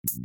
Selamat 0.00 0.16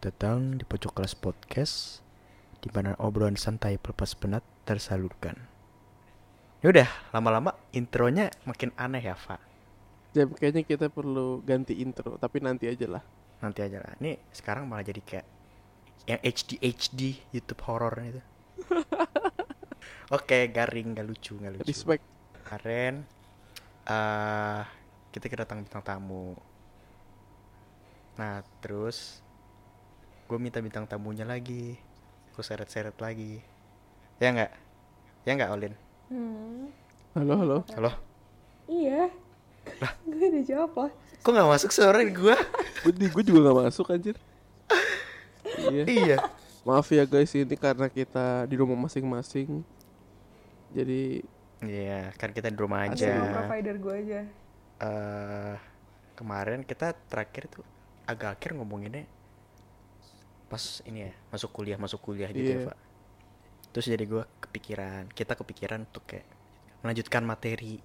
datang 0.00 0.56
di 0.56 0.64
pojok 0.64 0.96
kelas 0.96 1.12
podcast 1.12 2.00
di 2.64 2.72
mana 2.72 2.96
obrolan 2.96 3.36
santai 3.36 3.76
pelepas 3.76 4.16
penat 4.16 4.40
tersalurkan. 4.64 5.36
Yaudah, 6.64 6.88
lama-lama 7.12 7.52
intronya 7.76 8.32
makin 8.48 8.72
aneh 8.80 9.04
ya, 9.04 9.12
Pak. 9.12 9.44
Jam 10.16 10.32
kayaknya 10.32 10.64
kita 10.64 10.88
perlu 10.88 11.44
ganti 11.44 11.76
intro, 11.84 12.16
tapi 12.16 12.40
nanti 12.40 12.64
aja 12.64 12.88
lah. 12.88 13.19
Nanti 13.40 13.60
aja 13.64 13.80
lah. 13.80 13.92
Ini 14.00 14.16
sekarang 14.32 14.68
malah 14.68 14.84
jadi 14.84 15.00
kayak 15.00 15.26
yang 16.08 16.20
HD 16.20 16.60
HD 16.60 17.00
YouTube 17.32 17.60
horror 17.64 17.94
itu. 18.00 18.22
Oke, 20.16 20.50
garing, 20.50 20.96
gak 20.96 21.06
lucu, 21.06 21.38
gak 21.38 21.52
lucu. 21.56 21.68
Respect. 21.68 22.02
Kemarin 22.44 23.06
eh 23.86 24.62
kita 25.10 25.26
kedatangan 25.26 25.64
bintang 25.66 25.84
tamu. 25.86 26.34
Nah, 28.20 28.44
terus 28.60 29.24
gue 30.28 30.38
minta 30.38 30.60
bintang 30.60 30.84
tamunya 30.84 31.24
lagi. 31.24 31.78
Gue 32.34 32.44
seret-seret 32.44 32.94
lagi. 33.00 33.40
Ya 34.20 34.30
nggak? 34.36 34.52
Ya 35.24 35.32
nggak, 35.36 35.50
Olin? 35.52 35.74
Hmm, 36.10 36.68
Halo, 37.16 37.34
halo. 37.40 37.58
Halo? 37.74 37.90
iya. 38.70 39.10
Gue 40.10 40.26
udah 40.28 40.44
jawab 40.44 40.72
lah. 40.76 40.92
Kok 41.20 41.30
nggak 41.30 41.50
masuk 41.50 41.70
suara 41.70 42.00
gue? 42.00 42.36
Gue 42.80 42.92
gue 42.96 43.22
juga 43.22 43.38
gak 43.46 43.58
masuk 43.68 43.86
anjir. 43.90 44.16
iya. 45.68 45.84
iya. 45.84 46.16
Maaf 46.60 46.88
ya 46.88 47.04
guys, 47.04 47.32
ini 47.32 47.56
karena 47.56 47.88
kita 47.88 48.44
di 48.44 48.54
rumah 48.54 48.76
masing-masing. 48.78 49.64
Jadi 50.70 51.24
Iya, 51.60 52.08
kan 52.16 52.32
kita 52.32 52.48
di 52.48 52.56
rumah 52.56 52.88
aja. 52.88 53.20
Provider 53.36 53.76
gue 53.76 53.94
aja. 53.96 54.20
eh 54.80 55.56
kemarin 56.16 56.64
kita 56.64 56.96
terakhir 57.04 57.48
tuh 57.48 57.64
agak 58.04 58.36
akhir 58.36 58.56
ngomonginnya 58.56 59.04
pas 60.48 60.60
ini 60.82 61.04
ya 61.04 61.12
masuk 61.28 61.52
kuliah 61.52 61.76
masuk 61.76 62.00
kuliah 62.00 62.28
gitu 62.28 62.48
ya 62.48 62.58
Iya. 62.58 62.68
pak 62.68 62.78
terus 63.70 63.86
jadi 63.86 64.04
gua 64.04 64.24
kepikiran 64.40 65.06
kita 65.12 65.36
kepikiran 65.36 65.84
untuk 65.84 66.02
kayak 66.04 66.24
melanjutkan 66.80 67.22
materi 67.22 67.78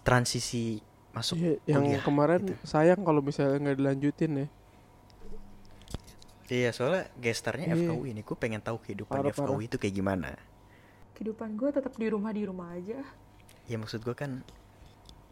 transisi 0.00 0.78
masuk 1.10 1.36
iya, 1.36 1.52
yang 1.66 1.82
kuliah 1.82 2.02
kemarin 2.02 2.40
gitu. 2.44 2.54
sayang 2.62 3.00
kalau 3.00 3.20
misalnya 3.20 3.56
nggak 3.58 3.76
dilanjutin 3.76 4.32
ya. 4.36 4.46
iya 6.46 6.70
soalnya 6.70 7.08
gestarnya 7.16 7.72
Iya. 7.72 7.88
FKU 7.88 8.02
ini 8.04 8.20
gue 8.20 8.36
pengen 8.36 8.60
tahu 8.60 8.78
kehidupan 8.78 9.18
Parah, 9.18 9.32
FKU 9.32 9.48
parah. 9.50 9.66
itu 9.66 9.76
kayak 9.76 9.94
gimana 9.94 10.30
Kehidupan 11.12 11.56
gue 11.56 11.70
tetap 11.72 11.96
di 11.96 12.06
rumah 12.06 12.30
di 12.30 12.44
rumah 12.44 12.70
aja. 12.70 13.00
ya 13.64 13.76
maksud 13.76 13.98
gua 14.00 14.14
kan 14.14 14.44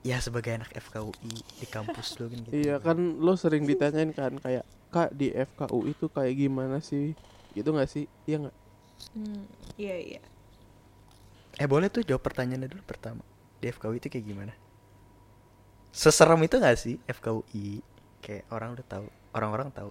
ya 0.03 0.19
sebagai 0.19 0.51
anak 0.53 0.75
FKUI 0.75 1.15
di 1.55 1.67
kampus 1.69 2.19
lu 2.19 2.27
kan 2.27 2.41
gitu 2.43 2.55
Iya 2.59 2.77
kan 2.79 2.99
lo 3.15 3.37
sering 3.37 3.63
ditanyain 3.63 4.11
kan 4.11 4.35
kayak 4.37 4.65
kak 4.89 5.13
di 5.13 5.31
FKU 5.31 5.87
itu 5.87 6.07
kayak 6.09 6.35
gimana 6.35 6.79
sih? 6.79 7.15
Gitu 7.51 7.67
nggak 7.67 7.87
sih? 7.87 8.05
Iya 8.25 8.37
nggak? 8.43 8.57
Hmm, 9.13 9.43
iya 9.77 9.97
iya. 9.97 10.21
Eh 11.55 11.67
boleh 11.67 11.87
tuh 11.89 12.03
jawab 12.03 12.23
pertanyaannya 12.23 12.67
dulu 12.67 12.83
pertama 12.83 13.23
Di 13.65 13.73
FKUI 13.73 13.97
itu 13.97 14.13
kayak 14.13 14.27
gimana? 14.29 14.53
Seserem 15.89 16.37
itu 16.45 16.61
gak 16.61 16.77
sih 16.77 17.01
FKUI? 17.09 17.81
Kayak 18.21 18.45
orang 18.53 18.77
udah 18.77 18.85
tahu 18.85 19.07
Orang-orang 19.33 19.73
tahu 19.73 19.89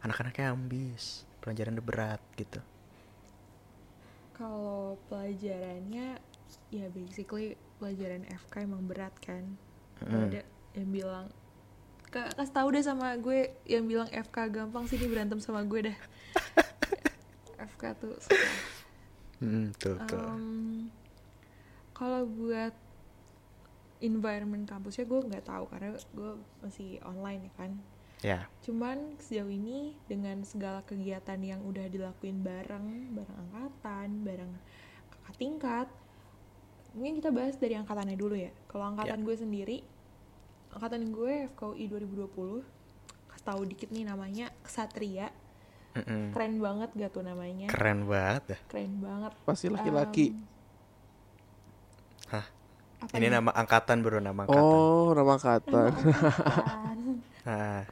Anak-anaknya 0.00 0.56
ambis 0.56 1.28
Pelajarannya 1.44 1.84
berat 1.84 2.24
gitu 2.40 2.64
Kalau 4.32 4.96
pelajarannya 5.12 6.16
ya 6.70 6.86
basically 6.90 7.60
pelajaran 7.78 8.26
FK 8.26 8.66
emang 8.66 8.84
berat 8.86 9.14
kan. 9.22 9.44
Nggak 10.00 10.16
Mm. 10.16 10.26
Ada 10.32 10.42
yang 10.80 10.90
bilang 10.90 11.26
Kak, 12.10 12.34
kasih 12.34 12.54
tahu 12.56 12.74
deh 12.74 12.82
sama 12.82 13.14
gue 13.22 13.54
yang 13.70 13.86
bilang 13.86 14.10
FK 14.10 14.50
gampang 14.50 14.82
sih 14.90 14.98
dia 14.98 15.06
berantem 15.06 15.38
sama 15.38 15.62
gue 15.62 15.92
dah. 15.92 15.98
FK 17.70 17.82
tuh. 18.02 18.18
Hmm, 19.38 19.70
tuh, 19.78 19.94
tuh. 20.10 20.18
Em, 20.18 20.90
kalau 21.94 22.26
buat 22.26 22.74
environment 24.00 24.64
kampusnya 24.64 25.04
gue 25.04 25.20
nggak 25.28 25.44
tahu 25.46 25.64
karena 25.68 25.88
gue 25.96 26.32
masih 26.64 27.00
online 27.04 27.48
ya 27.48 27.52
kan. 27.56 27.72
Ya 28.20 28.40
Cuman 28.60 29.16
sejauh 29.16 29.48
ini 29.48 29.96
dengan 30.04 30.44
segala 30.44 30.84
kegiatan 30.84 31.40
yang 31.40 31.64
udah 31.64 31.88
dilakuin 31.88 32.44
bareng, 32.44 33.16
bareng 33.16 33.38
angkatan, 33.48 34.08
bareng 34.24 34.52
kakak 35.08 35.36
tingkat, 35.40 35.88
mungkin 36.92 37.22
kita 37.22 37.30
bahas 37.32 37.56
dari 37.56 37.74
angkatannya 37.80 38.16
dulu 38.20 38.36
ya. 38.36 38.52
Kalau 38.68 38.92
angkatan 38.92 39.24
gue 39.24 39.36
sendiri, 39.36 39.78
angkatan 40.76 41.08
gue 41.08 41.48
FKUI 41.56 41.84
2020, 41.88 42.60
kasih 43.30 43.46
tahu 43.46 43.60
dikit 43.64 43.88
nih 43.88 44.04
namanya 44.04 44.52
Kesatria. 44.60 45.32
Mm-mm. 45.90 46.30
Keren 46.30 46.62
banget 46.62 46.90
gak 46.94 47.10
tuh 47.10 47.24
namanya? 47.26 47.66
Keren 47.66 48.06
banget 48.06 48.54
Keren 48.70 49.02
banget. 49.02 49.32
Pasti 49.42 49.66
laki-laki. 49.66 50.38
Apa 53.00 53.12
Ini 53.16 53.26
ya? 53.28 53.40
nama 53.40 53.50
angkatan 53.52 53.96
bro 54.00 54.20
Nama 54.20 54.40
angkatan 54.44 54.60
oh, 54.62 55.10
nama 55.12 55.34
kata. 55.36 55.82
Angkatan. 55.92 56.98
Nah, 57.40 57.82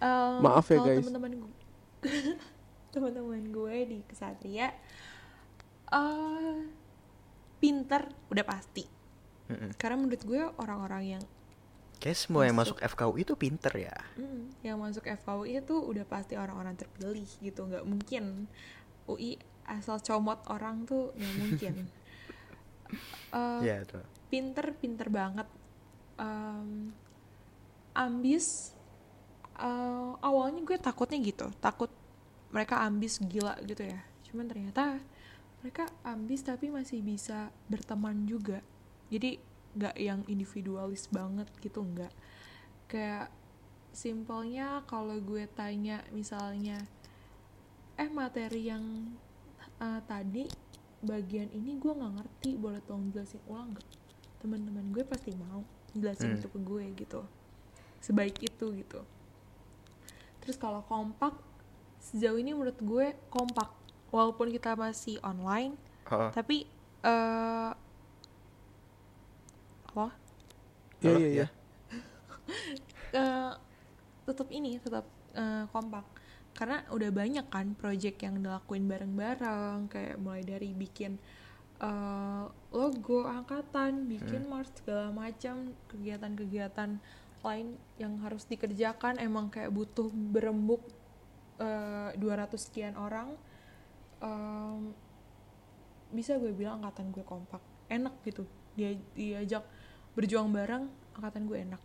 Em, 0.00 0.40
Maaf 0.40 0.68
ya, 0.68 0.80
kalau 0.80 0.88
guys. 0.88 1.00
teman-teman 1.04 1.32
gue 1.36 1.52
teman-teman 2.92 3.42
gue 3.52 3.76
di 3.84 3.98
kesatria 4.04 4.72
eh 5.90 6.56
pinter 7.56 8.08
udah 8.32 8.44
pasti 8.44 8.84
mm-mm. 9.48 9.76
karena 9.76 9.96
menurut 10.00 10.22
gue 10.24 10.40
orang-orang 10.56 11.16
yang 11.18 11.24
Kayak 12.00 12.16
semua 12.16 12.48
yang 12.48 12.56
Masuk. 12.56 12.80
masuk 12.80 12.96
FKUI 12.96 13.20
itu 13.28 13.34
pinter 13.36 13.72
ya 13.76 13.92
mm, 14.16 14.64
yang 14.64 14.80
masuk 14.80 15.04
FKUI 15.04 15.60
itu 15.60 15.76
udah 15.76 16.04
pasti 16.08 16.32
orang-orang 16.40 16.72
terpilih 16.72 17.28
gitu 17.44 17.68
nggak 17.68 17.84
mungkin 17.84 18.48
UI 19.04 19.36
asal 19.68 20.00
comot 20.00 20.40
orang 20.48 20.88
tuh 20.88 21.12
nggak 21.12 21.34
mungkin 21.36 21.74
Eh, 23.30 23.60
Iya 23.62 23.86
tuh 23.86 24.04
pinter 24.30 24.72
pinter 24.78 25.10
banget. 25.10 25.48
Em, 26.16 26.94
ambis 27.92 28.72
eh, 29.58 30.12
awalnya 30.22 30.62
gue 30.62 30.78
takutnya 30.78 31.18
gitu. 31.20 31.50
Takut 31.58 31.90
mereka 32.54 32.80
ambis 32.86 33.18
gila 33.20 33.58
gitu 33.66 33.82
ya. 33.84 34.00
Cuman 34.30 34.46
ternyata 34.46 35.02
mereka 35.60 35.90
ambis 36.06 36.40
tapi 36.46 36.70
masih 36.72 37.02
bisa 37.04 37.50
berteman 37.68 38.24
juga. 38.24 38.62
Jadi 39.10 39.36
nggak 39.76 39.96
yang 39.98 40.20
individualis 40.30 41.10
banget 41.10 41.50
gitu 41.60 41.82
nggak. 41.82 42.14
Kayak 42.90 43.30
simpelnya 43.90 44.86
kalau 44.86 45.18
gue 45.18 45.50
tanya 45.50 46.02
misalnya 46.14 46.78
eh 47.98 48.08
materi 48.08 48.70
yang 48.70 49.10
eh, 49.82 50.00
tadi 50.06 50.46
bagian 51.00 51.48
ini 51.56 51.80
gue 51.80 51.92
nggak 51.92 52.12
ngerti 52.20 52.50
boleh 52.60 52.80
tolong 52.84 53.08
jelasin 53.12 53.40
ulang 53.48 53.72
nggak? 53.72 53.88
Teman-teman 54.40 54.84
gue 54.92 55.04
pasti 55.04 55.32
mau 55.36 55.64
jelasin 55.96 56.32
Hmm. 56.32 56.38
itu 56.40 56.48
ke 56.48 56.60
gue 56.60 56.84
gitu. 56.96 57.20
Sebaik 58.00 58.36
itu 58.40 58.66
gitu. 58.76 59.00
Terus 60.40 60.56
kalau 60.56 60.84
kompak 60.84 61.36
sejauh 62.00 62.40
ini 62.40 62.52
menurut 62.52 62.76
gue 62.80 63.16
kompak. 63.32 63.72
Walaupun 64.10 64.50
kita 64.50 64.74
masih 64.74 65.22
online 65.22 65.78
oh, 66.10 66.34
tapi 66.34 66.66
eh 67.06 67.70
apa? 69.90 70.06
Iya 71.00 71.12
iya 71.16 71.28
ya. 71.28 71.28
iya. 71.30 71.46
eh, 73.20 73.52
tetap 74.26 74.48
ini 74.50 74.78
tetap 74.82 75.06
eh, 75.34 75.64
kompak 75.70 76.04
karena 76.54 76.84
udah 76.92 77.10
banyak 77.14 77.46
kan 77.48 77.72
project 77.78 78.20
yang 78.20 78.42
dilakuin 78.42 78.84
bareng-bareng 78.90 79.88
kayak 79.88 80.16
mulai 80.20 80.44
dari 80.44 80.76
bikin 80.76 81.16
eh, 81.80 82.44
logo 82.74 83.24
angkatan 83.24 84.06
bikin 84.10 84.46
mars 84.50 84.68
segala 84.76 85.08
macam 85.14 85.72
kegiatan-kegiatan 85.88 87.00
lain 87.40 87.66
yang 87.96 88.20
harus 88.20 88.44
dikerjakan. 88.44 89.16
Emang 89.16 89.48
kayak 89.48 89.72
butuh 89.72 90.12
berembuk 90.12 90.84
eh, 91.62 92.12
200 92.18 92.54
sekian 92.60 92.94
orang 93.00 93.32
Em, 94.20 94.92
bisa 96.12 96.36
gue 96.36 96.52
bilang 96.52 96.84
angkatan 96.84 97.08
gue 97.10 97.24
kompak. 97.24 97.60
Enak 97.88 98.20
gitu. 98.28 98.44
Dia 98.76 98.94
diajak 99.16 99.64
berjuang 100.14 100.52
bareng 100.52 100.86
angkatan 101.16 101.48
gue 101.48 101.58
enak. 101.64 101.82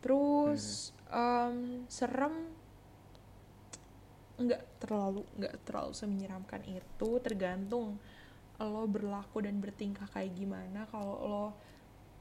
Terus 0.00 0.94
em, 1.10 1.84
serem 1.90 2.54
nggak 4.40 4.80
terlalu 4.80 5.20
nggak 5.36 5.54
terlalu 5.68 5.92
semenyeramkan 5.92 6.64
itu 6.64 7.10
tergantung 7.20 8.00
lo 8.60 8.84
berlaku 8.84 9.40
dan 9.40 9.56
bertingkah 9.56 10.04
kayak 10.12 10.36
gimana. 10.36 10.84
Kalau 10.92 11.16
lo 11.24 11.46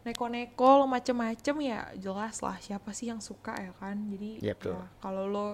neko-neko 0.07 0.80
lo 0.80 0.86
macem-macem 0.88 1.56
ya 1.60 1.92
jelas 2.00 2.39
lah 2.39 2.56
siapa 2.63 2.95
sih 2.95 3.12
yang 3.12 3.19
suka 3.19 3.56
ya 3.60 3.74
kan? 3.75 4.00
Jadi 4.07 4.39
Iya, 4.39 4.56
betul. 4.56 4.80
ya, 4.80 4.88
kalau 5.04 5.24
lo 5.27 5.50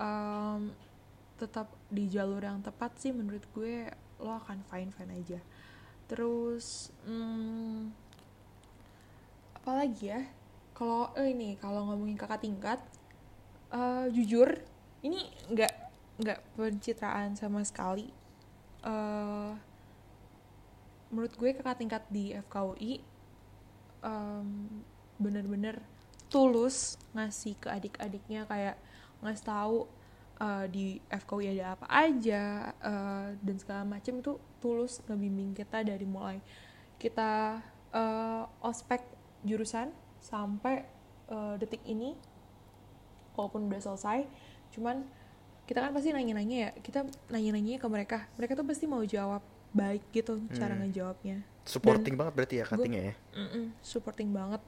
em, 0.00 0.72
tetap 1.36 1.68
di 1.92 2.08
jalur 2.08 2.40
yang 2.40 2.64
tepat 2.64 2.96
sih 2.96 3.12
menurut 3.12 3.44
gue 3.52 3.88
lo 4.20 4.32
akan 4.40 4.64
fine 4.64 4.88
fine 4.92 5.12
aja. 5.20 5.40
Terus 6.08 6.88
hmm, 7.04 7.92
apalagi 9.60 10.04
ya? 10.16 10.22
Kalau 10.72 11.12
eh, 11.12 11.28
ini 11.36 11.60
kalau 11.60 11.92
ngomongin 11.92 12.16
kakak 12.16 12.40
tingkat 12.40 12.80
eh, 13.68 14.08
jujur 14.16 14.56
ini 15.06 15.20
nggak 15.50 15.74
nggak 16.20 16.40
pencitraan 16.56 17.36
sama 17.36 17.64
sekali. 17.64 18.12
Eh 18.84 19.70
menurut 21.10 21.34
gue 21.34 21.50
kakak 21.58 21.78
tingkat 21.82 22.02
di 22.08 22.32
FKUI 22.48 23.02
em, 24.06 24.46
bener-bener 25.18 25.82
tulus 26.30 26.94
ngasih 27.12 27.58
ke 27.58 27.66
adik-adiknya 27.66 28.46
kayak 28.46 28.78
ngasih 29.20 29.44
tahu 29.44 29.78
eh, 30.38 30.66
di 30.70 30.86
FKUI 31.10 31.58
ada 31.58 31.74
apa 31.74 31.86
aja 31.90 32.70
eh, 32.78 33.28
dan 33.42 33.56
segala 33.58 33.82
macam 33.82 34.22
itu 34.22 34.38
tulus 34.62 35.02
ngebimbing 35.10 35.52
kita 35.52 35.82
dari 35.82 36.06
mulai 36.06 36.38
kita 37.02 37.58
eh, 37.90 38.44
ospek 38.62 39.02
jurusan 39.42 39.90
sampai 40.22 40.86
eh, 41.26 41.54
detik 41.58 41.82
ini 41.90 42.14
walaupun 43.34 43.66
udah 43.66 43.82
selesai 43.82 44.18
cuman 44.70 45.02
kita 45.64 45.78
kan 45.80 45.90
pasti 45.90 46.10
nanya-nanya 46.10 46.56
ya 46.56 46.70
kita 46.76 47.02
nanya-nanya 47.28 47.78
ke 47.78 47.86
mereka 47.86 48.18
mereka 48.34 48.54
tuh 48.54 48.66
pasti 48.66 48.84
mau 48.84 49.02
jawab 49.02 49.42
baik 49.70 50.02
gitu 50.10 50.38
cara 50.50 50.74
Hmm. 50.74 50.82
ngejawabnya 50.82 51.46
Supporting 51.62 52.14
banget 52.14 52.32
berarti 52.34 52.54
ya 52.58 52.64
cuttingnya 52.66 53.02
ya. 53.04 53.14
Supporting 53.80 54.30
banget 54.30 54.58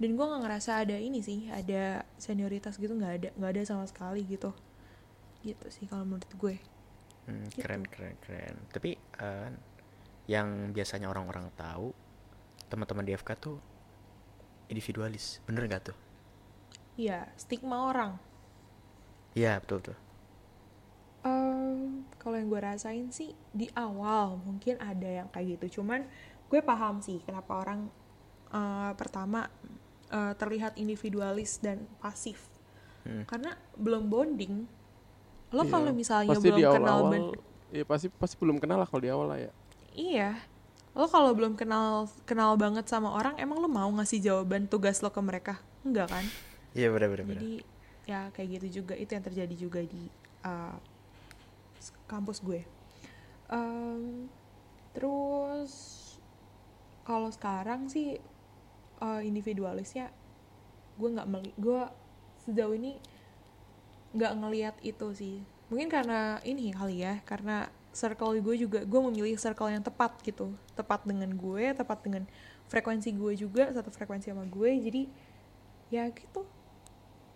dan 0.00 0.10
gue 0.10 0.24
nggak 0.24 0.42
ngerasa 0.42 0.82
ada 0.82 0.96
ini 0.96 1.20
sih 1.20 1.46
ada 1.46 2.02
senioritas 2.16 2.74
gitu 2.74 2.90
nggak 2.90 3.12
ada 3.14 3.28
nggak 3.36 3.50
ada 3.52 3.62
sama 3.62 3.84
sekali 3.84 4.24
gitu 4.24 4.50
gitu 5.40 5.66
sih 5.68 5.86
kalau 5.86 6.02
menurut 6.04 6.26
gue 6.30 6.56
Hmm, 7.20 7.46
Gitu. 7.46 7.62
keren 7.62 7.84
keren 7.84 8.16
keren. 8.18 8.56
Tapi 8.72 8.96
eh, 8.96 9.50
yang 10.26 10.72
biasanya 10.72 11.06
orang-orang 11.06 11.52
tahu 11.52 11.92
teman-teman 12.66 13.04
di 13.04 13.12
FK 13.12 13.30
tuh 13.36 13.60
individualis. 14.66 15.38
Bener 15.44 15.66
nggak 15.66 15.84
tuh? 15.84 15.96
ya 16.96 17.24
stigma 17.34 17.88
orang 17.88 18.18
Iya 19.34 19.58
betul 19.62 19.78
tuh. 19.92 19.96
Em, 21.20 22.08
kalau 22.16 22.36
yang 22.40 22.48
gue 22.48 22.60
rasain 22.60 23.06
sih 23.12 23.36
di 23.52 23.68
awal 23.76 24.40
mungkin 24.40 24.80
ada 24.80 25.04
yang 25.04 25.28
kayak 25.28 25.60
gitu 25.60 25.80
cuman 25.80 26.08
gue 26.48 26.60
paham 26.64 27.04
sih 27.04 27.20
kenapa 27.28 27.60
orang 27.60 27.92
eh, 28.48 28.92
pertama 28.96 29.52
eh, 30.08 30.32
terlihat 30.40 30.76
individualis 30.76 31.60
dan 31.60 31.84
pasif 32.00 32.48
Hmm. 33.00 33.24
karena 33.24 33.56
belum 33.80 34.12
bonding 34.12 34.68
lo 35.56 35.64
Iya, 35.64 35.72
kalau 35.72 35.88
misalnya 35.96 36.36
pasti 36.36 36.44
belum 36.52 36.60
di 36.60 36.66
kenal 36.68 36.96
awal-awal 37.00 37.08
ben- 37.08 37.32
ya 37.72 37.84
pasti 37.88 38.06
pasti 38.12 38.36
belum 38.36 38.56
kenal 38.60 38.76
lah 38.76 38.84
kalau 38.84 39.00
di 39.00 39.08
awal 39.08 39.26
lah 39.32 39.38
ya 39.40 39.50
Iya. 39.96 40.36
Lo 40.92 41.08
kalau 41.08 41.32
belum 41.32 41.56
kenal 41.56 42.12
kenal 42.28 42.60
banget 42.60 42.84
sama 42.86 43.14
orang, 43.16 43.40
emang 43.40 43.56
lo 43.56 43.72
mau 43.72 43.88
ngasih 43.88 44.20
jawaban 44.20 44.68
tugas 44.68 45.00
lo 45.00 45.08
ke 45.08 45.18
mereka? 45.24 45.64
Enggak 45.80 46.12
kan? 46.12 46.24
Iya 46.76 46.92
bener 46.92 47.08
bener 47.08 47.24
bener. 47.24 47.40
Jadi 47.40 47.52
ya 48.10 48.34
kayak 48.34 48.58
gitu 48.58 48.82
juga. 48.82 48.98
Itu 48.98 49.14
yang 49.14 49.24
terjadi 49.24 49.54
juga 49.54 49.80
di 49.86 50.10
uh, 50.42 50.74
kampus 52.10 52.42
gue. 52.42 52.66
Em, 53.46 54.26
terus 54.90 55.72
kalau 57.06 57.30
sekarang 57.30 57.86
sih 57.86 58.18
uh, 58.98 59.22
individualisnya 59.22 60.10
gue 60.98 61.08
nggak 61.08 61.28
gue 61.56 61.80
sejauh 62.44 62.74
ini 62.74 62.98
nggak 64.14 64.32
ngelihat 64.42 64.76
itu 64.82 65.06
sih. 65.14 65.36
Mungkin 65.70 65.86
karena 65.86 66.42
ini 66.42 66.74
kali 66.74 67.06
ya 67.06 67.22
karena 67.22 67.70
circle 67.90 68.38
gue 68.38 68.54
juga 68.58 68.82
gue 68.82 69.00
memilih 69.06 69.38
circle 69.38 69.70
yang 69.70 69.82
tepat 69.82 70.18
gitu. 70.26 70.50
Tepat 70.74 71.06
dengan 71.06 71.30
gue 71.34 71.74
tepat 71.74 72.02
dengan 72.02 72.26
frekuensi 72.70 73.10
gue 73.14 73.32
juga 73.38 73.70
satu 73.70 73.90
frekuensi 73.90 74.34
sama 74.34 74.46
gue. 74.46 74.70
Jadi 74.82 75.02
ya 75.90 76.06
gitu 76.10 76.46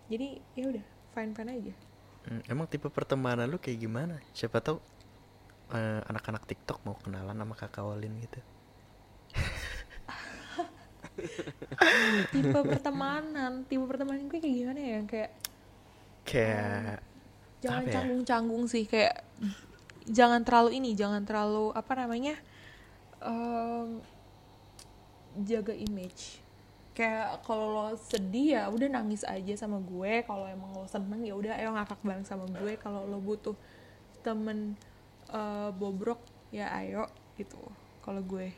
jadi 0.07 0.39
ya 0.55 0.65
udah 0.71 0.85
fine 1.13 1.33
fine 1.33 1.53
aja 1.53 1.75
Hmm, 2.25 2.41
emang 2.49 2.65
tipe 2.65 2.89
pertemanan 2.89 3.45
lu 3.45 3.61
kayak 3.61 3.85
gimana? 3.85 4.17
Siapa 4.33 4.57
tahu 4.65 4.81
eh, 5.77 6.01
anak-anak 6.09 6.49
TikTok 6.49 6.81
mau 6.89 6.97
kenalan 6.97 7.37
sama 7.37 7.53
kakak 7.53 7.85
Walin 7.85 8.17
gitu. 8.17 8.41
tipe 12.33 12.59
pertemanan 12.65 13.63
tipe 13.69 13.85
pertemanan 13.85 14.25
gue 14.27 14.41
kayak 14.41 14.57
gimana 14.57 14.81
ya 14.81 15.01
kayak 15.05 15.31
Kayak 16.25 17.05
jangan 17.61 17.83
Apa 17.85 17.89
ya? 17.89 17.93
canggung-canggung 18.01 18.65
sih 18.67 18.85
kayak 18.89 19.15
jangan 20.17 20.41
terlalu 20.49 20.81
ini 20.81 20.97
jangan 20.97 21.23
terlalu 21.29 21.73
apa 21.77 21.93
namanya 21.97 22.35
em, 23.21 24.01
jaga 25.45 25.77
image 25.77 26.41
kayak 26.95 27.43
kalau 27.43 27.75
lo 27.75 27.87
sedih 27.99 28.55
ya 28.55 28.63
udah 28.71 28.87
nangis 28.87 29.27
aja 29.27 29.53
sama 29.59 29.83
gue. 29.83 30.23
Kalau 30.23 30.47
emang 30.47 30.71
lo 30.79 30.87
seneng 30.87 31.27
ya 31.27 31.35
udah 31.35 31.59
ayo 31.59 31.75
ngakak 31.75 32.01
bareng 32.07 32.23
sama 32.25 32.47
gue. 32.47 32.79
Kalau 32.79 33.03
lo 33.05 33.19
butuh 33.19 33.59
temen 34.23 34.79
eh, 35.29 35.71
bobrok 35.75 36.23
ya 36.55 36.71
ayo 36.79 37.11
gitu. 37.35 37.59
Kalau 38.07 38.23
gue. 38.23 38.55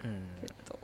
Hmm, 0.00 0.30
gitu. 0.40 0.78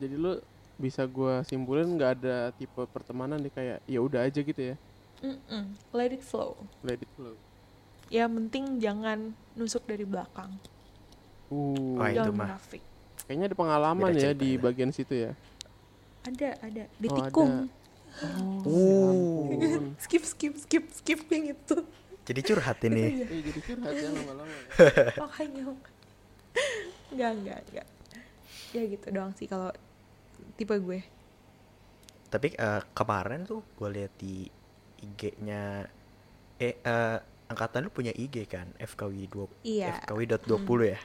Jadi 0.00 0.14
lu 0.16 0.32
bisa 0.80 1.04
gua 1.04 1.44
simpulin 1.44 1.92
nggak 1.92 2.24
ada 2.24 2.36
tipe 2.56 2.80
pertemanan 2.88 3.36
deh 3.36 3.52
kayak 3.52 3.84
ya 3.84 4.00
udah 4.00 4.24
aja 4.24 4.40
gitu 4.40 4.72
ya? 4.72 4.76
Mm-mm. 5.20 5.76
let 5.92 6.16
it 6.16 6.24
flow. 6.24 6.56
Let 6.80 7.04
it 7.04 7.10
flow. 7.12 7.36
Yang 8.08 8.30
penting 8.40 8.64
jangan 8.80 9.36
nusuk 9.52 9.84
dari 9.84 10.08
belakang. 10.08 10.56
Uh. 11.52 12.00
Itu 12.00 12.16
jangan 12.16 12.32
mah. 12.32 12.48
munafik. 12.56 12.82
Kayaknya 13.28 13.44
ada 13.52 13.56
pengalaman 13.60 14.10
Beda 14.16 14.24
ya 14.24 14.32
di 14.32 14.56
itu. 14.56 14.62
bagian 14.64 14.90
situ 14.90 15.14
ya 15.28 15.36
ada 16.24 16.48
ada 16.60 16.84
di 17.00 17.08
Oh, 17.08 17.16
tikung 17.16 17.52
ada. 17.66 17.78
Uh. 18.20 18.62
oh, 18.66 19.46
ya 19.54 19.78
skip 20.04 20.24
skip 20.26 20.54
skip 20.58 20.84
skip 20.92 21.20
yang 21.30 21.54
itu 21.54 21.76
jadi 22.20 22.40
curhat 22.46 22.78
ini. 22.86 23.26
Eh, 23.26 23.42
jadi 23.42 23.60
curhat 23.64 23.94
ya 23.96 24.08
lama-lama 24.12 24.46
ya. 24.46 24.62
makanya 25.24 25.62
nggak 27.10 27.30
nggak 27.42 27.58
nggak 27.74 27.86
ya 28.70 28.82
gitu 28.86 29.06
doang 29.10 29.32
sih 29.34 29.50
kalau 29.50 29.74
tipe 30.54 30.74
gue 30.78 31.00
Tapi 32.30 32.54
eh, 32.54 32.82
kemarin 32.94 33.42
tuh 33.42 33.66
gue 33.74 33.88
lihat 33.90 34.12
di 34.14 34.46
IG-nya 35.02 35.82
eh 36.60 36.74
eh, 36.78 37.18
angkatan 37.50 37.88
lu 37.88 37.90
punya 37.90 38.14
IG 38.14 38.46
kan? 38.46 38.70
FKW 38.78 39.26
20 39.26 39.66
Iya. 39.66 40.06
FKW.20 40.06 40.78
ya? 40.86 41.00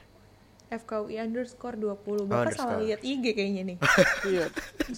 FKUI 0.68 1.22
underscore 1.22 1.78
20 1.78 2.26
bapak 2.26 2.54
salah 2.54 2.78
underscore. 2.78 2.82
lihat 2.82 3.00
IG 3.02 3.26
kayaknya 3.34 3.64
nih 3.74 3.78
iya 4.34 4.46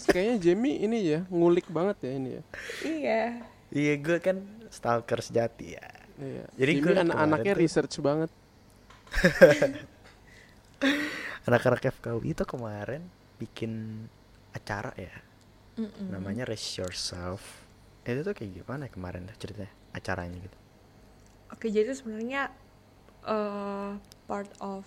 kayaknya 0.08 0.36
Jamie 0.40 0.78
ini 0.80 0.98
ya 1.04 1.20
ngulik 1.28 1.68
banget 1.68 1.98
ya 2.08 2.12
ini 2.16 2.30
ya 2.40 2.44
iya 2.84 3.22
Iya 3.68 4.00
gue 4.00 4.24
kan 4.24 4.40
stalker 4.72 5.20
sejati 5.20 5.76
ya. 5.76 5.84
Iya. 6.16 6.48
Jadi 6.56 6.72
liat 6.88 7.04
anak-anaknya 7.04 7.52
tuh- 7.52 7.62
research 7.68 8.00
banget 8.00 8.32
Anak-anak 11.48 11.84
FKW 12.00 12.24
itu 12.32 12.44
kemarin 12.48 13.04
bikin 13.36 14.06
acara 14.56 14.96
ya. 14.96 15.12
Mm-mm. 15.78 16.12
Namanya 16.12 16.48
Raise 16.48 16.80
Yourself. 16.80 17.44
Itu 18.08 18.24
tuh 18.24 18.32
kayak 18.32 18.64
gimana 18.64 18.88
ya 18.88 18.92
kemarin 18.92 19.28
dah 19.28 19.36
ceritanya? 19.36 19.72
Acaranya 19.92 20.40
gitu. 20.40 20.58
Oke, 21.52 21.68
jadi 21.68 21.92
itu 21.92 21.96
sebenarnya 22.04 22.52
eh, 23.28 23.92
part 24.28 24.52
of 24.60 24.84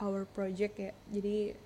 our 0.00 0.28
project 0.28 0.74
ya. 0.80 0.92
Jadi 1.12 1.56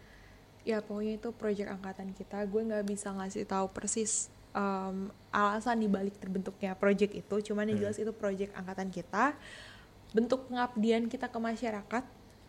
ya 0.62 0.84
pokoknya 0.84 1.18
itu 1.18 1.28
project 1.34 1.68
angkatan 1.70 2.12
kita. 2.12 2.44
Gue 2.46 2.62
nggak 2.66 2.84
bisa 2.86 3.10
ngasih 3.14 3.48
tahu 3.48 3.70
persis 3.72 4.28
em, 4.52 5.10
alasan 5.30 5.80
dibalik 5.80 6.16
terbentuknya 6.18 6.76
project 6.76 7.12
itu. 7.16 7.52
Cuman 7.52 7.70
yang 7.70 7.78
jelas 7.80 7.98
itu 7.98 8.12
project 8.14 8.54
angkatan 8.56 8.88
kita. 8.92 9.34
Bentuk 10.10 10.50
pengabdian 10.50 11.06
kita 11.06 11.30
ke 11.30 11.38
masyarakat 11.38 12.04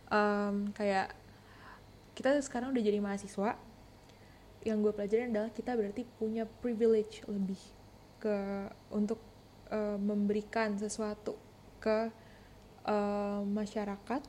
em, 0.10 0.56
kayak 0.74 1.14
kita 2.18 2.38
sekarang 2.44 2.76
udah 2.76 2.84
jadi 2.84 3.00
mahasiswa. 3.00 3.58
Yang 4.62 4.78
gue 4.86 4.94
pelajarin 4.94 5.30
adalah 5.34 5.50
kita 5.50 5.74
berarti 5.74 6.06
punya 6.22 6.46
privilege 6.46 7.26
lebih 7.26 7.58
ke 8.22 8.70
untuk 8.94 9.18
eh, 9.74 9.98
memberikan 9.98 10.78
sesuatu 10.78 11.34
ke 11.82 12.14
eh, 12.86 13.42
masyarakat 13.42 14.22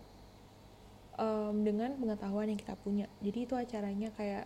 em, 1.19 1.57
dengan 1.65 1.97
pengetahuan 1.97 2.49
yang 2.49 2.61
kita 2.61 2.77
punya. 2.81 3.07
Jadi 3.25 3.39
itu 3.49 3.55
acaranya 3.57 4.09
kayak 4.15 4.45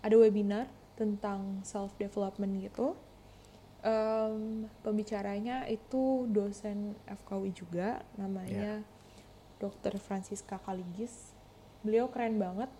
ada 0.00 0.16
webinar 0.16 0.66
tentang 0.96 1.60
self 1.66 1.92
development 2.00 2.60
gitu. 2.60 2.96
Em, 3.84 4.66
pembicaranya 4.80 5.68
itu 5.68 6.26
dosen 6.32 6.96
FKW 7.06 7.52
juga, 7.52 8.02
namanya 8.16 8.82
Dr. 9.60 9.96
Francisca 10.00 10.60
Kaligis. 10.60 11.32
Beliau 11.84 12.08
keren 12.08 12.40
banget. 12.40 12.70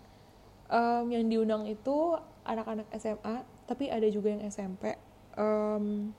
Em, 0.67 1.05
yang 1.13 1.25
diundang 1.29 1.63
itu 1.69 2.17
anak-anak 2.47 2.87
SMA 2.95 3.43
tapi 3.67 3.91
ada 3.91 4.07
juga 4.07 4.31
yang 4.31 4.47
SMP 4.47 4.95
em, 5.35 6.15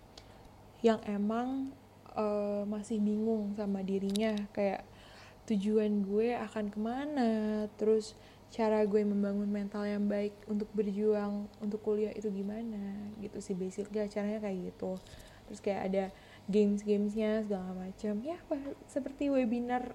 yang 0.84 1.00
emang 1.08 1.72
eh, 2.14 2.62
masih 2.68 3.02
bingung 3.02 3.56
sama 3.58 3.82
dirinya 3.82 4.37
kayak 4.54 4.84
tujuan 5.48 6.04
gue 6.04 6.36
akan 6.36 6.68
ke 6.68 6.78
mana 6.78 7.30
terus 7.80 8.12
cara 8.48 8.84
gue 8.84 9.00
membangun 9.04 9.48
mental 9.48 9.84
yang 9.84 10.08
baik 10.08 10.32
untuk 10.48 10.68
berjuang 10.72 11.48
untuk 11.60 11.80
kuliah 11.84 12.12
itu 12.16 12.28
gimana 12.32 13.12
gitu 13.20 13.40
sih 13.40 13.52
basically 13.56 14.00
acaranya 14.00 14.40
kayak 14.40 14.72
gitu. 14.72 14.96
Terus 15.48 15.60
kayak 15.64 15.82
ada 15.92 16.04
games-gamesnya 16.48 17.44
segala 17.44 17.72
macam. 17.76 18.20
Ya 18.24 18.36
seperti 18.88 19.28
webinar 19.28 19.92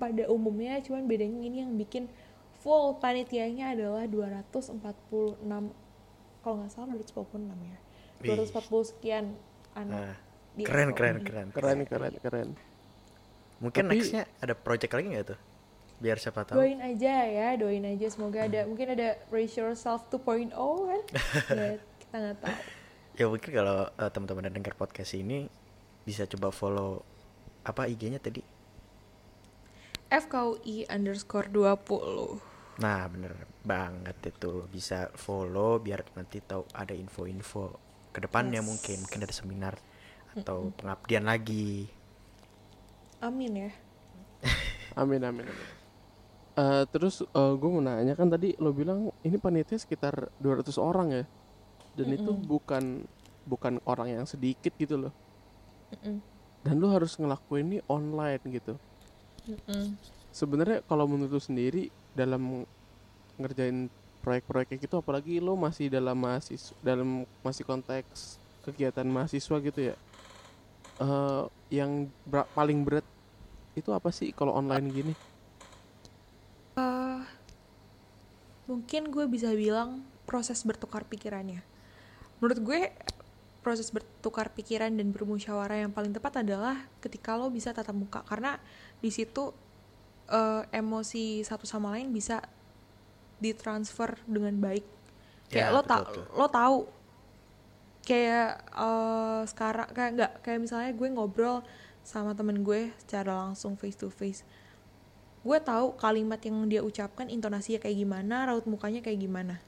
pada 0.00 0.28
umumnya 0.32 0.80
cuman 0.80 1.04
bedanya 1.04 1.40
ini 1.44 1.60
yang 1.60 1.76
bikin 1.76 2.08
full 2.60 2.96
panitianya 3.00 3.76
adalah 3.76 4.04
246 4.08 4.80
kalau 6.40 6.54
nggak 6.56 6.72
salah 6.72 6.96
246 6.96 7.68
ya. 7.68 7.78
Wih. 8.20 8.36
240 8.36 8.90
sekian 8.96 9.24
anak 9.76 9.96
Nah, 9.96 10.16
keren 10.66 10.90
FOI. 10.92 10.96
keren 10.96 11.16
keren. 11.24 11.48
Keren 11.52 11.78
keren 11.84 12.14
keren 12.20 12.48
mungkin 13.60 13.86
Tapi- 13.86 13.96
nextnya 13.96 14.24
ada 14.40 14.54
project 14.56 14.92
lagi 14.92 15.08
nggak 15.08 15.26
tuh 15.28 15.40
biar 16.00 16.16
siapa 16.16 16.48
tahu. 16.48 16.56
Doain 16.64 16.80
aja 16.80 17.14
ya 17.28 17.48
doain 17.60 17.84
aja. 17.84 18.08
Semoga 18.08 18.48
ada 18.48 18.64
mungkin 18.64 18.96
ada 18.96 19.20
raise 19.28 19.52
yourself 19.52 20.08
2.0 20.08 20.48
kan? 20.88 21.02
Ya 21.52 21.76
kita 22.00 22.16
nggak 22.16 22.36
tahu. 22.40 22.56
Ya 23.14 23.24
mungkin 23.28 23.50
kalau 23.52 23.78
eh, 23.86 24.10
teman-teman 24.10 24.48
yang 24.48 24.56
dengar 24.56 24.74
podcast 24.74 25.12
ini 25.12 25.44
bisa 26.00 26.24
coba 26.24 26.48
follow 26.48 27.04
apa 27.60 27.84
IG-nya 27.84 28.16
tadi? 28.16 28.40
FKUI 30.08 30.88
underscore 30.88 31.46
20 31.46 32.80
nah 32.80 33.04
bener 33.06 33.36
banget 33.60 34.16
itu. 34.24 34.64
Bisa 34.72 35.12
follow 35.12 35.76
biar 35.78 36.00
nanti 36.16 36.40
tahu 36.40 36.64
ada 36.72 36.96
info-info 36.96 37.76
ke 38.08 38.24
depannya 38.24 38.64
Yes. 38.64 38.66
mungkin. 38.66 38.96
Mungkin 39.04 39.20
ada 39.20 39.34
seminar 39.36 39.74
atau 40.32 40.72
pengabdian 40.72 41.28
lagi 41.28 41.92
amin 43.20 43.52
ya 43.68 43.70
amin 44.96 45.22
amin 45.24 45.46
amin 45.48 45.68
Eh, 46.60 46.84
terus 46.92 47.22
gue 47.32 47.70
mau 47.72 47.80
nanya 47.80 48.12
kan 48.18 48.28
tadi 48.28 48.52
lo 48.60 48.74
bilang 48.74 49.08
ini 49.24 49.38
panitia 49.40 49.78
sekitar 49.80 50.28
200 50.42 50.76
orang 50.76 51.08
ya 51.14 51.24
dan 51.96 52.08
itu 52.12 52.36
Mm-mm. 52.36 52.44
bukan 52.44 52.84
bukan 53.48 53.80
orang 53.88 54.08
yang 54.20 54.24
sedikit 54.28 54.74
gitu 54.76 54.98
loh 55.08 55.12
Mm-mm. 55.94 56.20
dan 56.66 56.74
lo 56.82 56.92
harus 56.92 57.16
ngelakuin 57.16 57.64
ini 57.70 57.78
online 57.88 58.42
gitu 58.50 58.76
Mm-mm. 59.48 59.96
sebenarnya 60.34 60.84
kalau 60.84 61.08
menurut 61.08 61.38
lu 61.38 61.40
sendiri 61.40 61.88
dalam 62.12 62.66
ngerjain 63.40 63.88
proyek-proyek 64.20 64.74
kayak 64.74 64.80
gitu 64.84 65.00
apalagi 65.00 65.40
lo 65.40 65.56
masih 65.56 65.88
dalam 65.88 66.18
mahasiswa 66.18 66.76
dalam 66.84 67.24
masih 67.40 67.64
konteks 67.64 68.36
kegiatan 68.66 69.08
mahasiswa 69.08 69.56
gitu 69.64 69.80
ya 69.80 69.96
eh 71.00 71.42
yang 71.70 71.90
bera- 72.28 72.50
paling 72.56 72.78
berat 72.86 73.06
itu 73.78 73.90
apa 73.94 74.10
sih 74.12 74.28
kalau 74.38 74.52
online 74.60 74.86
gini 74.90 75.14
Eh, 76.78 77.20
mungkin 78.70 79.10
gue 79.10 79.26
bisa 79.26 79.50
bilang 79.52 80.02
proses 80.28 80.62
bertukar 80.62 81.02
pikirannya. 81.06 81.60
Menurut 82.38 82.58
gue 82.62 82.80
proses 83.60 83.92
bertukar 83.92 84.54
pikiran 84.56 84.88
dan 84.96 85.12
bermusyawarah 85.12 85.84
yang 85.84 85.92
paling 85.92 86.16
tepat 86.16 86.40
adalah 86.40 86.88
ketika 87.04 87.36
lo 87.36 87.52
bisa 87.52 87.76
tatap 87.76 87.92
muka 87.92 88.24
karena 88.24 88.56
di 89.04 89.10
situ 89.12 89.52
eh, 90.30 90.62
emosi 90.72 91.44
satu 91.44 91.66
sama 91.68 91.92
lain 91.96 92.08
bisa 92.14 92.40
ditransfer 93.40 94.20
dengan 94.28 94.56
baik. 94.60 94.84
Kayak 95.50 95.70
Ya, 95.70 95.74
lo 95.74 95.80
tak 95.82 96.02
betul. 96.06 96.24
lo 96.36 96.46
tahu 96.48 96.76
kayak 98.10 98.66
eh, 98.74 99.40
sekarang 99.46 99.88
kayak 99.94 100.10
nggak 100.18 100.32
kayak 100.42 100.60
misalnya 100.66 100.90
gue 100.90 101.08
ngobrol 101.14 101.62
sama 102.02 102.34
temen 102.34 102.66
gue 102.66 102.90
secara 102.98 103.46
langsung 103.46 103.78
face 103.78 103.94
to 103.94 104.10
face. 104.10 104.42
Gue 105.46 105.62
tahu 105.62 105.94
kalimat 105.94 106.42
yang 106.42 106.66
dia 106.66 106.82
ucapkan 106.82 107.30
intonasinya 107.30 107.78
kayak 107.78 107.96
gimana 108.02 108.50
raut 108.50 108.66
mukanya 108.66 108.98
kayak 108.98 109.22
gimana. 109.22 109.62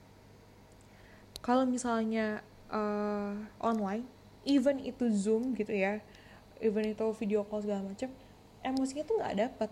Kalau 1.39 1.63
misalnya 1.63 2.43
eh, 2.67 3.35
online 3.63 4.03
even 4.43 4.83
itu 4.83 5.07
zoom 5.15 5.55
gitu 5.55 5.71
ya 5.71 6.03
even 6.59 6.83
itu 6.91 7.07
video 7.15 7.47
call 7.47 7.63
segala 7.63 7.87
macam 7.87 8.11
emosinya 8.67 9.07
tuh 9.07 9.17
nggak 9.23 9.37
dapet. 9.39 9.71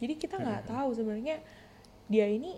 Jadi 0.00 0.14
kita 0.16 0.40
nggak 0.40 0.72
tahu 0.72 0.96
sebenarnya 0.96 1.44
dia 2.08 2.24
ini 2.28 2.56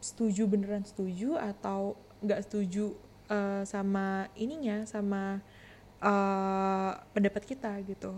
setuju 0.00 0.48
beneran 0.48 0.84
setuju 0.84 1.36
atau 1.36 1.96
nggak 2.24 2.40
setuju 2.48 3.05
eh, 3.30 3.62
sama 3.66 4.30
ininya 4.38 4.86
sama 4.86 5.40
eh, 6.02 6.92
pendapat 7.14 7.42
kita 7.46 7.72
gitu. 7.86 8.14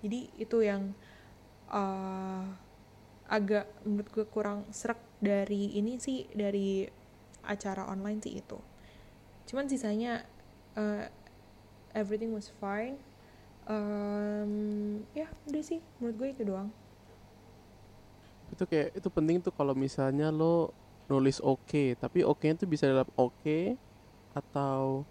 Jadi 0.00 0.20
itu 0.40 0.58
yang 0.64 0.92
eh, 1.70 2.44
agak 3.30 3.66
menurut 3.86 4.08
gue 4.10 4.26
kurang 4.26 4.66
serak 4.74 4.98
dari 5.22 5.78
ini 5.78 6.00
sih 6.02 6.26
dari 6.34 6.88
acara 7.46 7.86
online 7.86 8.20
sih 8.20 8.34
itu. 8.40 8.58
Cuman 9.46 9.70
sisanya 9.70 10.26
eh, 10.74 11.06
everything 11.94 12.34
was 12.34 12.50
fine. 12.58 12.98
Em, 13.70 15.04
ya 15.14 15.30
udah 15.46 15.62
sih 15.62 15.78
menurut 16.02 16.16
gue 16.18 16.28
itu 16.34 16.42
doang. 16.42 16.68
Itu 18.50 18.66
kayak 18.66 18.98
itu 18.98 19.08
penting 19.14 19.38
tuh 19.38 19.54
kalau 19.54 19.78
misalnya 19.78 20.34
lo 20.34 20.74
nulis 21.10 21.42
oke 21.42 21.98
tapi 21.98 22.22
oke 22.22 22.46
itu 22.46 22.70
bisa 22.70 22.86
dalam 22.86 23.10
oke 23.18 23.74
atau 24.34 25.04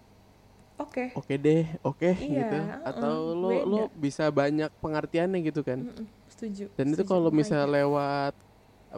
oke. 0.78 1.04
oke 1.18 1.34
deh 1.36 1.64
oke 1.86 2.10
Iya, 2.20 2.42
gitu. 2.44 2.58
atau 2.90 3.14
lo 3.34 3.48
lo 3.66 3.80
beda. 3.82 4.00
bisa 4.04 4.24
banyak 4.30 4.70
pengertiannya 4.82 5.38
gitu 5.48 5.60
kan? 5.66 5.80
Mm-mm, 5.84 6.06
setuju 6.28 6.64
dan 6.76 6.86
itu 6.92 7.02
setuju. 7.02 7.08
kalau 7.10 7.28
Makanya. 7.28 7.40
misalnya 7.40 7.68
lewat 7.80 8.34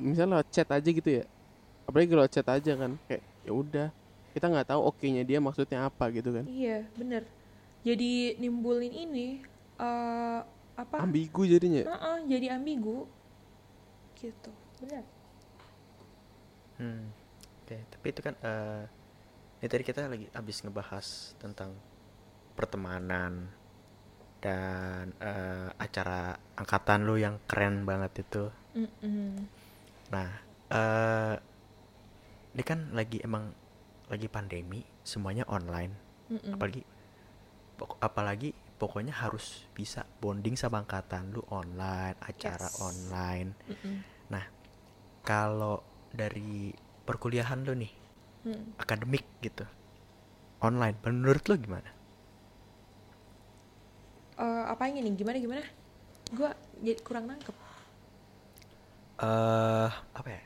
misalnya 0.00 0.30
lewat 0.38 0.48
chat 0.54 0.68
aja 0.70 0.88
gitu 0.88 1.10
ya. 1.20 1.24
Apalagi 1.88 2.08
kalau 2.14 2.26
chat 2.30 2.46
aja 2.48 2.72
kan 2.78 2.92
kayak 3.10 3.22
ya 3.42 3.52
udah 3.52 3.88
kita 4.34 4.46
nggak 4.48 4.68
tahu 4.70 4.80
oke 4.88 5.06
nya 5.10 5.22
dia 5.26 5.38
maksudnya 5.42 5.78
apa 5.88 6.04
gitu 6.14 6.30
kan. 6.32 6.46
Iya 6.46 6.86
bener. 6.98 7.22
Jadi 7.82 8.38
nimbulin 8.38 8.92
ini 8.94 9.28
eh 9.82 10.40
apa? 10.78 10.96
Ambigu 11.02 11.42
jadinya 11.46 11.82
Heeh, 11.86 12.16
jadi 12.30 12.46
ambigu. 12.56 13.06
Gitu 14.18 14.50
benar 14.78 15.04
Hmm. 16.78 17.12
Oke, 17.62 17.76
tapi 17.92 18.06
itu 18.10 18.20
kan 18.26 18.34
eh 18.42 18.82
ini 19.62 19.70
tadi 19.70 19.86
kita 19.86 20.10
lagi 20.10 20.26
habis 20.34 20.58
ngebahas 20.66 21.38
tentang 21.38 21.70
pertemanan 22.58 23.46
dan 24.42 25.14
eh, 25.22 25.70
acara 25.78 26.34
angkatan 26.58 27.06
lu 27.06 27.14
yang 27.14 27.38
keren 27.46 27.86
banget 27.86 28.26
itu. 28.26 28.50
Mm-mm. 28.74 29.46
Nah, 30.10 30.28
eh 30.66 31.36
ini 32.58 32.62
kan 32.66 32.90
lagi 32.90 33.22
emang 33.22 33.54
lagi 34.10 34.26
pandemi, 34.26 34.82
semuanya 35.06 35.46
online. 35.46 35.94
Mm-mm. 36.26 36.58
Apalagi 36.58 36.82
pok- 37.78 38.02
apalagi 38.02 38.50
pokoknya 38.82 39.14
harus 39.14 39.70
bisa 39.78 40.02
bonding 40.18 40.58
sama 40.58 40.82
angkatan 40.82 41.30
lu 41.30 41.46
online, 41.54 42.18
acara 42.18 42.66
Yes. 42.66 42.82
online. 42.82 43.54
Mm-mm. 43.70 43.96
Nah, 44.26 44.44
kalau 45.22 45.86
dari 46.10 46.74
perkuliahan 47.06 47.62
lu 47.62 47.78
nih 47.78 48.01
Mm. 48.46 48.72
akademik 48.82 49.24
gitu. 49.44 49.64
Online. 50.68 50.96
Menurut 51.06 51.44
lo 51.50 51.54
gimana? 51.64 51.90
Eh, 54.38 54.64
apanya 54.72 55.00
nih? 55.04 55.14
Gimana 55.20 55.36
gimana? 55.38 55.62
Gue 56.34 56.50
jadi 56.80 57.00
kurang 57.04 57.26
nangkep. 57.30 57.56
Eh 59.22 59.88
apa 60.18 60.28
ya? 60.36 60.42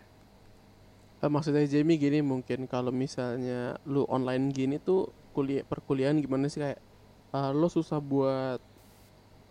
Eh, 1.24 1.30
maksudnya 1.32 1.64
Jamie 1.72 1.96
gini 2.04 2.18
mungkin 2.32 2.68
kalau 2.72 2.92
misalnya 2.92 3.52
lu 3.92 4.04
online 4.16 4.44
gini 4.52 4.76
tuh 4.88 4.98
kuliah 5.34 5.64
perkuliahan 5.70 6.18
gimana 6.24 6.46
sih? 6.52 6.60
Kayak 6.64 6.80
eh, 7.36 7.50
lo 7.60 7.66
susah 7.76 7.98
buat 8.10 8.60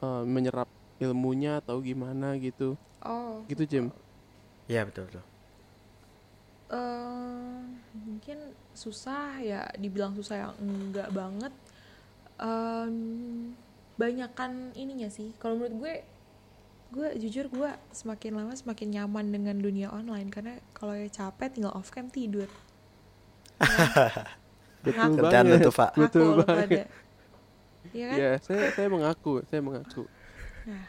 eh, 0.03 0.23
menyerap 0.35 0.69
ilmunya 1.03 1.61
atau 1.61 1.77
gimana 1.89 2.25
gitu? 2.45 2.77
Oh. 3.05 3.45
Gitu 3.49 3.63
Jam 3.73 3.85
ya 4.71 4.81
betul 4.87 5.03
betul 5.09 5.25
eh 6.75 7.55
mungkin 7.96 8.38
susah 8.75 9.39
ya 9.39 9.63
dibilang 9.75 10.12
susah 10.13 10.36
yang 10.38 10.53
enggak 10.60 11.08
banget 11.10 11.53
Em, 12.36 13.55
banyakan 13.96 14.75
ininya 14.75 15.08
sih 15.08 15.32
kalau 15.39 15.55
menurut 15.55 15.75
gue 15.79 15.94
gue 16.91 17.08
jujur 17.17 17.48
gue 17.48 17.72
semakin 17.91 18.36
lama 18.36 18.51
semakin 18.51 18.91
nyaman 18.91 19.32
dengan 19.32 19.55
dunia 19.55 19.88
online 19.89 20.27
karena 20.27 20.60
kalau 20.72 20.91
ya 20.91 21.08
capek 21.08 21.48
tinggal 21.50 21.72
off 21.72 21.89
cam 21.89 22.12
tidur 22.12 22.51
betul 24.84 25.15
Kerjaan 25.15 25.46
lu 25.48 25.55
banget 25.55 25.60
tuh, 25.62 25.74
Pak. 25.74 25.91
betul 25.96 26.27
banget. 26.44 26.91
Iya 27.89 28.05
kan 28.12 28.17
ya 28.20 28.32
saya 28.38 28.63
saya 28.70 28.88
mengaku 28.91 29.34
saya 29.48 29.62
mengaku 29.63 30.03
Nah. 30.65 30.84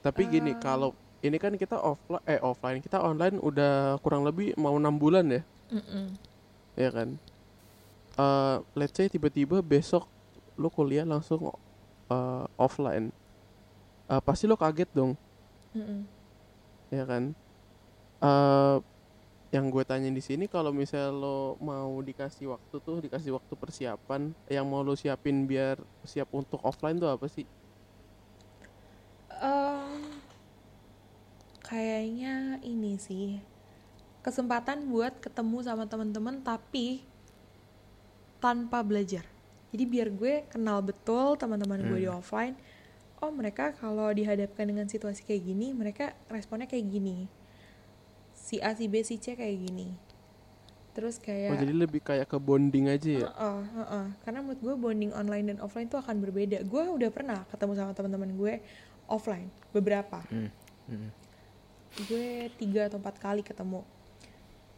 tapi 0.00 0.22
gini 0.28 0.52
Eh. 0.52 0.56
kalau 0.56 0.94
ini 1.22 1.36
kan 1.38 1.54
kita 1.54 1.78
offline 1.78 2.24
eh 2.26 2.42
offline. 2.42 2.82
Kita 2.82 2.98
online 2.98 3.38
udah 3.38 3.96
kurang 4.02 4.26
lebih 4.26 4.58
mau 4.58 4.74
enam 4.74 4.98
bulan 4.98 5.24
ya. 5.30 5.42
Mm-mm. 5.72 6.06
ya 6.74 6.90
kan? 6.90 7.08
Eh 8.18 8.56
let's 8.74 8.92
say 8.92 9.06
tiba-tiba 9.06 9.62
besok 9.62 10.04
lu 10.58 10.68
kuliah 10.68 11.06
langsung 11.06 11.54
eh, 12.10 12.44
offline. 12.58 13.14
Eh, 14.10 14.22
pasti 14.26 14.50
lo 14.50 14.58
kaget 14.58 14.90
dong. 14.90 15.14
Mm-mm. 15.72 16.02
ya 16.90 17.06
kan? 17.06 17.32
Eh 18.20 18.76
yang 19.52 19.68
gue 19.68 19.84
tanya 19.84 20.08
di 20.08 20.24
sini 20.24 20.48
kalau 20.48 20.72
misalnya 20.72 21.12
lo 21.12 21.60
mau 21.60 22.00
dikasih 22.00 22.56
waktu 22.56 22.76
tuh 22.80 23.04
dikasih 23.04 23.36
waktu 23.36 23.52
persiapan 23.52 24.32
yang 24.48 24.64
mau 24.64 24.80
lo 24.80 24.96
siapin 24.96 25.44
biar 25.44 25.76
siap 26.08 26.32
untuk 26.32 26.56
offline 26.64 26.96
tuh 26.96 27.12
apa 27.12 27.28
sih? 27.28 27.44
Em, 29.44 29.91
kayaknya 31.72 32.60
ini 32.60 33.00
sih 33.00 33.40
kesempatan 34.20 34.92
buat 34.92 35.16
ketemu 35.24 35.64
sama 35.64 35.88
teman-teman 35.88 36.44
tapi 36.44 37.00
tanpa 38.44 38.84
belajar. 38.84 39.24
Jadi 39.72 39.84
biar 39.88 40.12
gue 40.12 40.44
kenal 40.52 40.84
betul 40.84 41.40
teman-teman 41.40 41.80
gue 41.80 42.04
di 42.04 42.08
Hmm. 42.12 42.20
offline. 42.20 42.54
Oh 43.24 43.32
mereka 43.32 43.72
kalau 43.72 44.12
dihadapkan 44.12 44.68
dengan 44.68 44.84
situasi 44.84 45.24
kayak 45.24 45.48
gini, 45.48 45.72
mereka 45.72 46.12
responnya 46.28 46.68
kayak 46.68 46.92
gini. 46.92 47.24
Si 48.36 48.60
A, 48.60 48.76
si 48.76 48.90
B, 48.90 49.00
si 49.00 49.16
C 49.16 49.32
kayak 49.32 49.56
gini. 49.62 49.96
Terus 50.92 51.16
oh 51.16 51.24
kayak 51.24 51.56
jadi 51.56 51.72
lebih 51.72 52.04
kayak 52.04 52.28
ke 52.28 52.36
bonding 52.36 52.92
aja 52.92 53.24
ya 53.24 53.24
Heeh, 53.32 53.60
heeh. 53.80 54.06
Karena 54.28 54.44
menurut 54.44 54.60
gue 54.60 54.74
bonding 54.76 55.12
online 55.16 55.56
dan 55.56 55.58
offline 55.64 55.88
tuh 55.88 56.04
akan 56.04 56.20
berbeda. 56.20 56.60
Gue 56.68 56.84
udah 56.84 57.08
pernah 57.08 57.48
ketemu 57.48 57.72
sama 57.80 57.96
teman-teman 57.96 58.30
gue 58.36 58.54
offline 59.08 59.48
beberapa. 59.72 60.20
Hmm. 60.28 60.52
Hmm. 60.90 61.21
Gue 62.08 62.48
tiga 62.56 62.88
atau 62.88 62.96
empat 62.96 63.20
kali 63.20 63.44
ketemu. 63.44 63.84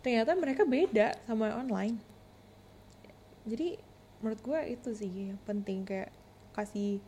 Ternyata 0.02 0.35
mereka 0.35 0.66
beda 0.66 1.14
sama 1.25 1.54
online. 1.56 1.97
Jadi 3.47 3.78
menurut 4.25 4.40
gue 4.40 4.61
itu 4.73 4.90
sih 4.97 5.12
yang 5.30 5.40
penting 5.44 5.85
kayak 5.85 6.09
kasih 6.56 7.02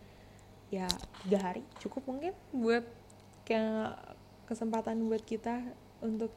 ya 0.68 0.90
tiga 1.24 1.38
hari 1.40 1.62
cukup 1.78 2.04
mungkin 2.04 2.34
buat 2.50 2.84
kayak 3.46 3.94
kesempatan 4.50 5.06
buat 5.06 5.22
kita 5.22 5.62
untuk 6.02 6.28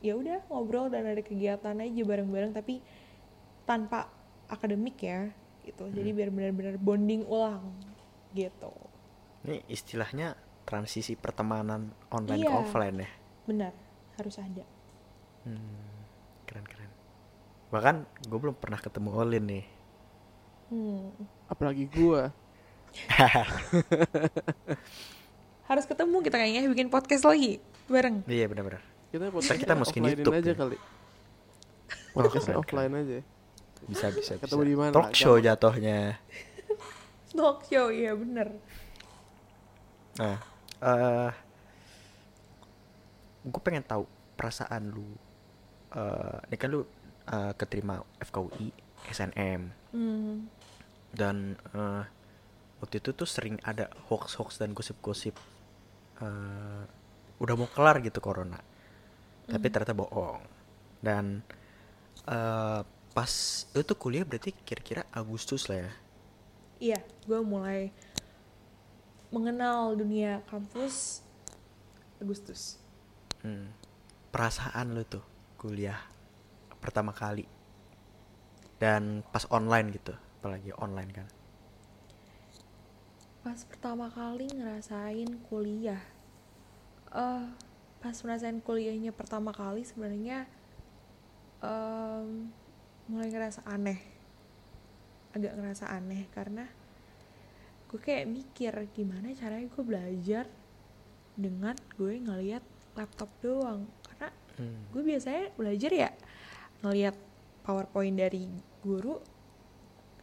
ya 0.00 0.16
udah 0.18 0.42
ngobrol 0.48 0.88
dan 0.88 1.06
ada 1.06 1.20
kegiatan 1.20 1.76
aja 1.76 2.02
bareng-bareng 2.02 2.50
tapi 2.50 2.80
tanpa 3.68 4.08
akademik 4.48 4.96
ya 4.98 5.28
gitu 5.68 5.86
jadi 5.92 6.10
biar 6.16 6.30
benar-benar 6.32 6.80
bonding 6.80 7.28
ulang 7.28 7.68
gitu 8.32 8.72
Ini 9.44 9.62
istilahnya 9.68 10.34
transisi 10.68 11.16
pertemanan 11.16 11.80
online 12.08 12.44
ke 12.44 12.46
Iya. 12.46 12.60
offline 12.60 12.96
ya. 12.98 13.10
benar 13.44 13.72
harus 14.14 14.36
ada 14.36 14.64
Hmm, 15.40 16.04
keren 16.44 16.62
keren. 16.62 16.90
Bahkan 17.68 17.96
gue 18.22 18.38
belum 18.38 18.52
pernah 18.54 18.76
ketemu 18.76 19.08
Olin 19.14 19.44
nih. 19.46 19.64
hmm. 20.68 21.08
apalagi 21.48 21.88
gua 21.88 22.28
harus 25.64 25.84
ketemu 25.84 26.16
kita 26.20 26.36
kayaknya 26.36 26.60
bikin 26.66 26.88
podcast 26.88 27.24
lagi 27.24 27.60
bareng 27.86 28.24
Iya 28.24 28.44
benar-benar. 28.46 28.80
kita 29.08 29.32
kita 29.54 29.72
masukin 29.74 30.04
YouTube 30.06 30.32
aja 30.34 30.52
ya. 30.52 30.56
kali 30.56 30.76
keren, 32.10 32.52
offline 32.54 32.92
aja 32.94 33.20
Bisa 33.86 34.10
bisa. 34.10 34.36
Ketemu 34.36 34.62
di 34.64 34.74
mana? 34.74 34.90
Talk 34.90 35.14
show 35.14 35.38
jatuhnya. 35.38 36.18
talk 37.38 37.64
show 37.64 37.88
iya 37.88 38.12
bener 38.12 38.52
Nah, 40.18 40.34
eh 40.82 41.32
gue 43.44 43.62
pengen 43.64 43.84
tahu 43.86 44.04
perasaan 44.38 44.92
lu. 44.94 45.08
eh 45.96 46.36
ini 46.48 46.56
kan 46.60 46.68
lu 46.74 46.80
eh, 47.32 47.52
keterima 47.56 47.96
FKUI, 48.20 48.68
SNM, 49.08 49.62
hmm. 49.92 50.36
dan 51.12 51.36
eh, 51.74 52.02
waktu 52.80 52.96
itu 53.02 53.10
tuh 53.16 53.28
sering 53.28 53.56
ada 53.64 53.90
hoax-hoax 54.10 54.60
dan 54.62 54.72
gosip-gosip. 54.76 55.36
eh 56.22 56.84
udah 57.42 57.54
mau 57.58 57.68
kelar 57.70 57.96
gitu 58.06 58.18
corona, 58.22 58.58
tapi 59.52 59.66
Hmm. 59.66 59.72
ternyata 59.72 59.94
bohong. 59.96 60.42
Dan 61.02 61.24
eh 62.28 62.80
pas 63.16 63.32
tuh 63.74 63.98
kuliah 63.98 64.22
berarti 64.28 64.50
kira-kira 64.66 65.02
Agustus 65.10 65.66
lah 65.70 65.78
ya. 65.88 65.92
iya 66.78 66.98
gue 67.26 67.40
mulai 67.42 67.90
mengenal 69.28 69.94
dunia 69.94 70.40
kampus 70.48 71.22
Agustus 72.18 72.80
Hmm. 73.38 73.70
Perasaan 74.34 74.98
lu 74.98 75.06
tuh 75.06 75.22
kuliah 75.54 75.94
pertama 76.82 77.14
kali 77.14 77.46
dan 78.82 79.22
pas 79.30 79.46
online 79.50 79.94
gitu, 79.94 80.10
apalagi 80.42 80.74
online 80.74 81.10
kan. 81.14 81.28
pas 83.38 83.64
pertama 83.64 84.10
kali 84.12 84.44
ngerasain 84.50 85.30
kuliah 85.48 86.02
eh 87.14 87.44
pas 88.02 88.12
ngerasain 88.12 88.60
kuliahnya 88.60 89.14
pertama 89.16 89.56
kali 89.56 89.86
sebenarnya 89.88 90.44
em, 91.64 92.52
mulai 93.08 93.32
ngerasa 93.32 93.64
aneh 93.64 93.96
agak 95.32 95.56
ngerasa 95.56 95.88
aneh 95.88 96.28
karena 96.34 96.68
gue 97.88 97.96
kayak 97.98 98.26
mikir 98.26 98.72
gimana 98.92 99.32
caranya 99.32 99.66
gue 99.66 99.80
belajar 99.82 100.44
dengan 101.34 101.72
gue 101.94 102.14
ngeliat 102.18 102.64
laptop 102.92 103.30
doang? 103.38 103.86
Karena 104.04 104.28
Hmm. 104.54 104.82
gue 104.90 105.02
biasanya 105.02 105.54
belajar 105.54 105.90
ya 105.90 106.10
ngeliat 106.80 107.16
powerpoint 107.62 108.14
dari 108.14 108.44
guru 108.80 109.16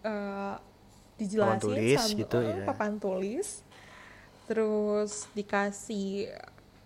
eh 0.01 0.56
dijelasin 1.15 1.63
tulis 1.63 1.95
sama- 1.97 2.19
gitu 2.19 2.38
eh, 2.39 2.51
ya. 2.54 2.65
papan 2.65 2.93
tulis. 2.95 3.63
Terus 4.45 5.25
dikasih 5.32 6.30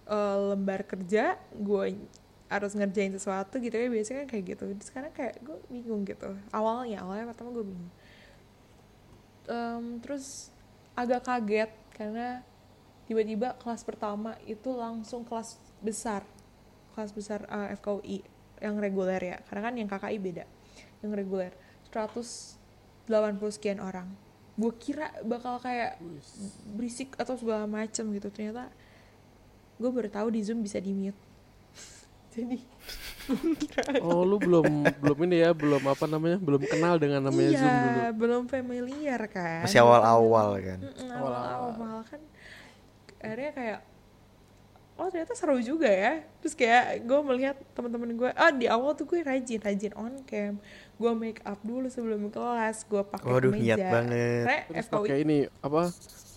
eh, 0.06 0.38
lembar 0.48 0.86
kerja 0.86 1.36
gue 1.52 1.86
harus 2.48 2.74
ngerjain 2.74 3.12
sesuatu 3.12 3.58
gitu 3.58 3.74
ya 3.74 3.86
biasanya 3.88 4.24
kan 4.24 4.30
kayak 4.30 4.46
gitu. 4.48 4.64
Sekarang 4.82 5.12
kayak 5.12 5.38
gue 5.40 5.58
bingung 5.68 6.02
gitu. 6.02 6.34
Awalnya 6.50 7.04
awalnya 7.04 7.28
pertama 7.28 7.50
gue 7.52 7.66
bingung. 7.66 7.92
Em, 9.46 9.98
terus 10.00 10.54
agak 11.00 11.24
kaget 11.24 11.72
karena 11.96 12.44
tiba-tiba 13.08 13.56
kelas 13.56 13.88
pertama 13.88 14.36
itu 14.44 14.76
langsung 14.76 15.24
kelas 15.24 15.56
besar 15.80 16.28
kelas 16.94 17.16
besar 17.16 17.48
eh, 17.48 17.80
FKUI 17.80 18.20
yang 18.60 18.76
reguler 18.76 19.22
ya. 19.24 19.38
Karena 19.48 19.72
kan 19.72 19.74
yang 19.80 19.88
KKI 19.88 20.18
beda 20.20 20.46
yang 21.00 21.16
reguler. 21.16 21.56
180 21.88 22.60
sekian 23.56 23.80
orang. 23.80 24.12
Gue 24.60 24.76
kira 24.76 25.16
bakal 25.24 25.64
kayak 25.64 25.96
berisik 26.76 27.16
atau 27.16 27.40
segala 27.40 27.64
macem 27.64 28.04
gitu. 28.12 28.28
Ternyata 28.28 28.68
gue 29.80 29.90
baru 29.90 30.12
tahu 30.12 30.28
di 30.36 30.44
zoom 30.44 30.60
bisa 30.60 30.76
di 30.84 30.92
mute 30.92 31.16
jadi 32.36 32.60
oh 34.06 34.22
lu 34.26 34.38
belum 34.42 34.66
belum 35.02 35.18
ini 35.30 35.38
ya 35.46 35.52
belum 35.54 35.84
apa 35.86 36.06
namanya 36.10 36.38
belum 36.42 36.62
kenal 36.66 36.96
dengan 36.98 37.22
namanya 37.26 37.52
iya, 37.54 37.60
zoom 37.60 37.76
dulu. 37.76 38.00
belum 38.18 38.44
familiar 38.50 39.22
kan. 39.30 39.64
Masih 39.66 39.80
awal-awal 39.82 40.50
kan. 40.62 40.80
Awal-awal. 41.10 41.98
kan 42.08 42.22
akhirnya 43.20 43.52
kayak 43.52 43.80
oh 45.00 45.08
ternyata 45.08 45.34
seru 45.38 45.58
juga 45.62 45.88
ya. 45.88 46.24
Terus 46.44 46.54
kayak 46.58 47.06
gue 47.06 47.20
melihat 47.24 47.56
teman-teman 47.76 48.10
gue 48.16 48.30
ah 48.34 48.52
di 48.52 48.66
awal 48.68 48.96
tuh 48.98 49.06
gue 49.08 49.20
rajin 49.22 49.60
rajin 49.62 49.94
on 49.96 50.14
cam. 50.26 50.58
Gue 51.00 51.12
make 51.16 51.42
up 51.46 51.60
dulu 51.64 51.88
sebelum 51.88 52.28
kelas 52.34 52.84
gue 52.84 53.04
pakai 53.06 53.30
Waduh, 53.30 53.52
kemeja. 53.56 53.78
niat 53.78 53.80
banget. 53.88 54.44
Karena 54.46 54.62
terus 54.68 54.86
FKUI 54.90 54.98
pakai 55.08 55.18
ini 55.24 55.38
apa 55.62 55.82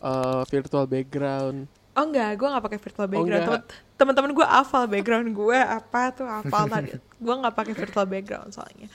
eh, 0.03 0.43
virtual 0.47 0.85
background 0.87 1.59
oh 1.93 2.05
enggak 2.05 2.31
gue 2.35 2.49
nggak 2.49 2.65
pakai 2.65 2.79
virtual 2.81 3.05
Oh, 3.05 3.11
background. 3.11 3.45
Temen- 3.45 3.67
teman-teman 3.95 4.31
gue 4.33 4.47
hafal 4.49 4.85
background 4.87 5.29
gue 5.31 5.59
apa 5.59 6.03
tuh 6.11 6.27
hafal 6.27 6.65
tadi 6.67 6.91
gue 6.95 7.35
nggak 7.37 7.55
pakai 7.55 7.75
virtual 7.75 8.07
background 8.07 8.51
soalnya 8.51 8.89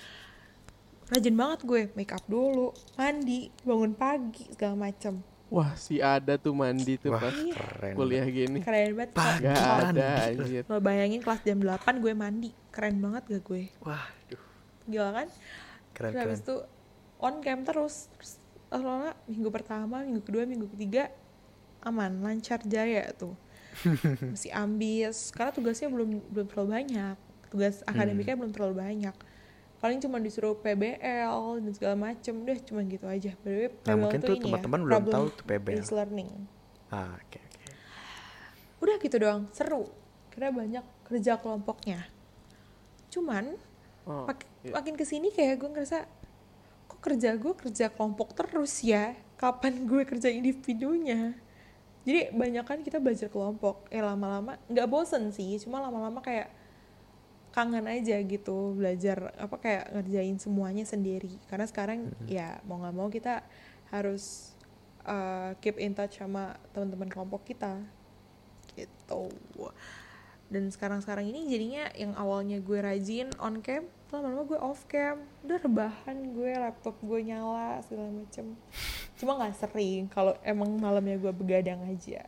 rajin 1.08 1.32
banget 1.34 1.60
gue 1.64 1.82
make 1.94 2.12
up 2.12 2.24
dulu 2.26 2.70
mandi 2.94 3.48
bangun 3.62 3.94
pagi 3.94 4.44
segala 4.50 4.76
macem 4.76 5.24
wah 5.48 5.72
si 5.74 5.98
ada 5.98 6.36
tuh 6.36 6.52
mandi 6.52 6.98
tuh 6.98 7.08
Wah, 7.10 7.22
pas 7.22 7.32
keren. 7.32 7.96
kuliah 7.96 8.28
gini 8.28 8.60
keren 8.60 8.92
banget 8.94 9.12
Pagi. 9.14 9.44
Gak 9.46 9.56
ada 9.56 9.88
Mandi. 9.88 10.04
anjir 10.36 10.64
Lo 10.66 10.78
bayangin 10.78 11.22
kelas 11.22 11.40
jam 11.42 11.58
8 11.58 11.72
gue 11.98 12.14
mandi 12.14 12.52
Keren 12.68 13.00
banget 13.00 13.24
gak 13.26 13.44
gue 13.46 13.64
Wah, 13.80 14.04
duh, 14.28 14.44
Gila 14.86 15.10
kan 15.16 15.28
keren 15.94 16.12
Terus 16.12 16.20
habis 16.20 16.40
keren. 16.40 16.44
itu 16.44 16.56
on 17.18 17.36
cam 17.40 17.60
terus 17.64 18.12
Terus 18.12 18.32
lama 18.70 19.16
minggu 19.24 19.48
pertama, 19.48 20.04
minggu 20.04 20.20
kedua, 20.22 20.44
minggu 20.44 20.68
ketiga 20.70 21.08
Aman, 21.88 22.20
lancar 22.20 22.60
jaya 22.62 23.08
tuh. 23.12 23.32
Masih 24.34 24.52
ambis. 24.52 25.32
Karena 25.32 25.50
tugasnya 25.50 25.88
belum 25.88 26.20
belum 26.28 26.48
terlalu 26.48 26.70
banyak. 26.74 27.16
Tugas 27.48 27.80
akademiknya 27.84 28.36
belum 28.36 28.52
terlalu 28.52 28.76
banyak. 28.78 29.16
Paling 29.78 30.00
cuma 30.00 30.18
disuruh 30.18 30.58
PBL 30.58 31.38
dan 31.62 31.72
segala 31.72 31.96
macem. 31.96 32.34
Udah 32.36 32.58
cuma 32.60 32.82
gitu 32.84 33.06
aja. 33.06 33.32
Way, 33.40 33.72
Nah, 33.80 33.88
PBL 33.88 33.96
mungkin 33.96 34.20
tuh 34.20 34.34
ya, 34.34 34.42
teman-teman 34.42 34.80
belum 34.82 34.92
problem 34.92 35.14
tahu 35.14 35.26
tuh 35.32 35.44
PBL. 35.46 35.66
based 35.72 35.94
learning. 35.94 36.30
Ah, 36.90 37.16
oke 37.16 37.38
oke. 37.38 37.64
udah 38.80 38.96
gitu 39.00 39.16
doang 39.18 39.48
seru. 39.52 39.88
Karena 40.30 40.50
banyak 40.52 40.86
kerja 41.04 41.36
kelompoknya. 41.36 42.04
Cuman 43.08 43.56
Oh, 44.04 44.24
mak- 44.24 44.48
iya. 44.62 44.72
makin 44.72 44.94
ke 44.94 45.04
sini 45.04 45.30
kayak 45.30 45.58
gue 45.58 45.70
ngerasa 45.70 46.08
kok 46.88 47.00
kerja 47.02 47.36
gue 47.36 47.54
kerja 47.54 47.86
kelompok 47.90 48.32
terus 48.34 48.80
ya? 48.80 49.16
Kapan 49.36 49.84
gue 49.84 50.02
kerja 50.04 50.28
individunya 50.28 51.36
jadi 52.08 52.32
banyak 52.32 52.64
kan 52.64 52.80
kita 52.88 53.04
belajar 53.04 53.28
kelompok. 53.28 53.84
Eh 53.92 54.00
lama-lama 54.00 54.56
nggak 54.72 54.88
bosen 54.88 55.28
sih 55.36 55.60
cuma 55.60 55.84
lama-lama 55.84 56.24
kayak 56.24 56.48
kangen 57.52 57.84
aja 57.84 58.16
gitu 58.24 58.72
belajar 58.80 59.36
apa 59.36 59.60
kayak 59.60 59.92
ngerjain 59.92 60.40
semuanya 60.40 60.88
sendiri. 60.88 61.36
Karena 61.52 61.68
sekarang 61.68 62.16
ya 62.24 62.64
mau 62.64 62.80
nggak 62.80 62.96
mau 62.96 63.12
kita 63.12 63.44
harus 63.92 64.56
uh, 65.04 65.52
keep 65.60 65.76
in 65.84 65.92
touch 65.92 66.24
sama 66.24 66.56
teman-teman 66.72 67.12
kelompok 67.12 67.44
kita. 67.44 67.76
Gitu. 68.72 69.24
Dan 70.48 70.72
sekarang-sekarang 70.72 71.28
ini 71.28 71.52
jadinya 71.52 71.92
yang 71.92 72.16
awalnya 72.16 72.64
gue 72.64 72.80
rajin 72.80 73.36
on 73.36 73.60
cam 73.60 73.84
lama-lama 74.10 74.44
gue 74.46 74.56
off 74.58 74.86
cam 74.86 75.16
udah 75.42 75.60
rebahan 75.60 76.18
gue 76.32 76.52
laptop 76.54 76.96
gue 76.98 77.20
nyala 77.22 77.82
segala 77.82 78.08
macem 78.14 78.56
cuma 79.14 79.36
nggak 79.36 79.56
sering 79.58 80.08
kalau 80.08 80.32
emang 80.42 80.72
malamnya 80.74 81.18
gue 81.18 81.32
begadang 81.32 81.84
aja 81.84 82.24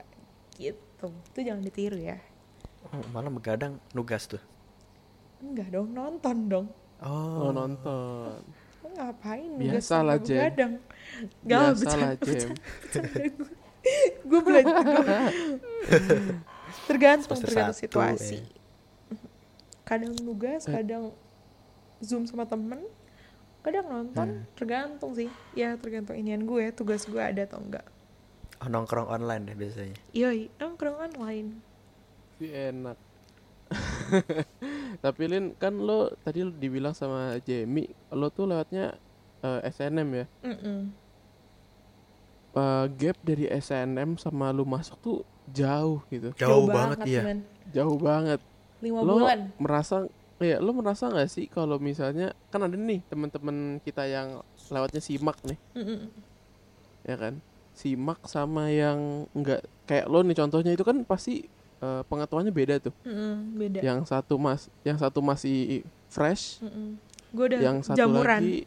gitu 0.53 1.07
itu 1.07 1.39
jangan 1.39 1.61
ditiru 1.61 1.97
ya 1.97 2.19
Oh, 2.81 3.03
malah 3.09 3.27
begadang 3.27 3.75
nugas 3.91 4.23
tuh. 4.25 4.39
enggak 5.37 5.67
dong 5.69 5.91
nonton 5.91 6.37
dong 6.47 6.67
Oh, 6.99 7.47
Oh, 7.47 7.51
nonton. 7.51 8.39
Ngapain 8.81 9.51
begadang 9.53 10.79
Gak 11.41 11.59
lah, 11.59 11.71
Biasalah, 11.71 12.09
bercanda, 12.15 12.23
Jem. 12.25 12.51
bercanda. 12.51 13.23
gue 14.21 14.39
belajar 14.41 14.83
gue- 14.83 15.07
tergantung 16.89 17.37
tergantung 17.37 17.75
situasi 17.77 18.35
ya. 18.37 18.47
kadang 19.83 20.13
nugas 20.19 20.63
Eh. 20.65 20.73
Zoom 21.99 22.27
sama 22.27 22.47
temen 22.47 22.83
kadang 23.59 23.91
nonton 23.91 24.27
Hmm. 24.39 24.47
tergantung 24.55 25.11
sih 25.13 25.27
ya 25.51 25.75
tergantung 25.75 26.15
inian 26.15 26.47
gue 26.47 26.71
tugas 26.71 27.03
gue 27.03 27.19
ada 27.19 27.43
atau 27.43 27.59
enggak 27.59 27.83
oh, 28.63 28.67
nongkrong 28.71 29.07
online 29.07 29.51
deh 29.51 29.55
biasanya. 29.59 29.95
yoi 30.15 30.47
nongkrong 30.59 30.97
online 31.11 31.59
Sih 32.39 32.55
enak. 32.55 32.95
Tapi 35.03 35.23
Lin 35.27 35.51
kan 35.59 35.75
lo 35.75 36.15
tadi 36.23 36.39
lo 36.39 36.55
dibilang 36.55 36.95
sama 36.95 37.35
Jamie 37.43 37.91
lo 38.15 38.31
tuh 38.31 38.47
lewatnya 38.47 38.95
eh, 39.43 39.59
SNM 39.67 40.09
ya. 40.15 40.25
Mm-mm. 40.47 40.79
Eh, 42.55 42.85
gap 42.95 43.17
dari 43.21 43.45
SNM 43.51 44.15
sama 44.17 44.55
lu 44.55 44.63
masuk 44.63 44.97
tuh 45.03 45.17
jauh 45.51 45.99
gitu. 46.09 46.31
Jauh, 46.39 46.65
banget, 46.65 46.97
iya. 47.05 47.21
men. 47.27 47.39
Jauh 47.75 47.99
banget. 47.99 48.39
lima 48.79 49.03
lo 49.03 49.19
bulan 49.19 49.51
merasa 49.59 50.07
ya 50.39 50.57
lo 50.63 50.71
merasa 50.71 51.11
nggak 51.11 51.27
sih 51.27 51.45
kalau 51.47 51.75
misalnya 51.77 52.31
kan 52.47 52.63
ada 52.63 52.75
nih 52.75 53.03
teman-teman 53.07 53.83
kita 53.83 54.07
yang 54.07 54.39
lewatnya 54.71 55.01
simak 55.03 55.35
nih. 55.43 55.59
Mm-mm. 55.75 56.07
ya 57.03 57.15
kan? 57.15 57.33
Simak 57.75 58.23
sama 58.27 58.67
yang 58.71 59.27
enggak 59.31 59.63
kayak 59.83 60.07
lo 60.07 60.23
nih 60.23 60.35
contohnya 60.35 60.71
itu 60.75 60.83
kan 60.83 61.03
pasti 61.03 61.47
eh, 61.79 62.01
pengetahuannya 62.07 62.51
beda 62.51 62.75
tuh. 62.79 62.93
Mm-mm, 63.03 63.55
beda. 63.55 63.79
Yang 63.83 63.99
satu 64.07 64.35
mas 64.39 64.67
yang 64.83 64.95
satu 64.95 65.19
masih 65.19 65.83
fresh 66.07 66.59
Mm-mm. 66.63 66.97
gue 67.29 67.45
udah 67.45 67.59
yang 67.61 67.77
satu 67.85 67.97
jamuran. 67.99 68.41
lagi 68.41 68.59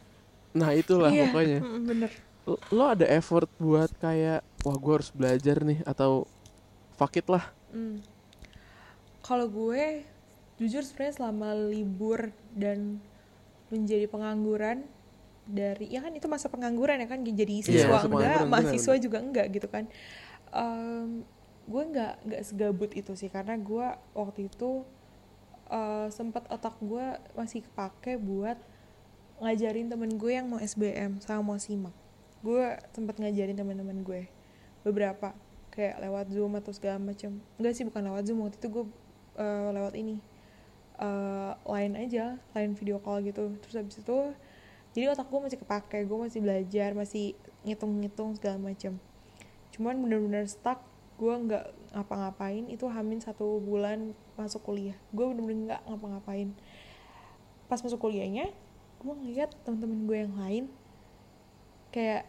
nah 0.52 0.70
itulah 0.76 1.08
Iya, 1.08 1.32
pokoknya. 1.32 1.58
Mm-mm, 1.64 1.82
bener. 1.88 2.10
Lo, 2.44 2.56
lo 2.68 2.84
ada 2.90 3.06
effort 3.08 3.48
buat 3.56 3.88
kayak 3.96 4.44
wah 4.62 4.76
gue 4.76 4.92
harus 5.00 5.10
belajar 5.14 5.56
nih 5.64 5.80
atau 5.88 6.28
fuck 6.94 7.16
it 7.16 7.26
lah. 7.26 7.48
Hmm. 7.72 8.04
Kalau 9.22 9.46
gue 9.46 10.02
jujur 10.60 10.82
sebenarnya 10.84 11.14
selama 11.16 11.48
libur 11.56 12.30
dan 12.52 13.00
menjadi 13.72 14.04
pengangguran 14.08 14.84
dari 15.42 15.90
ya 15.90 16.04
kan 16.04 16.12
itu 16.14 16.28
masa 16.30 16.46
pengangguran 16.52 17.02
ya 17.02 17.08
kan 17.10 17.24
jadi 17.24 17.64
siswa 17.64 17.88
Iya, 17.88 17.88
masa 17.90 18.06
enggak, 18.06 18.40
mahasiswa 18.46 18.94
benar, 18.94 19.04
juga 19.04 19.18
enggak 19.18 19.46
gitu 19.50 19.68
kan. 19.68 19.84
Em, 20.52 21.24
gue 21.66 21.82
nggak 21.82 22.14
nggak 22.28 22.42
segabut 22.44 22.90
itu 22.92 23.12
sih 23.16 23.30
karena 23.32 23.56
gue 23.58 23.86
waktu 24.14 24.46
itu 24.52 24.84
eh, 25.72 26.08
sempat 26.12 26.46
otak 26.52 26.76
gue 26.78 27.16
masih 27.34 27.64
kepake 27.64 28.20
buat 28.20 28.60
ngajarin 29.42 29.90
temen 29.90 30.14
gue 30.14 30.30
yang 30.30 30.46
mau 30.46 30.60
SBM 30.62 31.18
sama 31.24 31.42
mau 31.42 31.58
simak. 31.58 31.94
Gue 32.44 32.78
sempat 32.94 33.18
ngajarin 33.18 33.56
teman-teman 33.58 34.04
gue 34.06 34.28
beberapa 34.86 35.34
kayak 35.72 36.04
lewat 36.04 36.26
zoom 36.30 36.52
atau 36.60 36.70
segala 36.76 37.00
macam 37.00 37.40
enggak 37.56 37.72
sih 37.72 37.84
bukan 37.88 38.02
lewat 38.12 38.22
zoom 38.28 38.44
waktu 38.44 38.60
itu 38.60 38.68
gue 38.68 38.84
eh, 39.40 39.68
lewat 39.72 39.94
ini 39.96 40.20
eh 40.98 41.52
line 41.68 41.94
aja 42.08 42.36
line 42.56 42.72
video 42.76 42.98
call 43.00 43.24
gitu. 43.24 43.54
Terus 43.64 43.74
habis 43.78 43.96
itu 44.00 44.18
jadi 44.92 45.12
otak 45.12 45.28
gue 45.32 45.40
masih 45.40 45.58
kepake 45.60 46.04
gue 46.04 46.18
masih 46.18 46.40
belajar 46.44 46.92
masih 46.92 47.32
ngitung-ngitung 47.64 48.36
segala 48.36 48.60
macam 48.60 49.00
cuman 49.72 49.96
bener-bener 50.04 50.44
stuck 50.44 50.84
gue 51.16 51.32
nggak 51.32 51.64
ngapa-ngapain. 51.94 52.66
Itu 52.68 52.90
hamin 52.90 53.22
satu 53.22 53.62
bulan 53.62 54.12
masuk 54.34 54.66
kuliah. 54.66 54.98
Gue 55.14 55.30
bener-bener 55.30 55.70
nggak 55.70 55.82
ngapa-ngapain. 55.86 56.48
Pas 57.70 57.78
masuk 57.80 58.02
kuliahnya 58.02 58.50
gue 59.02 59.14
ngeliat 59.18 59.50
teman-teman 59.66 60.06
gue 60.06 60.18
yang 60.18 60.34
lain 60.38 60.64
kayak 61.90 62.22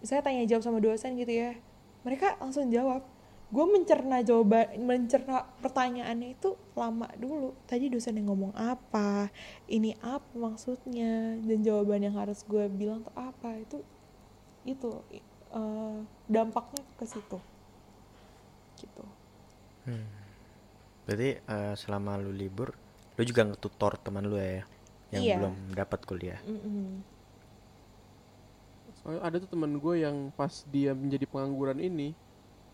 saya 0.00 0.22
tanya 0.22 0.46
jawab 0.46 0.62
sama 0.62 0.78
dosen 0.78 1.18
gitu 1.18 1.34
ya 1.34 1.58
mereka 2.06 2.38
langsung 2.38 2.70
jawab 2.70 3.02
gue 3.54 3.66
mencerna 3.74 4.16
jawaban 4.28 4.66
mencerna 4.82 5.46
pertanyaannya 5.62 6.28
itu 6.36 6.50
lama 6.74 7.06
dulu 7.22 7.54
tadi 7.70 7.86
dosen 7.94 8.18
yang 8.18 8.26
ngomong 8.34 8.52
apa 8.58 9.30
ini 9.70 9.94
apa 10.02 10.26
maksudnya 10.34 11.38
dan 11.46 11.58
jawaban 11.62 12.02
yang 12.06 12.16
harus 12.18 12.42
gue 12.52 12.64
bilang 12.80 13.06
tuh 13.06 13.14
apa 13.14 13.48
itu 13.64 13.78
itu 14.66 14.90
eh, 15.54 15.96
dampaknya 16.26 16.82
ke 16.98 17.04
situ 17.06 17.38
gitu 18.82 19.04
Hmm. 19.84 20.08
Berarti 21.04 21.30
eh, 21.36 21.74
selama 21.76 22.16
lu 22.16 22.32
libur, 22.32 22.72
lu 23.16 23.22
juga 23.28 23.44
ngetutor 23.44 24.00
teman 24.00 24.24
lu 24.24 24.40
ya, 24.40 24.64
yang 25.12 25.22
Iya. 25.22 25.36
belum 25.36 25.54
dapat 25.76 26.00
kuliah. 26.08 26.40
Mm-mm. 26.48 27.04
Soalnya 28.96 29.20
ada 29.20 29.36
tuh 29.42 29.50
temen 29.52 29.76
gue 29.76 29.94
yang 30.00 30.32
pas 30.32 30.64
dia 30.72 30.96
menjadi 30.96 31.28
pengangguran 31.28 31.76
ini 31.80 32.16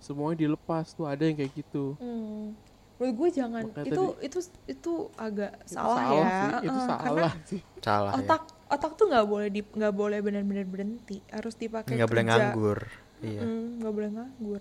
semuanya 0.01 0.49
dilepas 0.49 0.97
tuh 0.97 1.05
ada 1.05 1.21
yang 1.23 1.37
kayak 1.37 1.53
gitu 1.55 1.95
Hmm. 2.01 2.57
menurut 2.97 3.15
gue 3.17 3.29
jangan 3.37 3.65
Makanya 3.69 3.87
itu 3.93 4.05
itu 4.21 4.39
itu 4.67 4.93
agak 5.17 5.53
Itu 5.65 5.73
salah, 5.73 6.05
ya 6.09 6.25
sih 6.27 6.51
itu 6.67 6.79
karena 6.81 6.97
salah 6.99 7.33
sih 7.45 7.61
Salah 7.81 8.13
otak 8.17 8.43
otak 8.69 8.93
tuh 8.97 9.07
nggak 9.09 9.27
boleh 9.29 9.49
di 9.49 9.61
nggak 9.61 9.95
boleh 9.95 10.19
benar-benar 10.21 10.65
berhenti 10.65 11.21
harus 11.29 11.55
ya. 11.57 11.61
dipakai 11.69 11.95
Nggak 11.97 12.09
boleh 12.09 12.25
nganggur. 12.29 12.79
Iya. 13.21 13.41
Mm, 13.45 13.65
nggak 13.81 13.93
boleh 13.93 14.11
nganggur 14.17 14.61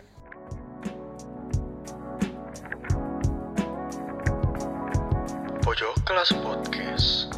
Pojok 5.63 5.95
kelas 6.05 6.31
podcast. 6.41 7.29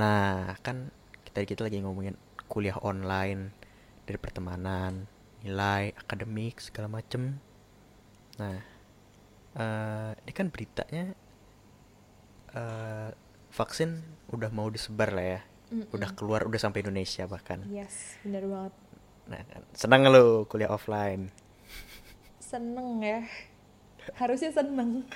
Nah, 0.00 0.56
kan 0.64 0.88
kita 1.30 1.46
kita 1.46 1.60
lagi 1.62 1.78
ngomongin 1.78 2.18
kuliah 2.46 2.74
online 2.82 3.54
dari 4.02 4.18
pertemanan, 4.18 5.06
nilai, 5.40 5.94
akademik 5.94 6.58
segala 6.58 6.90
macem. 6.90 7.38
Nah, 8.36 8.58
eh 9.54 10.10
ini 10.20 10.32
kan 10.34 10.50
beritanya 10.50 11.14
eh 12.50 13.08
vaksin 13.50 14.02
udah 14.30 14.50
mau 14.50 14.66
disebar 14.66 15.10
lah 15.10 15.38
ya, 15.38 15.40
Mm-mm. 15.70 15.90
udah 15.90 16.10
keluar, 16.14 16.46
udah 16.46 16.58
sampai 16.58 16.82
Indonesia 16.82 17.26
bahkan. 17.26 17.62
yes 17.66 18.18
benar 18.22 18.46
banget 18.46 18.74
Nah, 19.30 19.42
kan, 19.46 19.62
senang 19.70 20.02
nggak 20.02 20.14
lo 20.14 20.22
kuliah 20.44 20.70
offline? 20.70 21.30
seneng 22.42 22.98
ya 22.98 23.22
harusnya 24.18 24.50
seneng 24.50 25.06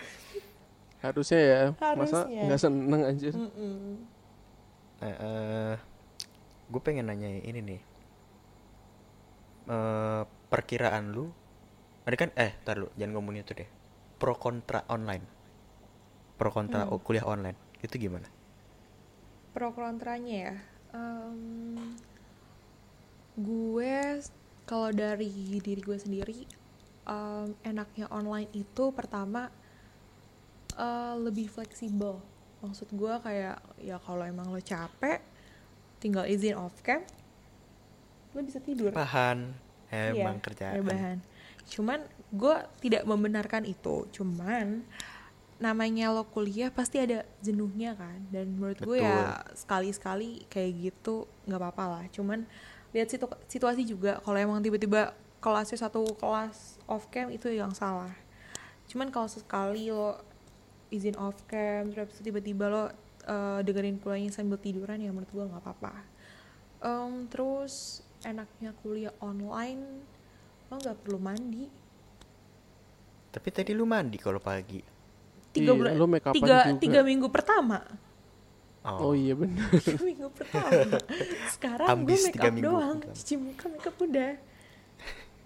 harusnya 1.03 1.40
ya 1.42 1.61
masa 1.98 2.22
Harusnya. 2.31 2.42
nggak 2.46 2.61
seneng 2.62 3.00
anjir 3.03 3.35
Mm-mm. 3.35 3.98
eh 5.03 5.74
gue 6.70 6.81
pengen 6.87 7.07
nanya 7.09 7.29
ini 7.50 7.61
nih. 7.61 7.81
Eh 9.74 10.22
perkiraan 10.53 11.05
lu 11.14 11.24
ada 12.07 12.16
kan 12.20 12.31
eh 12.37 12.53
tar 12.64 12.77
lu 12.81 12.88
jangan 12.98 13.12
ngomongin 13.16 13.44
itu 13.46 13.53
deh. 13.61 13.70
Pro 14.20 14.35
kontra 14.44 14.81
online. 14.88 15.24
Pro 16.38 16.50
kontra 16.57 16.83
Hmm. 16.87 16.98
kuliah 17.07 17.27
online 17.27 17.59
itu 17.85 17.94
gimana? 17.98 18.29
Pro 19.55 19.68
kontranya 19.72 20.35
ya? 20.46 20.55
Em, 20.94 21.96
gue 23.35 23.94
kalau 24.68 24.90
dari 24.94 25.31
diri 25.61 25.81
gue 25.83 25.98
sendiri 25.98 26.38
em, 27.09 27.48
enaknya 27.62 28.07
online 28.11 28.50
itu 28.55 28.85
pertama 28.94 29.42
eh, 30.77 31.14
lebih 31.27 31.46
fleksibel. 31.50 32.14
Maksud 32.64 32.88
gue 32.94 33.14
kayak 33.27 33.57
ya 33.79 33.96
kalau 34.00 34.24
emang 34.24 34.48
lo 34.55 34.61
capek 34.62 35.20
tinggal 36.02 36.24
izin 36.26 36.59
off 36.59 36.78
cam 36.83 37.02
lo 38.35 38.42
bisa 38.42 38.59
tidur 38.59 38.90
bahan 38.90 39.64
emang 39.94 40.37
Iya, 40.38 40.44
kerjaan 40.44 40.74
rebahan. 40.83 41.18
Cuman 41.64 42.00
gue 42.35 42.57
tidak 42.83 43.02
membenarkan 43.07 43.62
itu. 43.64 44.04
Cuman 44.11 44.85
namanya 45.62 46.11
lo 46.11 46.26
kuliah 46.28 46.68
pasti 46.74 47.00
ada 47.00 47.22
jenuhnya 47.40 47.94
kan. 47.94 48.18
Dan 48.28 48.59
menurut 48.59 48.83
gue 48.83 49.00
ya 49.00 49.40
sekali-sekali 49.54 50.44
kayak 50.50 50.70
gitu 50.90 51.30
nggak 51.46 51.61
apa-apa 51.61 51.85
lah. 51.98 52.04
Cuman 52.11 52.44
lihat 52.92 53.09
situ 53.11 53.26
situasi 53.48 53.87
juga. 53.87 54.20
Kalau 54.22 54.38
emang 54.38 54.61
tiba-tiba 54.61 55.14
kelasnya 55.38 55.78
satu 55.78 56.04
kelas 56.18 56.80
off 56.88 57.09
cam 57.12 57.30
itu 57.30 57.48
yang 57.52 57.72
salah. 57.72 58.12
Cuman 58.90 59.09
kalau 59.09 59.30
sekali 59.30 59.88
lo 59.88 60.20
izin 60.92 61.16
off 61.16 61.40
cam 61.48 61.90
terus 61.90 62.20
tiba-tiba 62.20 62.68
lo 62.68 62.85
eh, 63.24 63.60
dengerin 63.64 63.96
kuliahnya 64.00 64.30
sambil 64.32 64.60
tiduran 64.60 65.00
ya 65.00 65.10
menurut 65.10 65.30
gue 65.32 65.44
nggak 65.44 65.62
apa-apa. 65.64 65.92
Em, 66.84 67.24
terus 67.32 68.04
enaknya 68.24 68.72
kuliah 68.80 69.14
online 69.20 69.82
lo 70.68 70.80
nggak 70.80 70.96
perlu 71.04 71.18
mandi. 71.20 71.64
Tapi 73.34 73.48
tadi 73.50 73.72
lu 73.74 73.84
mandi 73.84 74.16
kalau 74.16 74.38
pagi? 74.38 74.80
Tiga 75.54 75.70
Iya, 75.70 75.78
bulan 75.78 75.92
make 76.10 76.28
tiga 76.34 76.58
juga. 76.66 76.80
tiga 76.82 77.00
minggu 77.06 77.28
pertama. 77.30 77.78
Oh. 78.84 79.16
Iya 79.16 79.34
benar. 79.38 79.70
tiga 79.87 80.02
minggu 80.02 80.28
pertama. 80.34 80.98
Sekarang 81.48 82.04
gue 82.04 82.18
make 82.18 82.37
up 82.38 82.52
minggu 82.52 82.68
doang. 82.68 82.98
cuci 83.14 83.34
muka 83.38 83.64
make 83.70 83.87
up 83.87 83.96
udah. 83.96 84.32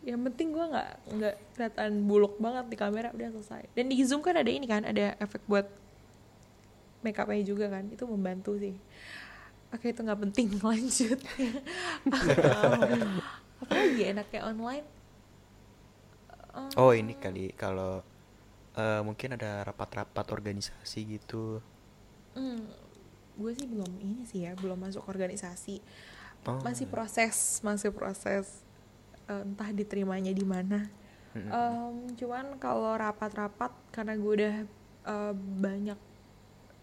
Yang 0.03 0.21
penting 0.33 0.49
gue 0.57 0.65
nggak 0.65 0.91
nggak 1.13 1.35
kelihatan 1.55 1.91
buluk 2.09 2.35
banget 2.41 2.65
di 2.73 2.77
kamera 2.81 3.09
udah 3.13 3.29
selesai. 3.37 3.63
Dan 3.77 3.93
di 3.93 4.01
zoom 4.03 4.25
kan 4.25 4.35
ada 4.35 4.49
ini 4.49 4.65
kan 4.65 4.83
ada 4.89 5.15
efek 5.21 5.45
buat 5.45 5.69
make 7.05 7.19
upnya 7.19 7.45
juga 7.45 7.67
kan 7.71 7.87
itu 7.91 8.05
membantu 8.05 8.59
sih 8.59 8.75
oke 9.75 9.87
itu 9.87 10.01
nggak 10.03 10.21
penting 10.29 10.49
lanjut 10.67 11.21
Um, 12.09 13.21
apa 13.63 13.75
lagi 13.75 14.01
ya 14.03 14.07
enaknya 14.15 14.43
online 14.47 14.87
Um, 16.49 16.75
oh 16.75 16.91
ini 16.91 17.15
kali 17.15 17.55
kalau 17.55 18.03
eh, 18.75 19.01
mungkin 19.05 19.39
ada 19.39 19.63
rapat-rapat 19.63 20.27
organisasi 20.33 21.21
gitu 21.21 21.63
Hmm, 22.39 22.71
gue 23.35 23.51
sih 23.51 23.67
belum 23.67 23.93
ini 23.99 24.23
sih 24.23 24.47
ya, 24.47 24.55
belum 24.55 24.79
masuk 24.79 25.03
organisasi. 25.11 25.83
Oh. 26.47 26.63
Masih 26.63 26.87
proses, 26.87 27.59
masih 27.67 27.91
proses 27.91 28.63
eh, 29.27 29.43
entah 29.43 29.75
diterimanya 29.75 30.31
di 30.31 30.47
mana. 30.47 30.87
Em, 31.39 32.15
cuman 32.19 32.59
kalau 32.59 32.99
rapat-rapat 32.99 33.71
karena 33.95 34.15
gue 34.15 34.33
udah 34.43 34.57
eh, 35.07 35.35
banyak 35.37 35.99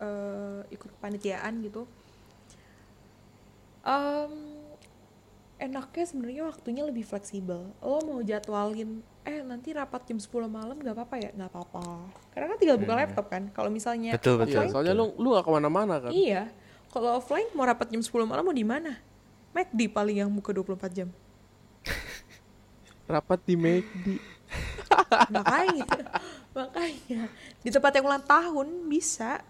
eh, 0.06 0.60
ikut 0.72 0.90
kepanitiaan 0.94 1.54
gitu. 1.62 1.90
em, 3.84 4.34
enaknya 5.58 6.06
sebenarnya 6.06 6.44
waktunya 6.46 6.84
lebih 6.84 7.06
fleksibel. 7.06 7.70
Lo 7.80 7.98
mau 8.02 8.22
jadwalin 8.22 9.02
eh 9.26 9.42
nanti 9.42 9.74
rapat 9.74 10.06
jam 10.06 10.18
10 10.18 10.30
malam 10.46 10.78
nggak 10.78 10.94
apa-apa 10.94 11.16
ya 11.18 11.30
nggak 11.34 11.50
apa-apa 11.50 11.82
karena 12.30 12.46
kan 12.46 12.58
tinggal 12.62 12.78
buka 12.78 12.94
Hmm. 12.94 13.02
laptop 13.02 13.26
kan 13.26 13.44
kalau 13.50 13.70
misalnya 13.70 14.14
Betul, 14.14 14.38
betul. 14.38 14.54
Iya, 14.54 14.58
offline 14.62 14.70
soalnya 14.70 14.94
lu 14.94 15.18
lu 15.18 15.34
gak 15.34 15.46
ke 15.46 15.52
mana-mana 15.52 15.96
kan. 15.98 16.12
Iya. 16.14 16.44
Kalau 16.90 17.10
offline 17.18 17.50
mau 17.54 17.66
rapat 17.66 17.90
jam 17.90 18.02
10 18.02 18.10
malam 18.24 18.46
mau 18.46 18.54
di 18.54 18.62
mana? 18.62 19.02
McD 19.50 19.90
paling 19.90 20.18
yang 20.22 20.30
buka 20.30 20.54
24 20.54 20.94
jam. 20.94 21.10
Rapat 23.06 23.40
di 23.44 23.56
McD. 23.56 24.08
Makanya. 25.34 25.86
makanya 26.56 27.22
di 27.60 27.70
tempat 27.70 27.92
yang 27.94 28.06
ulang 28.06 28.24
tahun 28.24 28.68
bisa. 28.88 29.42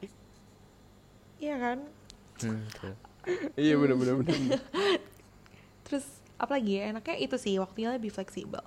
Iya 1.40 1.56
kan? 1.60 1.80
Hmm, 2.42 2.64
iya 3.64 3.76
benar 3.80 3.96
benar 4.00 4.16
benar. 4.22 4.60
Terus 5.88 6.06
apa 6.36 6.60
lagi 6.60 6.80
ya? 6.80 6.92
Enaknya 6.92 7.16
itu 7.20 7.36
sih 7.40 7.56
waktunya 7.60 7.96
lebih 7.96 8.12
fleksibel. 8.12 8.64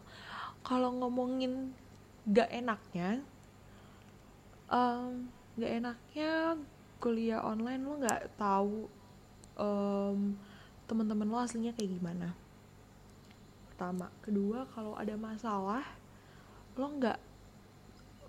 Kalau 0.64 0.92
ngomongin 0.96 1.72
gak 2.28 2.52
enaknya 2.52 3.24
em, 4.68 5.32
gak 5.56 5.72
enaknya 5.80 6.60
kuliah 7.00 7.40
online 7.40 7.82
lo 7.82 7.94
nggak 8.04 8.36
tahu 8.36 8.84
em, 9.56 10.36
teman-teman 10.84 11.28
lo 11.28 11.38
aslinya 11.40 11.72
kayak 11.72 11.96
gimana 11.96 12.36
pertama 13.72 14.10
kedua 14.20 14.66
kalau 14.74 14.92
ada 14.98 15.14
masalah 15.14 15.86
lo 16.76 16.86
nggak 16.98 17.18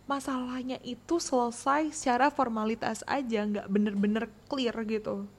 masalahnya 0.10 0.82
itu 0.82 1.22
selesai 1.22 1.94
secara 1.94 2.28
formalitas 2.28 3.06
aja 3.06 3.46
nggak 3.46 3.70
bener-bener 3.70 4.26
clear 4.50 4.74
gitu 4.84 5.30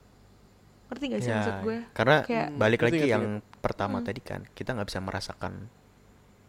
ngerti 0.87 1.05
gak 1.09 1.21
sih 1.21 1.27
Ya, 1.27 1.37
maksud 1.37 1.57
gue 1.61 1.79
karena 1.93 2.17
Kayak- 2.23 2.51
balik 2.55 2.81
lagi 2.81 2.99
ngerti, 2.99 3.11
yang 3.11 3.25
pertama 3.59 3.99
Hmm. 3.99 4.07
tadi 4.07 4.21
kan 4.21 4.41
kita 4.49 4.71
nggak 4.73 4.87
bisa 4.87 5.01
merasakan 5.01 5.53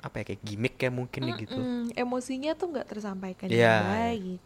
apa 0.01 0.15
ya 0.17 0.25
kayak 0.27 0.41
gimmick 0.41 0.75
kayak 0.75 0.93
mungkin 0.95 1.21
nih 1.23 1.35
gitu 1.39 1.57
Mm-mm, 1.57 1.93
emosinya 1.95 2.53
tuh 2.53 2.67
nggak 2.69 2.87
tersampaikan 2.87 3.47
Iya. 3.47 3.57
dengan 3.75 3.89
baik 3.91 4.39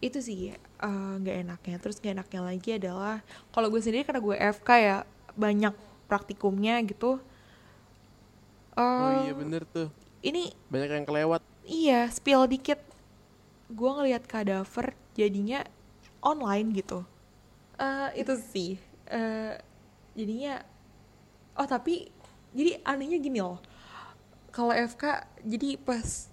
itu 0.00 0.18
sih 0.18 0.40
eh, 0.50 0.86
nggak 1.18 1.36
enaknya 1.40 1.76
terus 1.78 1.98
nggak 1.98 2.14
enaknya 2.16 2.40
lagi 2.44 2.70
adalah 2.72 3.16
kalau 3.48 3.70
gue 3.70 3.78
sendiri 3.78 4.02
karena 4.02 4.18
gue 4.20 4.36
FK 4.36 4.68
ya 4.76 4.96
banyak 5.32 5.74
praktikumnya 6.04 6.82
gitu 6.82 7.22
Oh 8.72 9.10
iya 9.20 9.30
Em, 9.30 9.38
bener 9.38 9.62
tuh. 9.66 9.92
ini 10.20 10.48
Banyak 10.66 10.88
yang 10.90 11.04
kelewat. 11.04 11.44
Iya 11.66 12.10
spill 12.10 12.46
dikit. 12.50 12.78
Gue 13.72 13.90
ngelihat 13.90 14.28
kadaver 14.28 14.92
jadinya 15.16 15.64
online 16.20 16.74
gitu. 16.76 17.06
Eh 17.78 18.22
itu 18.22 18.34
sih. 18.38 18.72
Eh 19.08 19.54
jadinya 20.12 20.60
oh 21.56 21.66
tapi 21.68 22.10
jadi 22.52 22.82
anehnya 22.84 23.18
gini 23.22 23.40
loh. 23.40 23.60
Kalau 24.52 24.74
FK 24.76 25.24
jadi 25.48 25.80
pas 25.80 26.28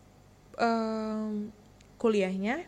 em, 0.60 1.48
kuliahnya 1.96 2.68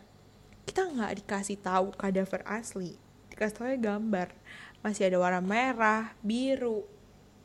kita 0.64 0.88
nggak 0.88 1.12
dikasih 1.22 1.60
tahu 1.60 1.92
kadaver 1.92 2.40
asli. 2.48 2.96
Dikasih 3.28 3.54
tahu 3.54 3.66
gambar. 3.76 4.32
Masih 4.80 5.06
ada 5.12 5.20
warna 5.20 5.38
merah 5.44 6.16
biru 6.24 6.82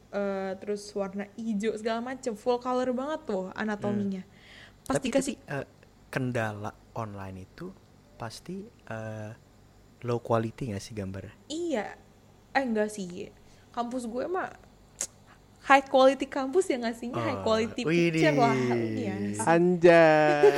eh, 0.10 0.56
terus 0.58 0.88
warna 0.95 1.27
hijau 1.36 1.75
segala 1.75 1.99
macem. 1.99 2.34
Full 2.34 2.63
color 2.63 2.95
banget 2.95 3.19
tuh 3.27 3.51
anatominya 3.51 4.23
pas 4.88 4.95
tapi, 4.95 5.06
dikasih 5.06 5.36
tapi, 5.38 5.52
eh, 5.54 5.65
kendala 6.08 6.71
online 6.93 7.43
itu 7.43 7.69
pasti 8.15 8.63
eh, 8.65 9.32
low 10.02 10.17
quality 10.17 10.71
nggak 10.71 10.82
sih 10.82 10.93
gambarnya 10.93 11.36
Iya, 11.47 11.93
eh 12.52 12.63
enggak 12.63 12.89
sih. 12.89 13.28
Kampus 13.69 14.06
gue 14.06 14.26
mah 14.26 14.50
high 15.63 15.84
quality 15.84 16.26
kampus 16.26 16.65
yang 16.67 16.82
ngasihnya 16.82 17.19
high 17.19 17.38
Oh, 17.38 17.43
quality 17.43 17.82
widih. 17.84 18.13
picture 18.15 18.34
lah. 18.34 18.56
Iya. 18.56 19.15
Anjay. 19.43 20.41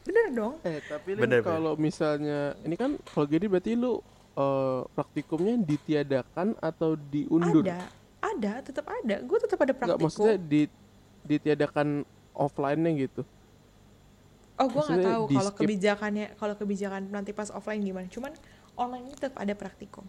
Bener 0.00 0.26
dong. 0.32 0.54
eh 0.64 0.80
tapi 0.82 1.12
bener. 1.12 1.44
kalau 1.44 1.76
misalnya 1.76 2.56
ini 2.64 2.74
kan 2.74 2.96
kalau 3.04 3.26
gini 3.26 3.46
berarti 3.46 3.76
lu 3.76 4.00
eh, 4.34 4.80
praktikumnya 4.90 5.60
ditiadakan 5.60 6.56
atau 6.58 6.96
diundur? 6.96 7.62
Ada, 7.62 7.80
ada, 8.22 8.52
tetap 8.64 8.86
ada. 8.88 9.16
Gue 9.20 9.38
tetap 9.38 9.58
ada 9.60 9.72
Enggak 9.72 9.78
praktikum. 9.94 10.06
maksudnya 10.08 10.36
di 10.40 10.62
ditiadakan 11.24 12.02
offline-nya 12.34 13.08
gitu. 13.08 13.22
oh, 14.60 14.68
gue 14.68 14.82
nggak 14.92 15.08
tahu 15.08 15.24
kalau 15.32 15.52
kebijakannya, 15.56 16.26
kalau 16.36 16.52
kebijakan 16.52 17.08
nanti 17.08 17.32
pas 17.32 17.48
offline 17.48 17.80
gimana. 17.80 18.04
Cuman 18.12 18.36
online 18.76 19.08
ini 19.08 19.14
tetap 19.16 19.40
ada 19.40 19.56
praktikum. 19.56 20.04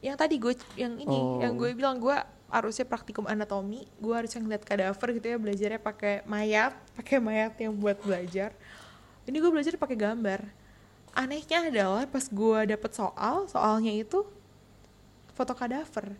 Yang 0.00 0.16
tadi 0.16 0.34
gue, 0.40 0.54
yang 0.80 0.96
ini, 0.96 1.18
Oh. 1.18 1.36
yang 1.44 1.52
gue 1.52 1.76
bilang 1.76 2.00
gue 2.00 2.16
harusnya 2.48 2.88
praktikum 2.88 3.28
anatomi. 3.28 3.84
Gue 4.00 4.16
harusnya 4.16 4.40
ngeliat 4.40 4.64
kadaver 4.64 5.08
gitu 5.20 5.26
ya, 5.28 5.36
belajarnya 5.36 5.80
pakai 5.84 6.24
mayat, 6.24 6.72
pakai 6.96 7.20
mayat 7.20 7.52
yang 7.60 7.76
buat 7.76 8.00
belajar. 8.00 8.56
Ini 9.28 9.36
gue 9.36 9.50
belajar 9.52 9.76
pakai 9.76 10.00
gambar. 10.00 10.40
Anehnya 11.12 11.68
adalah 11.68 12.08
pas 12.08 12.24
gue 12.24 12.58
dapet 12.72 12.90
soal, 12.96 13.44
soalnya 13.52 13.92
itu 13.92 14.24
foto 15.36 15.52
kadaver. 15.52 16.16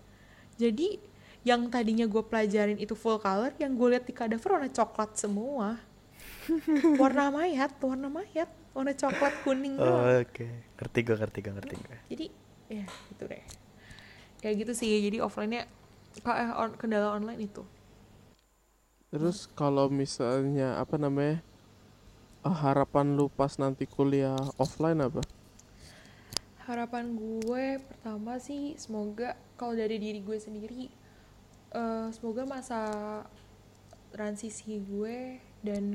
Jadi 0.61 1.01
yang 1.49 1.63
tadinya 1.75 2.07
gue 2.15 2.23
pelajarin 2.31 2.79
itu 2.85 2.95
full 3.03 3.19
color, 3.27 3.53
yang 3.63 3.73
gue 3.79 3.89
lihat 3.93 4.05
di 4.09 4.15
kadaver 4.21 4.51
warna 4.57 4.71
coklat 4.79 5.11
semua. 5.23 5.69
warna 7.01 7.25
mayat, 7.37 7.73
warna 7.85 8.09
mayat, 8.17 8.51
warna 8.75 8.93
coklat 9.03 9.35
kuning 9.45 9.77
Oh, 9.79 9.85
doang. 9.87 10.11
oke 10.23 10.47
ngerti 10.77 10.99
gue 11.07 11.17
ngerti 11.21 11.39
gue 11.45 11.53
ngerti 11.57 11.75
gue 11.85 11.99
Jadi 12.11 12.27
ya 12.69 12.85
gitu 13.13 13.25
deh. 13.29 13.43
Kayak 14.43 14.55
gitu 14.67 14.73
sih. 14.81 14.91
Jadi 15.07 15.19
offline-nya 15.27 15.63
ka- 16.25 16.39
eh, 16.43 16.51
on- 16.63 16.77
kendala 16.81 17.15
online 17.17 17.43
itu. 17.49 17.63
Terus 19.13 19.39
kalau 19.59 19.87
misalnya 20.01 20.69
apa 20.83 20.97
namanya? 21.05 21.37
eh, 22.49 22.57
harapan 22.63 23.07
lu 23.17 23.27
pas 23.39 23.53
nanti 23.63 23.85
kuliah 23.95 24.35
offline 24.63 25.01
apa? 25.09 25.23
Harapan 26.69 27.17
gue 27.17 27.67
pertama 27.81 28.37
sih 28.37 28.77
semoga 28.77 29.33
kalau 29.57 29.73
dari 29.73 29.97
diri 29.97 30.21
gue 30.21 30.37
sendiri 30.37 30.83
eh, 31.75 32.09
semoga 32.15 32.43
masa 32.49 32.81
transisi 34.13 34.81
gue 34.81 35.43
dan 35.61 35.93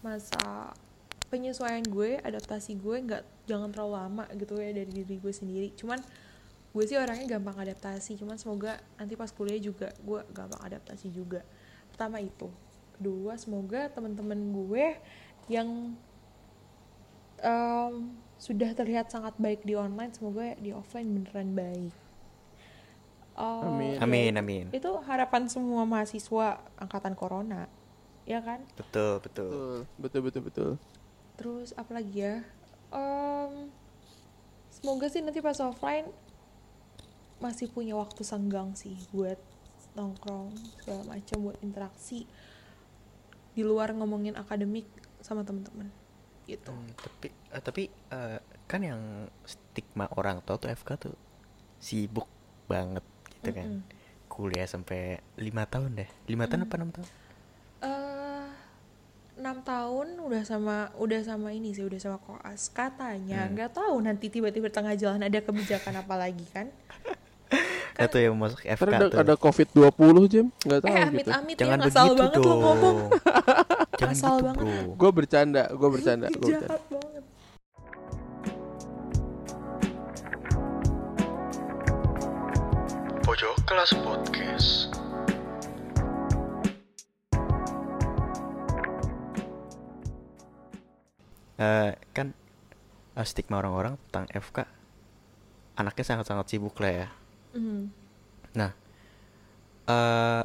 masa 0.00 0.72
penyesuaian 1.28 1.84
gue, 1.84 2.18
adaptasi 2.20 2.80
gue 2.80 2.96
nggak 3.06 3.22
jangan 3.46 3.70
terlalu 3.70 3.92
lama 3.94 4.24
gitu 4.34 4.58
ya 4.58 4.72
dari 4.72 4.90
diri 4.90 5.16
gue 5.20 5.32
sendiri. 5.34 5.68
Cuman 5.76 6.00
gue 6.70 6.84
sih 6.86 6.98
orangnya 6.98 7.38
gampang 7.38 7.58
adaptasi 7.66 8.14
cuman 8.14 8.38
semoga 8.38 8.78
nanti 8.94 9.18
pas 9.18 9.30
kuliah 9.34 9.58
juga 9.58 9.90
gue 10.02 10.20
gampang 10.32 10.62
adaptasi 10.62 11.10
juga. 11.10 11.42
Pertama 11.90 12.22
itu. 12.22 12.50
Kedua 12.96 13.34
semoga 13.38 13.90
teman-teman 13.90 14.38
gue 14.54 14.86
yang 15.50 15.94
em, 17.42 17.94
sudah 18.40 18.72
terlihat 18.72 19.12
sangat 19.12 19.36
baik 19.36 19.64
di 19.68 19.76
online 19.76 20.12
semoga 20.16 20.56
di 20.56 20.72
offline 20.72 21.12
beneran 21.12 21.52
baik 21.52 21.92
Eh, 23.40 23.64
Amin. 23.64 23.96
ya 23.96 24.04
Amin, 24.04 24.28
itu- 24.28 24.38
amin. 24.38 24.66
itu 24.70 24.90
harapan 25.08 25.48
semua 25.48 25.82
mahasiswa 25.82 26.60
angkatan 26.76 27.16
corona 27.16 27.64
ya 28.24 28.38
kan 28.38 28.60
Betul, 28.76 29.18
betul. 29.18 29.48
betul 29.48 29.74
betul 29.96 30.20
betul 30.22 30.42
betul 30.44 30.70
Terus 31.34 31.72
apa 31.72 31.96
lagi 31.96 32.20
ya? 32.20 32.44
Em, 32.92 33.72
semoga 34.68 35.08
sih 35.08 35.24
nanti 35.24 35.40
pas 35.40 35.56
offline 35.56 36.04
masih 37.40 37.72
punya 37.72 37.96
waktu 37.96 38.20
senggang 38.20 38.76
sih 38.76 39.00
buat 39.08 39.40
nongkrong 39.96 40.52
segala 40.76 41.02
macam 41.08 41.36
buat 41.40 41.56
interaksi 41.64 42.28
di 43.50 43.62
luar 43.64 43.96
ngomongin 43.96 44.36
akademik 44.36 44.84
sama 45.24 45.40
teman-teman 45.40 45.88
gitu. 46.44 46.68
Hmm, 46.68 46.92
tapi 46.94 47.28
eh, 47.32 47.62
tapi 47.62 47.82
eh, 47.88 48.38
kan 48.68 48.80
yang 48.84 49.00
stigma 49.42 50.12
orang 50.12 50.44
tua 50.44 50.60
tuh 50.60 50.68
FK 50.68 50.90
tuh 51.00 51.16
sibuk 51.80 52.28
banget 52.68 53.02
gitu 53.40 53.50
kan. 53.52 53.66
Mm-mm. 53.66 53.82
Kuliah 54.26 54.64
sampai 54.64 55.00
lima 55.34 55.64
tahun 55.64 55.96
deh. 55.96 56.08
Lima 56.26 56.44
tahun 56.44 56.60
Mm. 56.60 56.66
apa 56.66 56.74
enam 56.76 56.90
tahun? 56.90 57.08
Eh, 57.80 58.46
enam 59.36 59.56
tahun 59.58 60.06
udah 60.20 60.42
sama 60.42 60.76
udah 60.94 61.20
sama 61.22 61.48
ini 61.50 61.72
sih 61.72 61.82
udah 61.82 61.96
sama 61.96 62.18
koas 62.18 62.68
katanya 62.68 63.42
Hmm. 63.42 63.52
nggak 63.54 63.72
tahu 63.72 63.96
nanti 63.98 64.28
tiba-tiba 64.28 64.68
tengah 64.68 64.92
jalan 64.94 65.18
ada 65.18 65.38
kebijakan 65.38 65.96
apa 65.96 66.14
lagi 66.14 66.44
kan 66.46 66.68
Kan, 67.90 68.06
tuh 68.06 68.20
yang 68.20 68.32
masuk 68.34 68.60
FK 68.60 68.84
ada, 68.86 68.98
tuh. 69.02 69.18
ada 69.18 69.34
covid 69.34 69.68
20 69.70 69.90
jam 70.26 70.46
nggak 70.58 70.78
tahu 70.78 70.88
eh 70.88 70.94
gitu 70.94 71.08
amit-amit 71.26 71.52
ya 71.52 71.60
Jangan 71.62 71.78
ngasal 71.80 72.04
begitu 72.06 72.20
banget 72.20 72.36
dong. 72.36 72.44
lo 72.44 72.56
ngomong 72.60 72.96
Jangan 73.92 74.14
Asal 74.14 74.30
gitu, 74.30 74.44
banget. 74.46 74.60
Bro. 74.62 74.92
gue 74.94 75.10
bercanda 75.10 75.62
gue 75.70 75.88
bercanda 75.90 76.26
gue 76.26 76.36
bercanda 76.44 76.66
jahat 76.68 76.82
banget 76.86 77.09
kelas 83.70 83.94
podcast. 84.02 84.90
Eh, 91.54 91.94
kan 92.10 92.34
eh, 93.14 93.22
stigma 93.22 93.62
orang-orang 93.62 93.94
tentang 94.10 94.26
FK 94.34 94.66
anaknya 95.78 96.02
sangat-sangat 96.02 96.50
sibuk 96.50 96.74
lah 96.82 97.06
ya. 97.06 97.08
Mhm. 97.54 97.82
Nah, 98.58 98.74
eh 99.86 100.42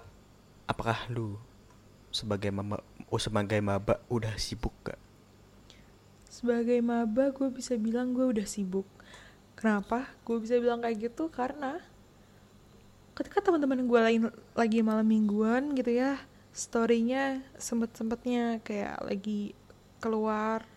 apakah 0.70 1.10
lu 1.10 1.42
sebagai 2.14 2.54
mama, 2.54 2.78
oh, 3.10 3.18
sebagai 3.18 3.58
maba 3.58 4.06
udah 4.06 4.38
sibuk 4.38 4.78
gak? 4.86 5.02
Sebagai 6.30 6.78
maba 6.86 7.34
gue 7.34 7.50
bisa 7.50 7.74
bilang 7.74 8.14
gue 8.14 8.38
udah 8.38 8.46
sibuk. 8.46 8.86
Kenapa? 9.58 10.14
Gue 10.22 10.38
bisa 10.46 10.62
bilang 10.62 10.86
kayak 10.86 11.10
gitu 11.10 11.34
karena 11.34 11.82
ketika 13.16 13.40
teman-teman 13.42 13.88
gue 13.88 14.00
lain 14.00 14.22
lagi 14.54 14.80
malam 14.84 15.08
mingguan 15.08 15.72
gitu 15.74 15.92
ya, 15.96 16.20
storynya 16.52 17.42
sempet-sempetnya 17.56 18.60
kayak 18.62 19.00
lagi 19.02 19.56
keluar, 20.04 20.68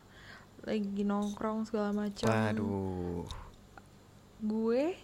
lagi 0.63 1.03
nongkrong 1.03 1.67
segala 1.67 1.91
macam. 1.91 2.31
Waduh. 2.31 3.27
Gue 4.39 4.95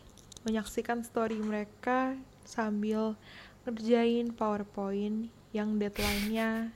menyaksikan 0.46 1.02
story 1.02 1.42
mereka 1.42 2.14
sambil 2.46 3.18
ngerjain 3.64 4.30
PowerPoint 4.36 5.32
yang 5.56 5.80
deadline-nya 5.80 6.70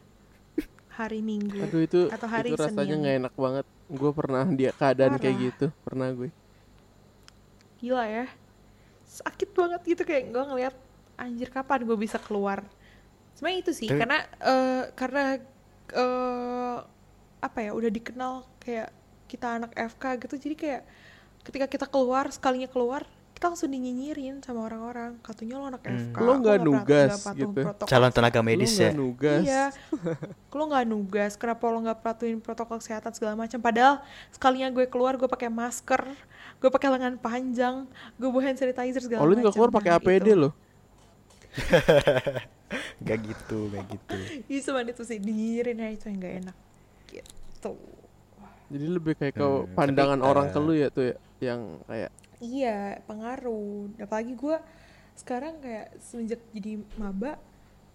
hari 0.99 1.23
Minggu 1.23 1.63
aduh 1.63 1.83
itu 1.87 2.01
atau 2.11 2.27
hari 2.27 2.51
itu 2.51 2.59
rasanya 2.59 2.83
Senin. 2.83 2.99
nggak 3.07 3.17
enak 3.23 3.35
banget 3.39 3.67
gue 3.87 4.11
pernah 4.11 4.45
dia 4.51 4.71
keadaan 4.75 5.15
kayak 5.15 5.37
Parah. 5.37 5.47
gitu 5.47 5.67
pernah 5.87 6.09
gue 6.11 6.29
gila 7.79 8.05
ya 8.11 8.27
sakit 9.09 9.57
banget 9.57 9.81
gitu 9.89 10.03
kayak 10.05 10.29
gue 10.29 10.45
ngeliat 10.45 10.75
anjir 11.17 11.49
kapan 11.49 11.83
gue 11.89 11.97
bisa 11.97 12.21
keluar? 12.21 12.63
Sebenarnya 13.35 13.59
itu 13.65 13.73
sih 13.75 13.89
Tapi- 13.89 13.99
karena 14.05 14.19
eh, 14.45 14.85
karena 14.93 15.25
eh, 15.97 16.77
apa 17.39 17.59
ya 17.65 17.73
udah 17.73 17.91
dikenal 17.91 18.45
kayak 18.61 18.93
kita 19.31 19.63
anak 19.63 19.73
FK 19.75 20.05
gitu 20.27 20.35
jadi 20.37 20.55
kayak 20.59 20.83
ketika 21.47 21.67
kita 21.71 21.87
keluar 21.89 22.29
sekalinya 22.35 22.69
keluar 22.69 23.07
kita 23.39 23.47
langsung 23.47 23.71
dinyinyirin 23.71 24.43
sama 24.43 24.67
orang-orang 24.67 25.15
katanya 25.23 25.55
lo 25.57 25.71
anak 25.71 25.87
Hmm. 25.87 25.95
FK 26.11 26.17
Lo 26.19 26.33
kok 26.35 26.39
nggak 26.43 26.59
nugas 26.59 27.07
nggak 27.09 27.23
patuh 27.23 27.39
gitu. 27.39 27.61
protokol 27.63 27.87
Calon 27.87 28.11
tenaga 28.11 28.41
medis 28.43 28.67
Lu 28.69 28.75
ya. 28.75 28.83
nggak 28.83 28.99
nugas 28.99 29.43
Iya, 29.47 29.65
lo 30.51 30.63
nggak 30.67 30.85
nugas. 30.85 31.33
Kenapa 31.35 31.65
lo 31.65 31.79
nggak 31.79 31.99
perhatiin 31.99 32.39
protokol 32.39 32.77
kesehatan 32.77 33.15
segala 33.15 33.39
macam? 33.39 33.59
Padahal 33.59 34.03
sekalinya 34.29 34.67
gue 34.69 34.85
keluar, 34.85 35.15
gue 35.15 35.25
pakai 35.25 35.47
masker, 35.49 36.03
gue 36.59 36.67
pakai 36.69 36.89
lengan 36.91 37.15
panjang, 37.17 37.87
gue 38.17 38.27
bawa 38.27 38.43
hand 38.43 38.59
sanitizer 38.59 38.99
segala 39.01 39.23
oh 39.23 39.25
lu 39.25 39.33
macam. 39.33 39.39
juga 39.39 39.51
keluar 39.53 39.71
pakai 39.71 39.91
Nah, 39.93 40.03
APD 40.03 40.27
itu. 40.27 40.35
lo 40.37 40.51
Gak 43.01 43.19
gitu, 43.25 43.59
gak 43.71 43.85
gitu. 43.89 44.17
Iya, 44.47 44.61
cuman 44.63 44.85
itu 44.85 45.03
sih 45.03 45.19
dinyirin 45.19 45.79
ya 45.79 45.89
itu 45.89 46.05
yang 46.07 46.19
gak 46.19 46.35
enak. 46.43 46.57
Gitu. 47.09 47.73
jadi 48.69 48.87
lebih 48.91 49.15
kayak 49.15 49.33
ke 49.33 49.47
Hmm, 49.47 49.73
pandangan 49.73 50.19
tapi, 50.19 50.29
orang 50.29 50.47
ke 50.47 50.59
eh, 50.59 50.61
lu 50.61 50.73
ya 50.75 50.89
tuh 50.91 51.05
ya 51.07 51.15
yang 51.41 51.61
kayak 51.85 52.11
Iya, 52.39 53.03
pengaruh. 53.05 53.91
Apalagi 53.99 54.35
gue 54.35 54.57
sekarang 55.19 55.59
kayak 55.59 55.99
semenjak 55.99 56.39
jadi 56.55 56.79
maba, 56.95 57.35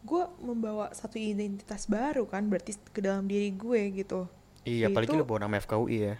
gue 0.03 0.23
membawa 0.43 0.91
satu 0.91 1.15
identitas 1.15 1.87
baru 1.87 2.27
kan, 2.27 2.43
berarti 2.45 2.75
ke 2.91 2.99
dalam 2.99 3.23
diri 3.23 3.55
gue 3.55 3.81
gitu. 3.95 4.27
Iya, 4.63 4.91
apalagi 4.91 5.15
Itu- 5.15 5.19
lu 5.19 5.27
bawa 5.27 5.47
nama 5.47 5.55
FKUI 5.57 5.97
ya. 6.03 6.15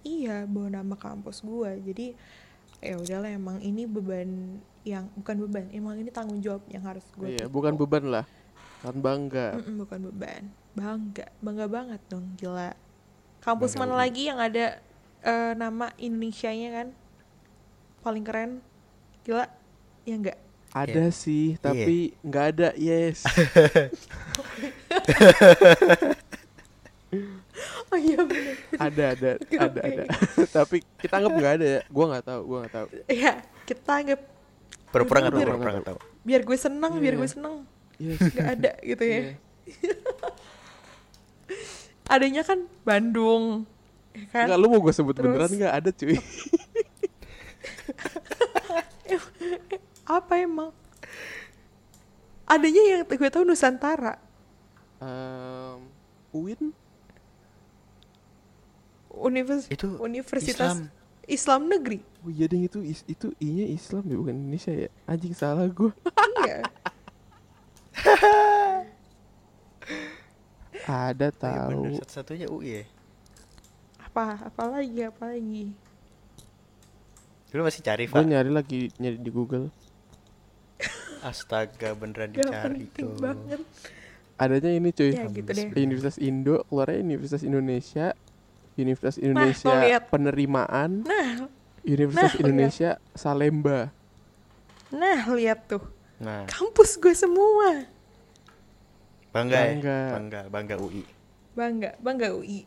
Iya, 0.00 0.36
bawa 0.48 0.68
nama 0.72 0.96
kampus 0.96 1.44
gue. 1.44 1.70
Jadi 1.84 2.06
ya 2.80 2.96
udahlah 2.96 3.28
emang 3.28 3.60
ini 3.60 3.84
beban 3.84 4.56
yang 4.80 5.04
bukan 5.12 5.36
beban, 5.44 5.68
emang 5.68 6.00
ini 6.00 6.08
tanggung 6.08 6.40
jawab 6.40 6.64
yang 6.72 6.80
harus 6.80 7.04
gue. 7.12 7.28
iya 7.28 7.44
bukan 7.44 7.76
beban 7.76 8.08
lah 8.08 8.24
kan 8.80 8.96
bangga 8.96 9.60
Mm-mm, 9.60 9.84
bukan 9.84 10.08
beban, 10.08 10.48
bangga, 10.72 11.28
bangga 11.44 11.66
banget 11.68 12.00
dong, 12.08 12.32
gila. 12.40 12.72
Kampus 13.44 13.76
Bangga 13.76 13.80
mana 13.84 13.92
UI. 13.92 14.00
lagi 14.00 14.22
yang 14.24 14.40
ada 14.40 14.80
eh, 15.20 15.52
nama 15.52 15.92
Indonesianya 16.00 16.68
kan? 16.72 16.88
Paling 18.00 18.22
keren, 18.22 18.50
gila, 19.22 19.44
ya 20.02 20.14
enggak? 20.14 20.38
ada 20.70 21.10
sih 21.10 21.58
tapi 21.58 22.14
nggak 22.20 22.44
ada 22.54 22.68
yes 22.76 23.26
Oh 27.90 27.98
iya 27.98 28.22
bener. 28.22 28.54
ada 28.78 29.04
ada 29.10 29.30
Oke, 29.42 29.56
ada 29.58 29.80
ada 29.82 30.04
tapi 30.56 30.76
kita 30.96 31.18
anggap 31.18 31.32
nggak 31.34 31.52
ada 31.58 31.66
ya 31.68 31.80
gua 31.88 32.04
nggak 32.08 32.24
tahu 32.24 32.40
gua 32.46 32.58
nggak 32.62 32.70
tahu 32.72 32.86
Iya, 33.04 33.32
kita 33.66 33.90
anggap 33.92 34.20
Pura-pura 34.86 35.18
nggak 35.20 35.32
tahu, 35.32 35.42
pura-pura 35.44 35.70
nggak 35.72 35.86
tahu. 35.86 35.98
biar 36.20 36.40
gue 36.40 36.54
seneng, 36.56 36.92
biar 36.96 37.14
Iya. 37.14 37.18
gue 37.18 37.28
seneng. 37.28 37.54
yes 37.96 38.20
Gak 38.30 38.48
ada 38.52 38.70
gitu 38.80 39.02
ya. 39.02 39.18
Iya. 39.18 39.32
Adanya 42.08 42.42
kan 42.42 42.58
Bandung, 42.80 43.66
ya 44.12 44.26
kan? 44.28 44.46
Nggak, 44.46 44.58
lu 44.60 44.66
mau 44.68 44.80
gue 44.80 44.90
sebut 44.92 45.12
Terus- 45.12 45.26
beneran 45.28 45.50
nggak 45.52 45.74
ada 45.74 45.90
cuy 45.90 46.14
apa 50.10 50.34
emang? 50.36 50.74
Adanya 52.44 52.82
yang 52.82 53.06
gue 53.06 53.30
tahu 53.30 53.46
Nusantara. 53.46 54.18
Em, 54.98 55.78
Uin? 56.30 56.74
Univers 59.10 59.66
Itu 59.66 59.98
Universitas 59.98 60.74
Islam. 60.74 60.90
Islam, 61.26 61.60
Negeri. 61.66 61.98
Oh 62.20 62.30
iya 62.30 62.46
ding 62.46 62.62
itu 62.62 62.82
is- 62.82 63.06
itu 63.06 63.30
i 63.38 63.48
nya 63.48 63.66
Islam 63.66 64.02
ya 64.04 64.16
bukan 64.16 64.34
Indonesia 64.34 64.70
ya? 64.70 64.88
Anjing 65.06 65.32
salah 65.32 65.66
gue 65.66 65.90
iya. 66.42 66.58
Ada 70.86 71.30
Oh, 71.30 71.34
iya 71.38 71.60
bener, 71.66 71.90
tahu. 71.92 71.98
satu-satunya 72.02 72.46
UI 72.48 72.82
ya. 72.82 72.84
apa 74.00 74.42
apa 74.42 74.62
lagi 74.68 75.00
apa 75.00 75.22
lagi? 75.30 75.70
Dulu 77.50 77.62
masih 77.62 77.82
cari, 77.82 78.04
gue 78.06 78.22
nyari 78.22 78.50
lagi 78.50 78.90
nyari 78.98 79.18
di 79.18 79.30
Google 79.30 79.70
Astaga, 81.20 81.92
beneran 81.92 82.30
gak 82.30 82.40
dicari 82.40 82.86
penting 82.88 83.08
tuh. 83.08 83.20
banget 83.20 83.60
adanya 84.36 84.70
ini 84.72 84.88
cuy 84.88 85.12
ya 85.12 85.28
gitu 85.28 85.50
deh 85.52 85.68
Universitas 85.76 86.16
Indo 86.16 86.64
keluarnya 86.66 86.98
Universitas 86.98 87.42
Indonesia 87.44 88.06
Universitas 88.72 89.16
Indonesia 89.20 89.74
lihat. 89.78 90.02
penerimaan 90.08 91.04
nah 91.04 91.44
Universitas 91.82 92.32
Nah. 92.32 92.40
Indonesia 92.40 92.90
Salemba 93.12 93.92
nah 94.88 95.20
lihat 95.30 95.68
tuh 95.68 95.84
Nah, 96.16 96.44
kampus 96.44 97.00
gue 97.00 97.16
semua 97.16 97.88
bangga, 99.32 99.56
ya? 99.56 99.64
Bangga. 99.72 99.98
Bangga, 100.12 100.40
bangga 100.48 100.74
UI. 100.76 101.02
bangga 101.52 101.90
bangga 101.96 102.28
UI 102.32 102.60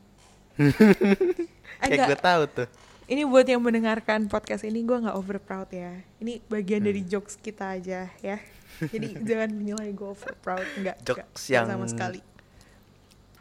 Kayak 1.81 2.05
gue 2.07 2.19
tahu 2.19 2.43
tuh. 2.47 2.67
Ini 3.07 3.23
buat 3.27 3.43
yang 3.45 3.61
mendengarkan 3.61 4.25
podcast 4.27 4.63
ini 4.63 4.83
gue 4.83 4.97
nggak 4.97 5.15
over 5.17 5.37
proud 5.39 5.69
ya 5.71 6.01
ini 6.19 6.39
bagian 6.47 6.81
Hmm. 6.81 6.87
dari 6.89 7.01
jokes 7.03 7.35
kita 7.37 7.75
aja 7.75 8.07
ya 8.19 8.37
jadi 8.81 9.07
jangan 9.27 9.49
menilai 9.53 9.91
gue 9.91 10.07
over 10.07 10.33
proud 10.39 10.65
nggak 10.79 10.97
Jokes 11.03 11.43
nggak 11.47 11.53
yang 11.53 11.65
sama 11.67 11.85
sekali 11.87 12.19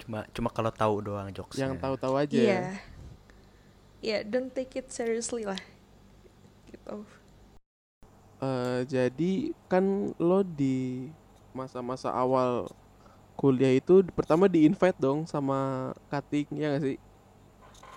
Cuma 0.02 0.26
cuma 0.34 0.50
kalau 0.50 0.74
tahu 0.74 0.94
doang 0.98 1.30
jokesnya. 1.30 1.70
Yang 1.70 1.78
tahu-tahu 1.78 2.14
aja. 2.18 2.34
iya 2.34 2.62
ya 4.02 4.18
don't 4.26 4.50
take 4.50 4.74
it 4.74 4.90
seriously 4.90 5.46
lah 5.46 5.58
gitu 6.68 7.06
Eh, 8.42 8.82
jadi 8.90 9.32
kan 9.70 10.10
lo 10.18 10.42
di 10.42 11.06
masa-masa 11.54 12.10
awal 12.10 12.66
kuliah 13.38 13.70
itu 13.70 14.02
pertama 14.10 14.50
di 14.50 14.66
invite 14.66 14.98
dong 14.98 15.30
sama 15.30 15.90
cutting 16.10 16.50
ya 16.58 16.74
gak 16.74 16.82
sih? 16.82 16.96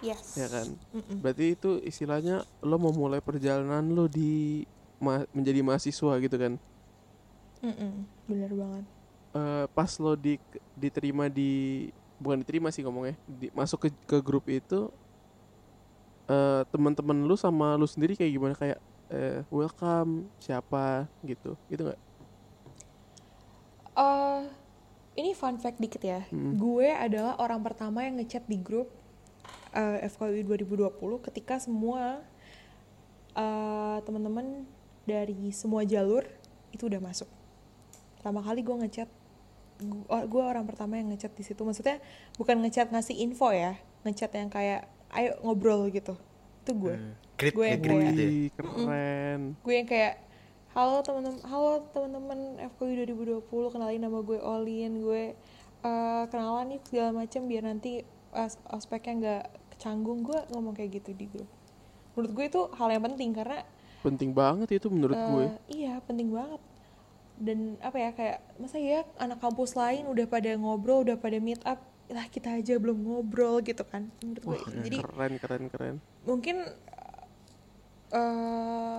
Yes 0.05 0.29
Ya 0.39 0.47
kan? 0.53 0.67
Mm-mm. 0.93 1.19
Berarti 1.21 1.43
itu 1.55 1.67
istilahnya 1.89 2.43
lo 2.67 2.75
memulai 2.85 3.21
perjalanan 3.23 3.83
lo 3.95 4.05
di 4.11 4.61
ma- 5.03 5.27
menjadi 5.37 5.59
mahasiswa 5.67 6.11
gitu 6.23 6.35
kan? 6.43 6.53
Mm-mm. 7.63 8.07
bener 8.29 8.51
banget 8.59 8.85
Eh, 9.35 9.65
pas 9.75 9.91
lo 10.03 10.15
di 10.15 10.39
diterima 10.71 11.27
di 11.27 11.43
bukan 12.15 12.39
diterima 12.43 12.71
sih 12.71 12.81
ngomongnya 12.87 13.19
di, 13.27 13.51
masuk 13.51 13.79
ke 13.83 13.89
ke 14.07 14.17
grup 14.23 14.47
itu 14.47 14.87
eh 16.31 16.61
teman-teman 16.73 17.17
lu 17.29 17.35
sama 17.37 17.65
lu 17.79 17.85
sendiri 17.93 18.13
kayak 18.17 18.33
gimana 18.35 18.55
kayak 18.61 18.77
eh 19.13 19.45
welcome 19.53 20.11
siapa 20.45 20.77
gitu 21.29 21.47
gitu 21.69 21.81
nggak 21.85 21.99
Eh, 23.95 24.41
ini 25.19 25.31
fun 25.35 25.55
fact 25.63 25.79
dikit 25.83 26.03
ya. 26.03 26.21
Hmm. 26.31 26.55
Gue 26.61 26.91
adalah 26.91 27.39
orang 27.39 27.61
pertama 27.63 28.03
yang 28.07 28.19
ngechat 28.19 28.43
di 28.51 28.59
grup 28.59 28.91
eh, 29.75 30.07
FKUI 30.07 30.41
2020 30.41 30.95
ketika 31.21 31.59
semua 31.59 32.23
eh, 33.33 33.97
teman-teman 34.01 34.63
dari 35.03 35.51
semua 35.51 35.83
jalur 35.83 36.25
itu 36.71 36.87
udah 36.87 36.99
masuk. 36.99 37.29
Pertama 38.15 38.41
kali 38.41 38.59
gue 38.59 38.75
ngechat, 38.75 39.09
gu- 39.79 40.07
gue 40.25 40.43
orang 40.43 40.65
pertama 40.65 40.95
yang 40.95 41.07
ngechat 41.07 41.31
di 41.31 41.43
situ. 41.43 41.61
Maksudnya 41.61 42.01
bukan 42.35 42.57
ngechat 42.59 42.89
ngasih 42.89 43.15
info 43.15 43.51
ya, 43.51 43.77
ngechat 44.01 44.33
yang 44.33 44.49
kayak 44.49 44.87
ayo 45.11 45.37
ngobrol 45.41 45.87
gitu. 45.87 46.17
Itu 46.63 46.71
gue. 46.73 46.95
Hmm. 46.95 47.13
Gue 47.37 47.65
ya, 47.65 47.69
yang 47.69 47.81
kayak- 47.81 48.03
gitu 48.09 48.23
ya. 48.23 48.49
Keren 48.55 49.41
gue 49.59 49.73
yang 49.75 49.85
kayak 49.85 50.13
halo 50.71 50.99
teman-teman 50.99 51.39
halo 51.45 51.71
teman-teman 51.89 52.39
FKUI 52.69 53.05
2020 53.05 53.43
kenalin 53.69 54.01
nama 54.01 54.19
gue 54.19 54.39
Olin 54.41 54.91
gue 54.97 55.23
eh, 55.81 56.23
kenalan 56.27 56.65
nih 56.67 56.79
segala 56.83 57.11
macam 57.13 57.41
biar 57.45 57.63
nanti 57.63 58.03
as- 58.31 58.59
ospeknya 58.65 59.13
nggak 59.15 59.43
kecanggung 59.85 60.25
gue 60.25 60.39
ngomong 60.49 60.73
kayak 60.73 60.97
gitu 60.97 61.13
di 61.13 61.29
grup. 61.29 61.45
Menurut 62.17 62.31
gue 62.33 62.45
itu 62.49 62.61
hal 62.73 62.89
yang 62.89 63.05
penting 63.05 63.37
karena 63.37 63.61
penting 64.01 64.33
banget 64.33 64.81
itu 64.81 64.89
menurut 64.89 65.13
eh, 65.13 65.27
gue 65.29 65.45
iya 65.69 66.01
penting 66.01 66.33
banget. 66.33 66.57
Dan 67.37 67.77
apa 67.85 67.97
ya 68.01 68.09
kayak 68.17 68.37
masa 68.57 68.81
ya 68.81 69.05
anak 69.21 69.37
kampus 69.45 69.77
lain 69.77 70.09
udah 70.09 70.25
pada 70.25 70.57
ngobrol 70.57 71.05
udah 71.05 71.21
pada 71.21 71.37
meet 71.37 71.61
up 71.69 71.77
lah 72.09 72.25
kita 72.25 72.57
aja 72.57 72.81
belum 72.81 72.97
ngobrol 72.97 73.61
gitu 73.61 73.81
kan 73.85 74.09
menurut 74.21 74.41
gue 74.45 74.57
jadi 74.85 74.97
keren 75.01 75.33
keren 75.41 75.63
keren. 75.73 75.95
mungkin 76.21 76.61
eh 78.13 78.97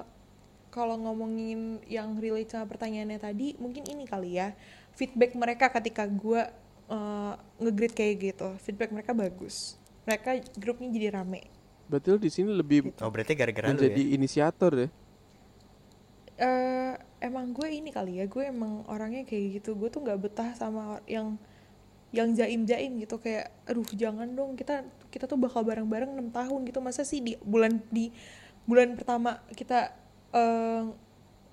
kalau 0.74 0.98
ngomongin 0.98 1.78
yang 1.86 2.18
relate 2.18 2.50
sama 2.50 2.66
pertanyaannya 2.66 3.22
tadi 3.22 3.54
mungkin 3.62 3.86
ini 3.86 4.10
kali 4.10 4.42
ya 4.42 4.58
feedback 4.98 5.38
mereka 5.38 5.70
ketika 5.70 6.02
gue 6.10 6.50
uh, 6.90 7.34
nge-grade 7.62 7.94
kayak 7.94 8.14
gitu. 8.34 8.48
Feedback 8.58 8.90
mereka 8.90 9.14
bagus 9.14 9.78
mereka 10.06 10.30
grupnya 10.54 10.88
jadi 10.94 11.08
rame. 11.18 11.50
Berarti 11.90 12.06
lo 12.14 12.18
di 12.18 12.30
sini 12.30 12.50
lebih 12.54 12.94
Oh, 13.02 13.10
berarti 13.10 13.34
gara-gara 13.34 13.70
lu 13.70 13.78
menjadi 13.78 14.02
ya. 14.02 14.14
inisiator 14.14 14.72
ya 14.74 14.88
eh 16.36 16.92
emang 17.24 17.56
gue 17.56 17.68
ini 17.72 17.88
kali 17.88 18.20
ya 18.20 18.28
gue 18.28 18.44
emang 18.44 18.84
orangnya 18.92 19.24
kayak 19.24 19.60
gitu. 19.60 19.72
Gue 19.72 19.88
tuh 19.88 20.04
nggak 20.04 20.20
betah 20.20 20.52
sama 20.52 21.00
yang 21.08 21.40
yang 22.12 22.32
jaim 22.36 22.68
jaim 22.68 23.00
gitu. 23.00 23.16
Kayak 23.16 23.56
aduh 23.64 23.88
jangan 23.96 24.28
dong 24.36 24.52
kita 24.54 24.84
kita 25.08 25.24
tuh 25.24 25.40
bakal 25.40 25.64
bareng 25.64 25.88
bareng 25.88 26.12
enam 26.12 26.28
tahun 26.28 26.68
gitu. 26.68 26.78
Masa 26.84 27.08
sih 27.08 27.24
di 27.24 27.32
bulan 27.40 27.80
di 27.88 28.12
bulan 28.68 28.94
pertama 29.00 29.40
kita 29.56 29.96
eh 30.36 30.84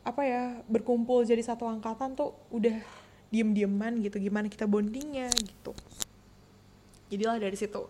apa 0.03 0.21
ya 0.27 0.59
berkumpul 0.67 1.23
jadi 1.23 1.39
satu 1.39 1.63
angkatan 1.63 2.19
tuh 2.19 2.35
udah 2.51 2.75
diem 3.31 3.55
dieman 3.55 4.03
gitu. 4.03 4.19
Gimana 4.19 4.51
kita 4.51 4.67
bondingnya 4.67 5.31
gitu. 5.31 5.71
Jadilah 7.07 7.39
dari 7.39 7.55
situ 7.55 7.87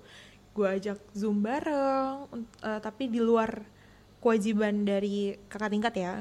gue 0.54 0.68
ajak 0.70 1.02
zoom 1.18 1.42
bareng 1.42 2.30
eh, 2.62 2.80
tapi 2.80 3.10
di 3.10 3.18
luar 3.18 3.66
kewajiban 4.22 4.86
dari 4.86 5.36
kakak 5.50 5.74
tingkat 5.74 5.94
ya 5.98 6.14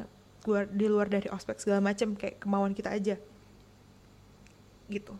luar 0.42 0.66
di 0.66 0.86
luar 0.90 1.06
dari 1.06 1.30
ospek 1.30 1.62
segala 1.62 1.78
macem 1.78 2.18
kayak 2.18 2.42
kemauan 2.42 2.74
kita 2.74 2.90
aja. 2.90 3.14
Gitu. 4.90 5.14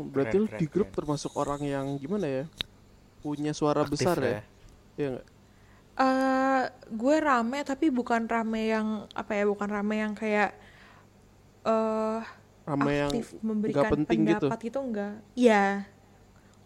Oh, 0.00 0.06
berarti 0.08 0.40
Keren, 0.40 0.48
keren, 0.48 0.60
di 0.60 0.66
grup 0.70 0.88
keren. 0.88 0.96
termasuk 0.96 1.32
orang 1.36 1.60
yang 1.60 1.86
gimana 2.00 2.24
ya? 2.24 2.44
Punya 3.20 3.52
suara 3.52 3.84
Aktif 3.84 4.00
besar 4.00 4.16
lah 4.16 4.30
ya? 4.40 4.42
Iya 4.96 5.08
nggak? 5.12 5.26
Eh 5.96 6.62
gue 6.92 7.16
rame 7.20 7.58
tapi 7.64 7.86
bukan 7.92 8.24
rame 8.24 8.72
yang 8.72 9.04
apa 9.12 9.32
ya 9.36 9.44
bukan 9.44 9.68
rame 9.68 9.94
yang 10.00 10.12
kayak 10.16 10.56
eh 11.66 12.20
rame 12.66 12.92
yang 12.92 13.10
aktif 13.10 13.26
memberikan 13.40 13.90
penting 13.92 14.18
gitu. 14.26 14.46
pendapat 14.48 14.58
gitu 14.66 14.78
enggak 14.82 15.14
iya 15.38 15.86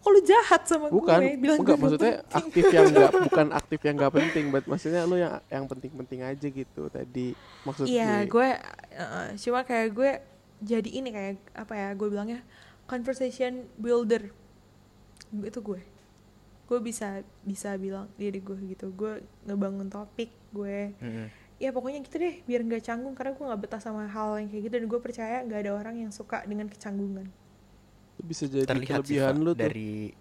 kok 0.01 0.09
lu 0.09 0.21
jahat 0.25 0.61
sama 0.65 0.89
bukan 0.89 1.21
gue 1.21 1.37
bilang 1.37 1.61
enggak 1.61 1.77
gue 1.77 1.83
maksudnya 1.85 2.15
penting. 2.25 2.39
aktif 2.41 2.65
yang 2.73 2.85
enggak 2.89 3.11
bukan 3.29 3.47
aktif 3.53 3.79
yang 3.85 3.95
enggak 4.01 4.13
penting 4.17 4.45
but 4.49 4.63
maksudnya 4.65 5.01
lu 5.05 5.15
yang 5.21 5.33
yang 5.45 5.65
penting-penting 5.69 6.19
aja 6.25 6.47
gitu 6.49 6.81
tadi 6.89 7.37
maksud 7.61 7.85
Iya, 7.85 8.25
gue 8.25 8.49
uh, 8.97 9.27
cuma 9.37 9.61
kayak 9.61 9.89
gue 9.93 10.11
jadi 10.61 10.89
ini 10.89 11.09
kayak 11.09 11.37
apa 11.57 11.73
ya? 11.73 11.89
Gue 11.97 12.07
bilangnya 12.13 12.41
conversation 12.85 13.65
builder. 13.77 14.29
Itu 15.41 15.59
gue. 15.61 15.81
Gue 16.69 16.79
bisa 16.79 17.25
bisa 17.43 17.75
bilang 17.75 18.07
diri 18.15 18.39
gue 18.39 18.57
gitu. 18.73 18.93
Gue 18.93 19.25
ngebangun 19.45 19.89
topik, 19.89 20.31
gue 20.53 20.95
Mm-mm. 21.01 21.27
ya 21.61 21.69
pokoknya 21.69 22.01
gitu 22.01 22.17
deh 22.17 22.41
biar 22.49 22.65
nggak 22.65 22.81
canggung 22.81 23.13
karena 23.13 23.37
gue 23.37 23.45
nggak 23.45 23.61
betah 23.61 23.81
sama 23.81 24.09
hal 24.09 24.41
yang 24.41 24.49
kayak 24.49 24.63
gitu 24.65 24.75
dan 24.81 24.87
gue 24.89 24.99
percaya 25.01 25.37
nggak 25.45 25.59
ada 25.61 25.71
orang 25.77 25.95
yang 25.97 26.11
suka 26.13 26.41
dengan 26.45 26.65
kecanggungan. 26.69 27.29
Itu 28.21 28.29
bisa 28.29 28.45
jadi 28.45 28.69
Terlihat 28.69 29.01
sih 29.01 29.17
kelebihan 29.17 29.33
Pak, 29.33 29.41
lu 29.41 29.49
tuh 29.49 29.57
dari 29.57 30.13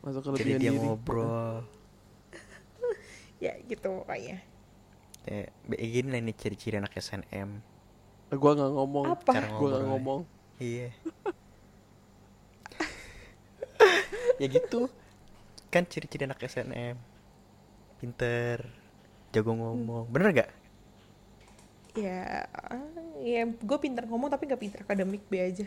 masuk 0.00 0.20
jadi 0.24 0.32
kelebihan 0.32 0.56
dia 0.56 0.72
diri 0.72 0.80
ngobrol. 0.80 1.56
Ya 3.44 3.56
gitu 3.64 4.04
pokoknya. 4.04 4.36
Ya, 5.24 5.48
kayak 5.48 5.90
gini 5.92 6.08
lah 6.12 6.20
ini 6.20 6.32
ciri-ciri 6.36 6.76
anak 6.76 6.92
SNM. 6.96 7.60
Eh, 8.32 8.36
gua 8.36 8.52
nggak 8.52 8.72
ngomong 8.72 9.04
Apa? 9.16 9.32
Cara 9.32 9.48
gua 9.56 9.68
nggak 9.72 9.88
ngomong 9.96 10.20
Iya. 10.60 10.92
ya 14.40 14.46
gitu. 14.48 14.92
Kan 15.72 15.88
ciri-ciri 15.88 16.28
anak 16.28 16.44
SNM. 16.44 17.00
Pinter, 18.00 18.64
jago 19.32 19.56
ngomong. 19.56 20.04
Bener 20.12 20.44
gak? 20.44 20.50
Ya, 21.96 22.44
ya 23.24 23.42
gue 23.48 23.78
pintar 23.80 24.04
ngomong 24.06 24.28
tapi 24.30 24.46
nggak 24.46 24.60
pintar 24.60 24.80
akademik 24.84 25.24
be 25.32 25.40
aja. 25.40 25.64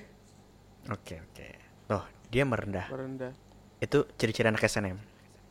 Oke, 0.85 1.21
oke. 1.21 1.47
Loh, 1.87 2.03
dia 2.27 2.43
merendah. 2.43 2.87
merendah 2.87 3.31
Itu 3.77 4.07
ciri-ciri 4.13 4.47
anak 4.47 4.63
SNM. 4.63 4.97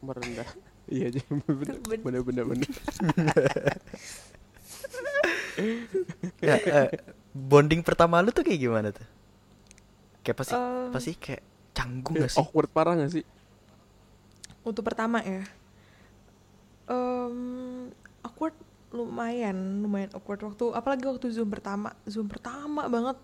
merendah 0.03 0.49
iya 0.91 1.07
aja 1.07 1.23
bener 1.47 1.79
Ben- 1.79 2.03
bener 2.03 2.23
bener 2.27 2.43
bener 2.45 2.67
ya, 6.41 6.57
eh, 6.59 6.89
bonding 7.31 7.81
pertama 7.81 8.19
lu 8.19 8.29
tuh 8.29 8.43
kayak 8.43 8.59
gimana 8.59 8.89
tuh? 8.91 9.07
Kayak 10.21 10.37
pasti 10.37 10.55
Eh. 10.55 10.91
pasti 10.91 11.13
kayak 11.15 11.43
canggung 11.71 12.19
Eh, 12.19 12.21
gak 12.21 12.31
sih? 12.31 12.41
awkward 12.41 12.67
parah 12.69 12.95
gak 12.95 13.13
sih 13.13 13.23
Untuk 14.63 14.83
pertama 14.83 15.19
ya, 15.19 15.43
em 16.87 17.35
awkward 18.21 18.55
lumayan, 18.91 19.55
lumayan 19.81 20.11
awkward 20.13 20.39
waktu, 20.41 20.71
apalagi 20.71 21.03
waktu 21.03 21.31
zoom 21.31 21.47
pertama, 21.47 21.91
zoom 22.05 22.27
pertama 22.27 22.87
banget, 22.87 23.19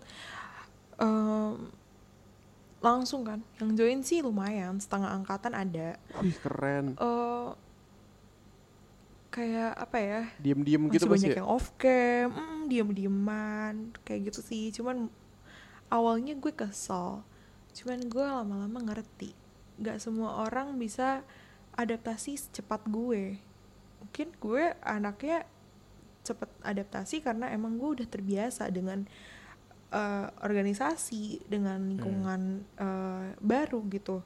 em, 0.97 1.71
langsung 2.79 3.27
kan, 3.27 3.43
yang 3.59 3.75
join 3.75 3.99
sih 4.03 4.23
lumayan, 4.23 4.79
setengah 4.79 5.11
angkatan 5.11 5.51
ada, 5.51 5.99
wih 6.23 6.35
keren. 6.39 6.95
Eh 6.95 7.49
kayak 9.29 9.77
apa 9.77 9.97
ya, 10.01 10.21
diem 10.41 10.61
diem 10.65 10.81
masih 10.89 10.95
gitu 10.97 11.05
pasti 11.05 11.13
banyak 11.13 11.29
ya? 11.31 11.39
yang 11.39 11.49
off 11.49 11.67
cam, 11.77 12.33
mm, 12.33 12.61
diem-dieman, 12.65 13.73
kayak 14.01 14.33
gitu 14.33 14.41
sih, 14.41 14.73
cuman 14.73 15.05
awalnya 15.93 16.33
gue 16.33 16.49
kesel, 16.49 17.21
cuman 17.77 17.99
gue 18.09 18.25
lama-lama 18.25 18.79
ngerti, 18.89 19.37
gak 19.77 20.01
semua 20.01 20.43
orang 20.49 20.81
bisa 20.81 21.21
adaptasi 21.77 22.41
secepat 22.41 22.83
gue, 22.89 23.37
mungkin 24.01 24.27
gue 24.41 24.73
anaknya 24.81 25.45
cepet 26.25 26.49
adaptasi 26.65 27.21
karena 27.21 27.53
emang 27.53 27.77
gue 27.77 28.01
udah 28.01 28.07
terbiasa 28.09 28.67
dengan 28.73 29.05
eh, 29.89 30.27
organisasi, 30.45 31.45
dengan 31.49 31.81
lingkungan 31.83 32.41
eh, 32.77 33.27
baru 33.39 33.79
gitu. 33.89 34.21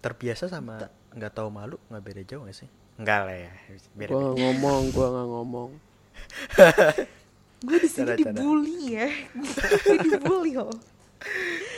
Terbiasa 0.00 0.50
sama 0.50 0.90
nggak 1.14 1.32
tahu 1.32 1.48
malu 1.48 1.76
nggak 1.88 2.04
beda 2.04 2.22
jauh 2.26 2.44
gak 2.44 2.56
sih? 2.64 2.68
Enggak 2.98 3.20
lah 3.26 3.36
ya. 3.36 3.52
Beda, 3.94 4.10
Gua 4.14 4.20
nggak 4.20 4.36
ngomong, 4.38 4.82
gua 4.94 5.06
nggak 5.10 5.28
ngomong. 5.30 5.70
gue 7.64 7.78
di 7.80 7.88
sini 7.88 8.12
dibully 8.20 8.92
ya 8.92 9.08
gue 9.32 9.96
dibully 10.04 10.52
loh 10.52 10.76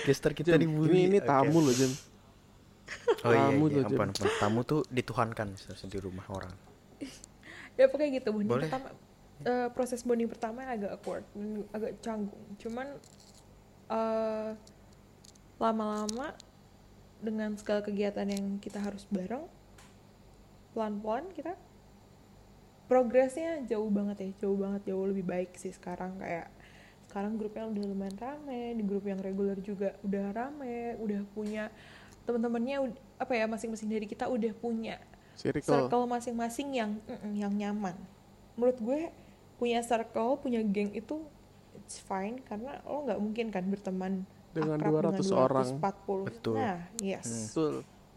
Gestar 0.03 0.35
kita 0.35 0.55
Jam, 0.55 0.67
dibully. 0.67 1.07
Ini, 1.07 1.19
ini 1.19 1.19
tamu 1.23 1.62
loh 1.62 1.75
Jam. 1.75 1.93
Oh 3.23 3.31
iya, 3.31 3.47
tamu 3.47 3.64
iya. 3.71 3.75
tuh, 3.75 3.83
Jam. 3.87 3.99
ampun, 3.99 4.09
ampun. 4.11 4.31
Tamu 4.43 4.61
tuh 4.67 4.81
dituhankan 4.91 5.49
seharusnya 5.55 5.89
di 5.95 5.99
rumah 6.03 6.27
orang. 6.31 6.55
ya 7.79 7.87
pokoknya 7.87 8.23
gitu 8.23 8.31
Boleh. 8.35 8.67
pertama 8.67 8.91
eh, 9.45 9.68
proses 9.74 10.01
bonding 10.07 10.30
pertama 10.30 10.64
agak 10.64 10.97
awkward 10.97 11.24
agak 11.74 11.99
canggung 12.01 12.47
cuman 12.57 12.89
eh, 13.91 14.51
lama-lama 15.57 16.37
dengan 17.20 17.57
segala 17.57 17.80
kegiatan 17.80 18.28
yang 18.28 18.61
kita 18.61 18.80
harus 18.80 19.09
bareng 19.09 19.45
pelan-pelan 20.76 21.28
kita 21.32 21.57
progresnya 22.87 23.64
jauh 23.66 23.89
banget 23.91 24.16
ya 24.22 24.47
jauh 24.47 24.59
banget 24.61 24.93
jauh 24.93 25.05
lebih 25.09 25.26
baik 25.26 25.57
sih 25.59 25.72
sekarang 25.74 26.20
kayak 26.20 26.53
sekarang 27.11 27.41
grupnya 27.41 27.64
udah 27.66 27.84
lumayan 27.89 28.16
rame 28.20 28.76
di 28.76 28.82
grup 28.84 29.09
yang 29.09 29.18
reguler 29.18 29.57
juga 29.64 29.97
udah 30.05 30.37
rame 30.37 31.01
udah 31.01 31.24
punya 31.32 31.72
teman-temannya 32.28 32.93
apa 33.16 33.32
ya 33.32 33.47
masing-masing 33.49 33.89
dari 33.89 34.07
kita 34.07 34.28
udah 34.28 34.53
punya 34.59 35.01
Circle. 35.39 35.64
circle 35.64 36.05
masing-masing 36.09 36.68
yang 36.74 36.91
mm-mm, 37.05 37.32
yang 37.37 37.53
nyaman. 37.53 37.97
Menurut 38.57 38.78
gue 38.80 39.01
punya 39.57 39.81
circle, 39.81 40.37
punya 40.41 40.61
geng 40.65 40.93
itu 40.93 41.25
it's 41.77 42.01
fine 42.01 42.41
karena 42.45 42.81
lo 42.85 43.05
nggak 43.09 43.21
mungkin 43.21 43.47
kan 43.53 43.65
berteman 43.69 44.25
Dengan 44.57 44.81
akrab 44.81 45.21
200 45.21 45.29
orang. 45.37 45.69
240. 46.25 46.29
Betul. 46.33 46.57
Nah, 46.57 46.79
yes. 47.05 47.29
Hmm. 47.29 47.45
Betul. 47.45 47.75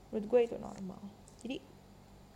Menurut 0.10 0.26
gue 0.26 0.42
itu 0.48 0.56
normal. 0.56 1.02
Jadi 1.44 1.58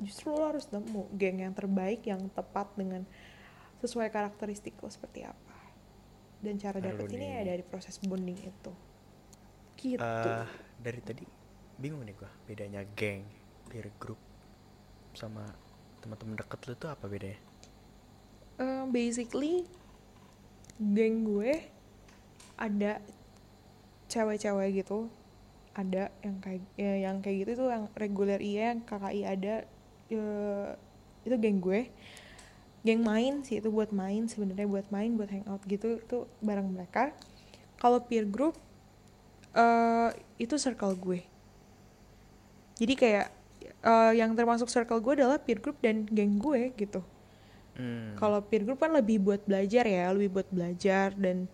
justru 0.03 0.35
lo 0.35 0.43
harus 0.43 0.67
nemu 0.67 1.07
geng 1.15 1.37
yang 1.39 1.53
terbaik 1.55 2.03
yang 2.03 2.21
tepat 2.35 2.67
dengan 2.75 3.07
sesuai 3.79 4.11
karakteristik 4.11 4.75
lo 4.83 4.91
seperti 4.91 5.23
apa. 5.23 5.55
Dan 6.43 6.59
cara 6.59 6.83
dapetinnya 6.83 7.31
nih. 7.31 7.39
ya 7.39 7.43
dari 7.55 7.63
proses 7.63 7.95
bonding 8.03 8.35
itu. 8.43 8.71
Gitu. 9.79 10.03
Eh, 10.03 10.47
dari 10.79 10.99
tadi 10.99 11.23
bingung 11.79 12.03
nih 12.03 12.15
gua 12.15 12.31
bedanya 12.43 12.83
geng, 12.95 13.23
peer 13.71 13.87
group 13.99 14.19
sama 15.15 15.47
teman-teman 16.03 16.35
deket 16.35 16.59
lu 16.67 16.75
tuh 16.75 16.91
apa 16.91 17.07
bedanya? 17.07 17.39
Eh, 18.61 18.85
basically 18.93 19.65
geng 20.77 21.25
gue 21.25 21.65
ada 22.53 23.01
cewek-cewek 24.05 24.85
gitu. 24.85 25.09
Ada 25.73 26.13
yang 26.21 26.37
kayak 26.37 26.61
ya, 26.77 26.93
yang 27.09 27.17
kayak 27.25 27.37
gitu 27.45 27.51
itu 27.57 27.65
yang 27.65 27.89
reguler 27.97 28.37
iya 28.37 28.73
yang 28.73 28.85
KKI 28.85 29.21
ada 29.25 29.55
eh, 30.13 30.69
itu 31.25 31.35
geng 31.41 31.57
gue. 31.57 31.89
Geng 32.85 33.01
main 33.01 33.41
sih 33.41 33.57
itu 33.57 33.73
buat 33.73 33.89
main 33.89 34.29
sebenarnya 34.29 34.69
buat 34.69 34.85
main 34.93 35.17
buat 35.17 35.33
hangout 35.33 35.63
gitu 35.65 35.97
itu 35.97 36.29
bareng 36.45 36.69
mereka. 36.69 37.09
Kalau 37.81 38.05
peer 38.05 38.29
group 38.29 38.53
eh 39.57 40.09
itu 40.37 40.61
circle 40.61 40.93
gue. 40.93 41.25
Jadi 42.77 42.93
kayak 42.93 43.27
eh, 43.81 44.13
yang 44.13 44.37
termasuk 44.37 44.69
circle 44.69 45.01
gue 45.01 45.25
adalah 45.25 45.41
peer 45.41 45.57
group 45.57 45.81
dan 45.81 46.05
geng 46.05 46.37
gue 46.37 46.69
gitu 46.77 47.01
Hmm. 47.73 48.13
kalau 48.21 48.37
peer 48.45 48.61
group 48.61 48.77
kan 48.77 48.93
lebih 48.93 49.17
buat 49.21 49.41
belajar 49.49 49.83
ya, 49.89 50.13
lebih 50.13 50.29
buat 50.41 50.49
belajar 50.53 51.13
dan 51.17 51.49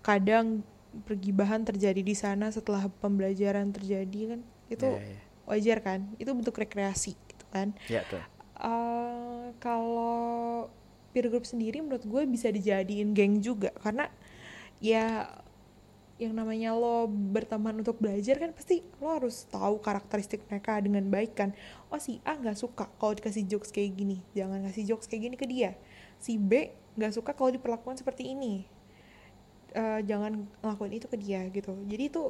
kadang 0.00 0.64
pergibahan 1.04 1.64
terjadi 1.64 2.00
di 2.04 2.12
sana 2.16 2.48
setelah 2.52 2.88
pembelajaran 3.00 3.72
terjadi 3.72 4.36
kan 4.36 4.40
itu 4.68 4.88
Iya, 4.88 5.04
iya. 5.04 5.20
wajar 5.48 5.78
kan, 5.84 6.00
itu 6.16 6.30
bentuk 6.32 6.56
rekreasi 6.56 7.12
gitu 7.16 7.44
kan. 7.52 7.76
Ya 7.88 8.00
tuh. 8.08 8.20
Eh, 8.62 9.44
kalau 9.60 10.68
peer 11.12 11.28
group 11.28 11.44
sendiri 11.44 11.84
menurut 11.84 12.04
gue 12.08 12.22
bisa 12.24 12.48
dijadiin 12.48 13.12
geng 13.12 13.44
juga 13.44 13.68
karena 13.84 14.08
ya 14.80 15.28
yang 16.22 16.38
namanya 16.38 16.70
lo 16.78 17.10
berteman 17.10 17.82
untuk 17.82 17.98
belajar 17.98 18.38
kan 18.38 18.54
pasti 18.54 18.86
lo 19.02 19.10
harus 19.10 19.50
tahu 19.50 19.82
karakteristik 19.82 20.46
mereka 20.46 20.78
dengan 20.78 21.02
baik 21.10 21.34
kan. 21.34 21.50
Oh 21.90 21.98
si 21.98 22.22
A 22.22 22.38
nggak 22.38 22.54
suka 22.54 22.86
kalau 23.02 23.18
dikasih 23.18 23.42
jokes 23.50 23.74
kayak 23.74 23.98
gini. 23.98 24.22
Jangan 24.38 24.62
ngasih 24.62 24.86
jokes 24.86 25.10
kayak 25.10 25.22
gini 25.26 25.36
ke 25.36 25.46
dia. 25.50 25.74
Si 26.22 26.38
B 26.38 26.70
nggak 26.94 27.12
suka 27.18 27.34
kalau 27.34 27.50
diperlakukan 27.50 27.98
seperti 27.98 28.30
ini. 28.30 28.62
Eh, 29.74 30.00
jangan 30.06 30.46
ngelakuin 30.62 30.94
itu 30.94 31.06
ke 31.10 31.18
dia 31.18 31.42
gitu. 31.50 31.74
Jadi 31.90 32.04
itu 32.06 32.22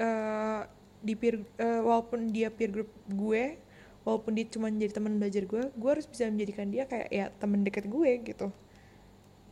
eh, 0.00 0.62
di 1.04 1.12
peer 1.12 1.44
eh, 1.60 1.80
walaupun 1.84 2.32
dia 2.32 2.48
peer 2.48 2.72
group 2.72 2.88
gue 3.10 3.60
walaupun 4.06 4.38
dia 4.38 4.46
cuma 4.48 4.70
jadi 4.70 4.94
teman 4.94 5.18
belajar 5.18 5.44
gue 5.44 5.62
gue 5.74 5.90
harus 5.90 6.06
bisa 6.06 6.30
menjadikan 6.30 6.70
dia 6.70 6.86
kayak 6.88 7.08
ya 7.12 7.28
teman 7.36 7.66
dekat 7.66 7.84
gue 7.84 8.10
gitu. 8.24 8.48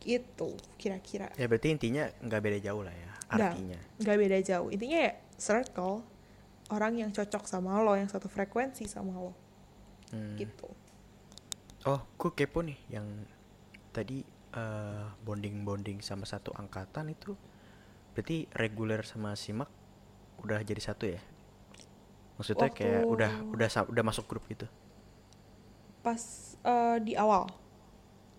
Gitu 0.01 0.49
kira-kira. 0.81 1.29
Ya 1.37 1.45
berarti 1.45 1.69
intinya 1.75 2.09
nggak 2.25 2.41
beda 2.41 2.59
jauh 2.65 2.81
lah 2.81 2.95
ya. 2.95 3.14
Artinya. 3.37 3.79
nggak 3.97 4.15
beda 4.17 4.37
jauh 4.41 4.69
intinya 4.69 4.99
ya 5.01 5.13
circle 5.35 6.01
orang 6.67 6.93
yang 6.97 7.09
cocok 7.09 7.43
sama 7.43 7.77
lo 7.77 7.93
yang 7.93 8.07
satu 8.07 8.25
frekuensi 8.25 8.85
sama 8.85 9.13
lo 9.13 9.33
Hmm. 10.07 10.37
gitu 10.37 10.69
Oh, 11.83 12.01
gue 12.11 12.31
kepo 12.31 12.61
nih 12.61 12.77
yang 12.89 13.05
tadi 13.91 14.25
eh, 14.51 15.05
bonding-bonding 15.19 15.99
sama 15.99 16.23
satu 16.23 16.49
angkatan 16.51 17.09
itu 17.09 17.37
berarti 18.11 18.47
reguler 18.51 19.03
sama 19.03 19.35
simak 19.35 19.67
udah 20.39 20.61
jadi 20.61 20.81
satu 20.81 21.05
ya? 21.05 21.21
Maksudnya 22.35 22.69
kayak 22.69 23.01
Waktu- 23.01 23.11
udah 23.11 23.31
udah 23.49 23.67
sa- 23.67 23.85
udah 23.85 24.01
masuk 24.01 24.25
grup 24.25 24.41
gitu. 24.45 24.65
pas 26.01 26.17
eh, 26.59 26.97
di 27.01 27.13
awal 27.13 27.45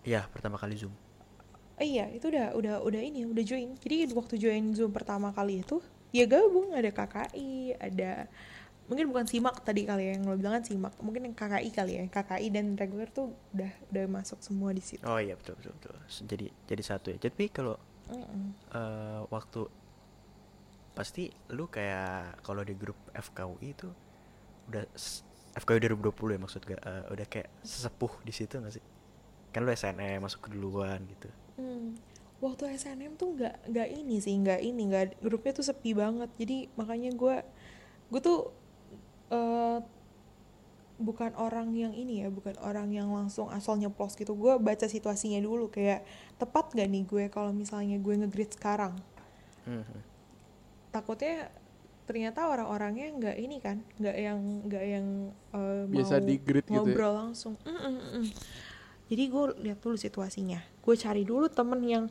Iya, 0.01 0.23
pertama 0.25 0.55
kali 0.55 0.75
Zoom. 0.75 0.91
Oh 1.77 1.85
iya, 1.85 2.09
itu 2.09 2.33
udah 2.33 2.57
udah 2.57 2.75
udah 2.81 3.01
ini, 3.01 3.29
udah 3.29 3.43
join. 3.45 3.77
Jadi 3.77 4.09
waktu 4.17 4.41
join 4.41 4.73
Zoom 4.73 4.89
pertama 4.89 5.29
kali 5.29 5.61
itu, 5.61 5.77
ya 6.09 6.25
gabung 6.25 6.73
ada 6.73 6.89
KKI, 6.89 7.77
ada 7.77 8.25
mungkin 8.89 9.13
bukan 9.13 9.29
simak 9.29 9.61
tadi 9.61 9.85
kali 9.85 10.09
ya, 10.09 10.11
yang 10.17 10.25
lo 10.25 10.33
bilang 10.41 10.57
kan 10.57 10.65
simak, 10.65 10.97
mungkin 11.05 11.29
yang 11.29 11.35
KKI 11.37 11.69
kali 11.69 11.93
ya, 12.01 12.03
KKI 12.09 12.47
dan 12.49 12.73
reguler 12.73 13.09
tuh 13.13 13.29
udah 13.53 13.69
udah 13.93 14.05
masuk 14.09 14.41
semua 14.41 14.73
di 14.73 14.81
situ. 14.81 15.05
Oh 15.05 15.21
iya 15.21 15.37
betul 15.37 15.53
betul 15.61 15.77
betul. 15.77 15.93
Jadi 16.25 16.47
jadi 16.65 16.81
satu 16.81 17.13
ya. 17.13 17.17
Jadi 17.21 17.45
kalau 17.53 17.77
Mm-mm. 18.09 18.57
eh, 18.73 19.21
waktu 19.29 19.69
pasti 20.97 21.29
lu 21.53 21.69
kayak 21.69 22.41
kalau 22.41 22.65
di 22.65 22.73
grup 22.73 22.97
FKUI 23.13 23.69
itu 23.69 23.85
udah 24.73 24.81
FKUI 25.61 25.93
2020 25.93 26.33
ya 26.33 26.39
maksud 26.41 26.61
gue 26.65 26.73
eh, 26.73 27.03
udah 27.13 27.25
kayak 27.29 27.53
sesepuh 27.61 28.25
di 28.25 28.33
situ 28.33 28.57
gak 28.57 28.73
sih? 28.73 28.81
Kan 29.53 29.61
lu 29.61 29.69
SNM 29.69 30.25
masuk 30.25 30.49
keduluan 30.49 31.05
gitu. 31.05 31.29
Hmm. 31.57 31.97
Waktu 32.37 32.77
SNM 32.77 33.17
tuh 33.17 33.33
nggak 33.33 33.73
nggak 33.73 33.89
ini 33.97 34.21
sih, 34.21 34.37
nggak 34.37 34.61
ini, 34.61 34.81
nggak 34.93 35.19
grupnya 35.25 35.57
tuh 35.57 35.65
sepi 35.65 35.97
banget. 35.97 36.29
Jadi 36.37 36.69
makanya 36.77 37.09
gue 37.17 37.35
gue 38.13 38.21
tuh 38.21 38.53
eh 39.33 39.81
bukan 40.97 41.33
orang 41.37 41.73
yang 41.77 41.93
ini 41.93 42.25
ya, 42.25 42.29
bukan 42.33 42.57
orang 42.61 42.89
yang 42.93 43.09
langsung 43.13 43.49
asal 43.53 43.77
nyeplos 43.77 44.17
gitu. 44.17 44.33
Gue 44.33 44.57
baca 44.57 44.85
situasinya 44.85 45.37
dulu 45.41 45.69
kayak 45.69 46.05
tepat 46.41 46.73
gak 46.73 46.89
nih 46.89 47.05
gue 47.05 47.23
kalau 47.29 47.53
misalnya 47.53 47.97
gue 48.01 48.13
nge-grade 48.17 48.53
sekarang. 48.57 48.93
Mhm. 49.65 49.97
Takutnya 50.93 51.53
ternyata 52.07 52.47
orang-orangnya 52.47 53.11
nggak 53.19 53.37
ini 53.37 53.57
kan, 53.59 53.83
nggak 53.99 54.15
yang 54.15 54.39
nggak 54.63 54.85
yang 54.87 55.05
eh, 55.53 55.83
Biasa 55.91 56.15
mau 56.17 56.25
di-grade 56.25 56.67
gitu 56.69 56.73
ya? 56.73 56.81
ngobrol 56.81 57.13
langsung. 57.13 57.53
Mm, 57.67 57.77
mm, 57.77 57.97
mm. 57.99 58.25
Jadi 59.07 59.23
gue 59.27 59.43
lihat 59.67 59.79
dulu 59.83 59.95
situasinya. 59.99 60.59
Gue 60.87 60.95
cari 60.95 61.27
dulu 61.27 61.51
temen 61.51 61.83
yang 61.83 62.05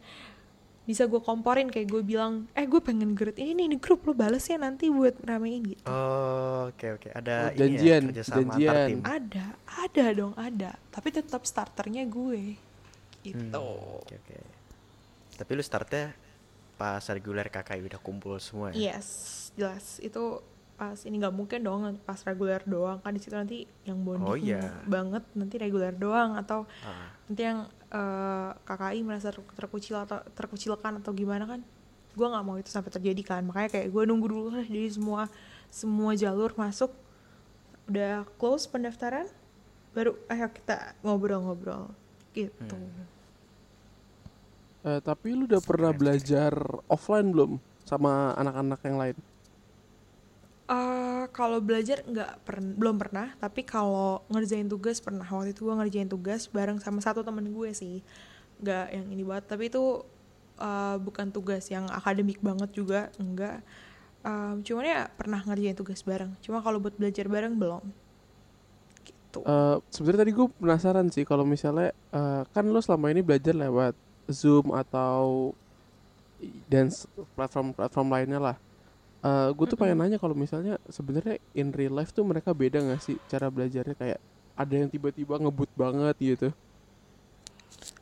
bisa 0.84 1.08
gue 1.08 1.18
komporin 1.18 1.66
kayak 1.66 1.88
gue 1.88 2.02
bilang, 2.04 2.46
eh 2.52 2.62
gue 2.62 2.78
pengen 2.78 3.16
grade 3.16 3.40
ini 3.40 3.58
nih 3.58 3.74
di 3.74 3.78
grup 3.80 4.04
lo 4.04 4.12
bales 4.12 4.46
ya 4.46 4.54
nanti 4.54 4.86
buat 4.86 5.18
ramein 5.18 5.64
gitu. 5.64 5.82
Oh, 5.82 6.68
oke 6.68 6.86
oke. 6.94 7.08
Ada 7.10 7.50
Oh, 7.50 7.50
ini 7.50 7.58
janjian, 7.58 7.82
ya, 7.82 8.08
kerjasama 8.12 8.36
antar 8.38 8.52
janjian. 8.54 8.86
tim. 8.86 9.00
Ada, 9.02 9.46
ada 9.66 10.04
dong 10.14 10.34
ada. 10.38 10.70
Tapi 10.92 11.08
tetap 11.10 11.42
starternya 11.42 12.04
gue. 12.06 12.54
Gitu. 13.24 13.34
Hmm, 13.34 13.98
Oke 13.98 14.14
oke. 14.14 14.36
Tapi 15.34 15.50
lu 15.50 15.62
startnya 15.64 16.14
pas 16.76 17.02
reguler 17.10 17.50
KKI 17.50 17.82
udah 17.82 17.98
kumpul 17.98 18.36
semua 18.38 18.70
ya? 18.70 18.94
Yes, 18.94 19.08
jelas 19.58 19.98
itu 19.98 20.38
pas 20.76 20.96
ini 21.02 21.16
nggak 21.16 21.32
mungkin 21.32 21.60
dong 21.60 21.80
pas 22.04 22.20
reguler 22.22 22.60
doang. 22.64 23.00
Kan 23.00 23.12
di 23.12 23.20
situ 23.20 23.32
nanti 23.32 23.58
yang 23.82 24.00
bonding 24.00 24.28
Oh, 24.28 24.36
iya. 24.36 24.60
banget 24.84 25.24
nanti 25.32 25.56
reguler 25.56 25.90
doang. 25.90 26.36
Atau 26.36 26.68
Ah, 26.80 27.10
nanti 27.26 27.42
yang 27.42 27.64
eh, 27.86 28.50
KKI 28.62 29.00
merasa 29.00 29.30
ter- 29.30 29.54
terkucil 29.56 29.96
atau 29.96 30.20
terkucilkan 30.32 31.00
atau 31.00 31.10
gimana 31.10 31.46
kan 31.46 31.60
gue 32.12 32.26
nggak 32.26 32.44
mau 32.44 32.56
itu 32.56 32.68
sampai 32.68 32.88
terjadi 32.90 33.22
kan. 33.22 33.42
Makanya 33.42 33.68
kayak 33.72 33.88
gue 33.88 34.02
nunggu 34.04 34.26
dulu 34.26 34.48
lah. 34.52 34.64
Jadi 34.64 34.88
semua 34.90 35.28
semua 35.68 36.12
jalur 36.12 36.52
masuk. 36.54 36.92
Udah 37.86 38.28
close 38.36 38.66
pendaftaran 38.66 39.26
baru 39.92 40.12
ayo 40.28 40.46
kita 40.50 40.92
ngobrol-ngobrol. 41.00 41.88
Gitu. 42.32 42.52
Hmm. 42.76 43.08
Eh, 44.86 45.00
tapi 45.00 45.32
lu 45.32 45.46
udah 45.46 45.58
pernah 45.58 45.90
belajar 45.90 46.52
offline 46.86 47.32
belum 47.32 47.50
sama 47.82 48.36
anak-anak 48.36 48.80
yang 48.84 48.98
lain? 48.98 49.16
Eh, 50.66 51.24
kalau 51.30 51.62
belajar 51.62 52.02
nggak 52.02 52.42
pern- 52.42 52.74
belum 52.74 52.98
pernah 52.98 53.30
tapi 53.38 53.62
kalau 53.62 54.26
ngerjain 54.32 54.66
tugas 54.66 54.98
pernah. 54.98 55.22
Waktu 55.26 55.54
itu 55.54 55.62
gue 55.66 55.74
ngerjain 55.78 56.10
tugas 56.10 56.50
bareng 56.50 56.78
sama 56.82 56.98
satu 56.98 57.22
temen 57.22 57.46
gue 57.54 57.70
sih. 57.70 58.02
Nggak 58.62 58.86
yang 58.94 59.06
ini 59.14 59.22
banget 59.22 59.44
tapi 59.52 59.70
itu 59.70 60.02
eh, 60.58 60.96
bukan 60.98 61.30
tugas 61.30 61.70
yang 61.70 61.86
akademik 61.90 62.40
banget 62.42 62.70
juga 62.74 63.00
enggak 63.22 63.62
Em, 64.26 64.58
cuman 64.66 64.82
ya 64.82 65.02
pernah 65.14 65.38
ngerjain 65.46 65.78
tugas 65.78 66.02
bareng. 66.02 66.34
Cuma 66.42 66.58
kalau 66.58 66.82
buat 66.82 66.98
belajar 66.98 67.30
bareng 67.30 67.54
belum. 67.54 67.84
Gitu. 69.06 69.38
Eh, 69.38 69.76
sebenarnya 69.94 70.20
tadi 70.26 70.32
gue 70.34 70.46
penasaran 70.58 71.06
sih 71.14 71.22
kalau 71.22 71.46
misalnya 71.46 71.94
eh, 72.10 72.42
kan 72.50 72.66
lo 72.66 72.82
selama 72.82 73.14
ini 73.14 73.22
belajar 73.22 73.54
lewat 73.54 73.94
Zoom 74.26 74.74
atau 74.74 75.54
dan 76.66 76.90
platform-platform 77.38 78.08
lainnya 78.10 78.40
lah. 78.42 78.56
Gue 79.26 79.66
tuh 79.66 79.78
pengen 79.78 79.98
nanya 79.98 80.18
kalau 80.20 80.36
misalnya 80.36 80.78
sebenarnya 80.86 81.40
in 81.56 81.72
real 81.74 81.96
life 81.96 82.12
tuh 82.12 82.22
mereka 82.22 82.52
beda 82.52 82.78
nggak 82.82 83.00
sih 83.02 83.16
cara 83.26 83.50
belajarnya? 83.50 83.96
Kayak 83.96 84.20
ada 84.56 84.74
yang 84.74 84.88
tiba-tiba 84.88 85.36
ngebut 85.40 85.70
banget 85.74 86.16
gitu. 86.20 86.48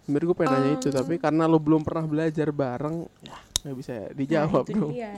Sebenarnya 0.04 0.26
gue 0.28 0.36
pengen 0.36 0.52
nanya 0.52 0.70
itu 0.76 0.88
tapi 0.92 1.14
karena 1.16 1.48
lo 1.48 1.56
belum 1.56 1.80
pernah 1.80 2.04
belajar 2.04 2.48
bareng 2.52 3.08
ya. 3.24 3.36
nggak 3.64 3.76
bisa 3.80 3.94
dijawab 4.12 4.64
nah, 4.64 4.72
itu 4.72 4.80
dong. 4.80 4.92
dia. 4.92 5.14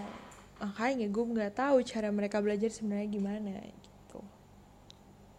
Makanya 0.63 1.07
gue 1.11 1.25
nggak 1.37 1.53
tahu 1.59 1.77
cara 1.83 2.09
mereka 2.15 2.39
belajar 2.39 2.71
sebenarnya 2.71 3.09
gimana 3.11 3.53
gitu. 3.67 4.21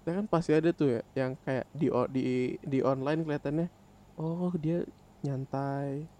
Ya 0.03 0.11
kan 0.19 0.25
pasti 0.27 0.51
ada 0.51 0.69
tuh 0.75 0.99
ya 0.99 1.01
yang 1.15 1.31
kayak 1.47 1.65
di 1.71 1.87
di 2.11 2.25
di 2.59 2.79
online 2.83 3.23
kelihatannya 3.23 3.67
oh 4.19 4.51
dia 4.59 4.83
nyantai 5.23 6.16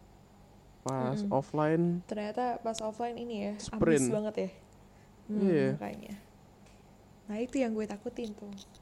pas 0.88 1.19
Mm-mm. 1.19 1.38
offline 1.39 1.83
ternyata 2.09 2.43
pas 2.65 2.77
offline 2.88 3.17
ini 3.23 3.35
ya 3.47 3.53
Sprint. 3.59 4.01
abis 4.01 4.13
banget 4.15 4.35
ya 4.45 4.49
hmm, 5.29 5.41
Iya. 5.43 5.67
makanya 5.75 6.15
nah 7.27 7.38
itu 7.45 7.55
yang 7.63 7.71
gue 7.77 7.85
takutin 7.93 8.31
tuh 8.39 8.49
gitu 8.55 8.79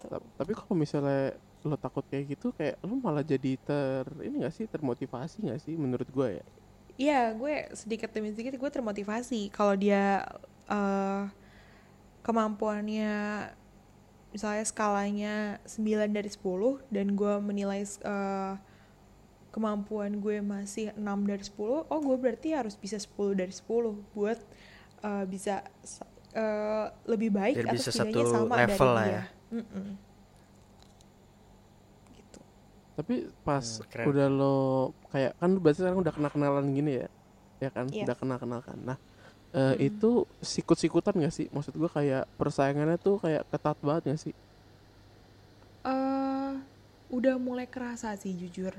Ta- 0.00 0.22
tapi 0.38 0.52
kalau 0.52 0.74
misalnya 0.76 1.34
lo 1.66 1.74
takut 1.80 2.04
kayak 2.06 2.24
gitu 2.36 2.46
kayak 2.54 2.78
lo 2.86 2.94
malah 3.00 3.24
jadi 3.26 3.58
ter 3.58 4.04
ini 4.22 4.44
gak 4.46 4.54
sih 4.54 4.66
termotivasi 4.70 5.36
gak 5.50 5.60
sih 5.64 5.74
menurut 5.74 6.06
gue 6.10 6.28
ya 6.42 6.46
Iya, 6.96 7.36
gue 7.36 7.54
sedikit 7.76 8.08
demi 8.08 8.32
sedikit 8.32 8.56
gue 8.56 8.70
termotivasi 8.72 9.52
kalau 9.52 9.76
dia 9.76 10.24
eh 10.66 11.24
kemampuannya 12.26 13.12
misalnya 14.34 14.64
skalanya 14.66 15.34
9 15.64 16.10
dari 16.12 16.28
10 16.28 16.82
dan 16.92 17.16
gue 17.16 17.34
menilai 17.40 17.82
eh, 17.84 18.52
kemampuan 19.56 20.20
gue 20.20 20.36
masih 20.44 20.92
6 20.94 21.18
dari 21.24 21.40
10, 21.42 21.88
oh 21.88 22.00
gue 22.00 22.16
berarti 22.16 22.48
harus 22.52 22.76
bisa 22.76 22.96
10 23.00 23.32
dari 23.32 23.52
10 23.52 23.92
buat 24.12 24.38
eh, 25.02 25.24
bisa 25.26 25.54
sa- 25.82 26.08
eh, 26.34 26.86
lebih 27.08 27.30
baik 27.32 27.56
Biar 27.56 27.66
atau 27.66 27.76
bisa 27.76 27.88
setidaknya 27.88 28.24
satu 28.24 28.32
sama 28.34 28.54
level 28.54 28.68
dari 28.82 28.96
lah 28.96 29.06
dia. 29.06 29.14
ya. 29.16 29.24
Mm-mm. 29.50 29.88
Gitu. 32.12 32.40
tapi 32.96 33.14
pas 33.42 33.64
Hmm, 33.64 33.86
keren. 33.90 34.06
udah 34.10 34.28
lo 34.30 34.56
kayak 35.10 35.32
kan 35.36 35.48
lo 35.52 35.58
berarti 35.60 35.78
sekarang 35.80 36.00
udah 36.00 36.12
kenal 36.12 36.30
kenalan 36.32 36.66
gini 36.70 36.92
ya 37.00 37.08
ya 37.58 37.70
kan 37.72 37.86
Iya. 37.88 38.04
udah 38.04 38.16
kenal 38.16 38.38
kenal 38.38 38.60
kan 38.60 38.78
nah 38.80 38.98
eh, 39.52 39.74
Mm-mm. 39.74 39.88
itu 39.88 40.10
sikut 40.42 40.76
sikutan 40.76 41.16
gak 41.16 41.34
sih 41.34 41.46
maksud 41.50 41.74
gue 41.74 41.90
kayak 41.90 42.28
persaingannya 42.36 42.98
tuh 42.98 43.16
kayak 43.18 43.48
ketat 43.48 43.76
banget 43.80 44.02
gak 44.12 44.20
sih 44.22 44.34
eh 45.84 46.52
udah 47.08 47.34
mulai 47.38 47.66
kerasa 47.70 48.18
sih 48.18 48.34
jujur 48.34 48.74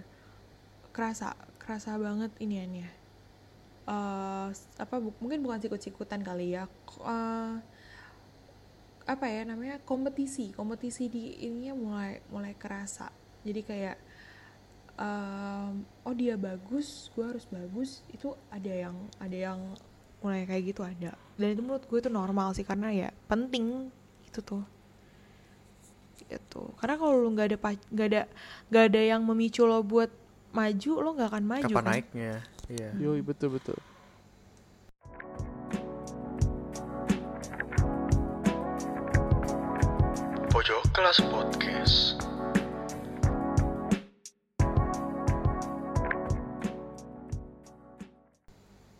kerasa 0.98 1.38
kerasa 1.62 1.94
banget 2.02 2.34
iniannya 2.42 2.90
eh 3.88 4.50
apa 4.82 4.96
bu- 4.98 5.16
mungkin 5.22 5.46
bukan 5.46 5.62
sikut-sikutan 5.62 6.26
kali 6.26 6.58
ya 6.58 6.66
eh, 7.06 7.56
apa 9.08 9.26
ya 9.32 9.48
namanya 9.48 9.80
kompetisi 9.88 10.52
kompetisi 10.52 11.08
di 11.08 11.40
ininya 11.48 11.74
mulai 11.74 12.20
mulai 12.28 12.54
kerasa. 12.60 13.08
Jadi 13.48 13.62
kayak 13.64 13.98
em, 15.00 15.88
oh 16.04 16.12
dia 16.12 16.36
bagus 16.36 17.08
gue 17.16 17.24
harus 17.24 17.48
bagus 17.48 18.04
itu 18.12 18.36
ada 18.52 18.68
yang 18.68 18.96
ada 19.24 19.38
yang 19.38 19.60
mulai 20.20 20.44
kayak 20.44 20.76
gitu 20.76 20.84
ada. 20.84 21.16
Dan 21.40 21.56
itu 21.56 21.64
menurut 21.64 21.88
gue 21.88 22.00
itu 22.04 22.12
normal 22.12 22.52
sih 22.52 22.68
karena 22.68 22.92
ya 22.92 23.10
penting 23.32 23.88
itu 24.28 24.44
tuh. 24.44 24.68
Gitu. 26.28 26.62
Karena 26.76 27.00
kalau 27.00 27.24
lu 27.24 27.32
nggak 27.32 27.56
ada 27.56 27.58
nggak 27.88 28.08
ada 28.12 28.22
nggak 28.68 28.86
ada 28.92 29.02
yang 29.16 29.22
memicu 29.24 29.64
lo 29.64 29.80
buat 29.88 30.12
maju 30.58 30.92
lo 31.06 31.10
nggak 31.14 31.30
akan 31.30 31.46
maju 31.46 31.66
Kapan 31.70 31.78
kan 31.86 31.94
naiknya? 31.94 32.34
Iya. 32.66 32.90
yoi 32.98 33.22
betul 33.22 33.54
betul 33.54 33.78
Pojok 40.50 40.84
kelas 40.90 41.22
podcast. 41.30 42.18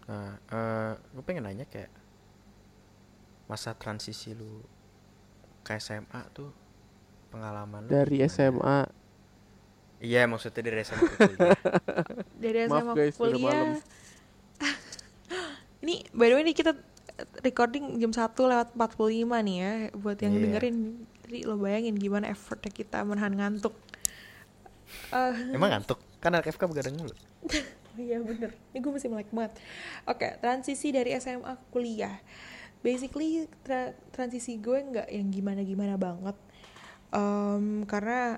Nah, 0.06 0.38
eh 0.54 0.94
gue 1.18 1.24
pengen 1.26 1.50
nanya 1.50 1.66
kayak 1.66 1.90
masa 3.50 3.74
transisi 3.74 4.38
lu 4.38 4.62
ke 5.66 5.82
SMA 5.82 6.22
tuh 6.32 6.54
pengalaman 7.34 7.90
lu 7.90 7.92
dari 7.92 8.22
gimana? 8.22 8.30
SMA 8.30 8.78
Iya, 9.98 10.26
maksudnya 10.26 10.62
dari 10.62 10.82
SMA 10.82 11.04
ke 11.08 11.16
kuliah. 11.18 11.58
dari 12.36 12.58
Maaf 12.66 12.82
SMA 12.84 12.94
guys, 12.94 13.14
udah 13.14 13.22
kuliah. 13.24 13.66
ini 15.82 15.96
by 16.12 16.28
the 16.28 16.36
way 16.36 16.44
ini 16.44 16.54
kita 16.54 16.74
recording 17.42 17.98
jam 17.98 18.10
1 18.10 18.30
lewat 18.30 18.70
45 18.74 18.78
nih 19.42 19.56
ya 19.58 19.72
buat 19.94 20.18
yang 20.18 20.34
Iya. 20.34 20.42
dengerin. 20.44 20.78
Jadi 21.24 21.40
lo 21.44 21.56
bayangin 21.58 21.96
gimana 21.96 22.26
effortnya 22.28 22.70
kita 22.70 23.02
menahan 23.02 23.34
ngantuk. 23.34 23.74
Eh, 25.10 25.34
Emang 25.52 25.70
ngantuk? 25.70 26.00
Kan 26.18 26.32
anak 26.32 26.48
FK 26.48 26.64
begadang 26.66 26.96
mulu. 26.96 27.12
Oh 27.12 28.00
iya 28.00 28.22
bener, 28.22 28.54
ini 28.72 28.78
gue 28.78 28.92
masih 28.92 29.10
melek 29.10 29.28
banget. 29.30 29.58
Oke, 30.06 30.38
transisi 30.38 30.90
dari 30.90 31.12
SMA 31.16 31.52
ke 31.52 31.66
kuliah. 31.70 32.22
Basically, 32.80 33.50
tra- 33.62 33.92
transisi 34.12 34.56
gue 34.56 34.78
nggak 34.78 35.10
yang 35.10 35.28
gimana-gimana 35.28 35.98
banget. 35.98 36.38
Em, 37.10 37.84
Karena 37.84 38.38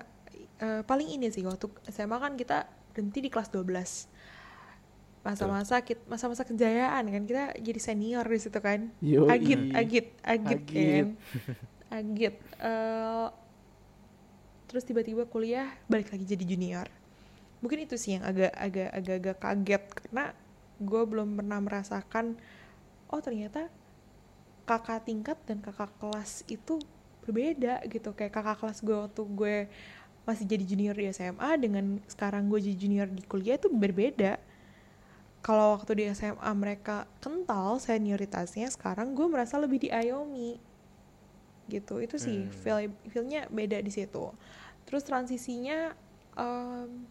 eh, 0.60 0.82
paling 0.84 1.08
ini 1.08 1.32
sih, 1.32 1.42
waktu 1.42 1.66
SMA 1.90 2.16
kan 2.20 2.36
kita 2.36 2.68
berhenti 2.92 3.18
di 3.24 3.30
kelas 3.32 3.48
12 3.52 4.08
Masa-masa 5.20 5.84
masa-masa 6.08 6.48
kejayaan 6.48 7.04
kan, 7.12 7.22
kita 7.28 7.44
jadi 7.60 7.80
senior 7.80 8.24
di 8.24 8.40
situ 8.40 8.56
kan. 8.56 8.88
Yoi. 9.04 9.28
Agit, 9.28 9.60
agit, 9.76 10.06
agit, 10.24 10.60
Agit. 10.64 10.68
kan. 10.72 11.06
Agit 11.92 12.34
Eh, 12.60 13.28
Terus 14.70 14.86
tiba-tiba 14.86 15.26
kuliah, 15.26 15.66
balik 15.90 16.14
lagi 16.14 16.22
jadi 16.22 16.46
junior. 16.46 16.86
Mungkin 17.58 17.90
itu 17.90 17.98
sih 17.98 18.14
yang 18.14 18.22
agak 18.22 18.54
agak 18.54 18.88
agak 18.94 19.16
agak 19.18 19.36
kaget 19.42 19.84
karena 19.98 20.24
gue 20.78 21.02
belum 21.10 21.28
pernah 21.42 21.58
merasakan 21.58 22.38
oh 23.10 23.18
ternyata 23.18 23.66
kakak 24.64 25.10
tingkat 25.10 25.36
dan 25.44 25.58
kakak 25.58 25.90
kelas 25.98 26.46
itu 26.46 26.78
berbeda 27.26 27.82
gitu. 27.90 28.14
Kayak 28.14 28.38
kakak 28.38 28.62
kelas 28.62 28.78
gue 28.86 28.94
waktu 28.94 29.22
gue 29.26 29.56
masih 30.28 30.44
jadi 30.46 30.64
junior 30.64 30.94
di 30.94 31.08
SMA 31.10 31.50
dengan 31.58 31.98
sekarang 32.06 32.46
gue 32.52 32.60
jadi 32.60 32.76
junior 32.76 33.08
di 33.10 33.22
kuliah 33.24 33.56
itu 33.56 33.68
berbeda. 33.72 34.36
Kalau 35.40 35.80
waktu 35.80 35.92
di 35.96 36.04
SMA 36.12 36.50
mereka 36.52 37.08
kental 37.24 37.80
senioritasnya 37.80 38.68
sekarang 38.68 39.16
gue 39.16 39.24
merasa 39.24 39.56
lebih 39.56 39.80
diayomi 39.88 40.60
gitu 41.70 42.02
itu 42.02 42.18
sih 42.18 42.44
Hmm. 42.44 42.52
feel 42.52 42.78
feelnya 43.08 43.46
beda 43.48 43.80
di 43.80 43.88
situ. 43.88 44.34
Terus 44.84 45.06
transisinya 45.06 45.94
em, 46.36 47.06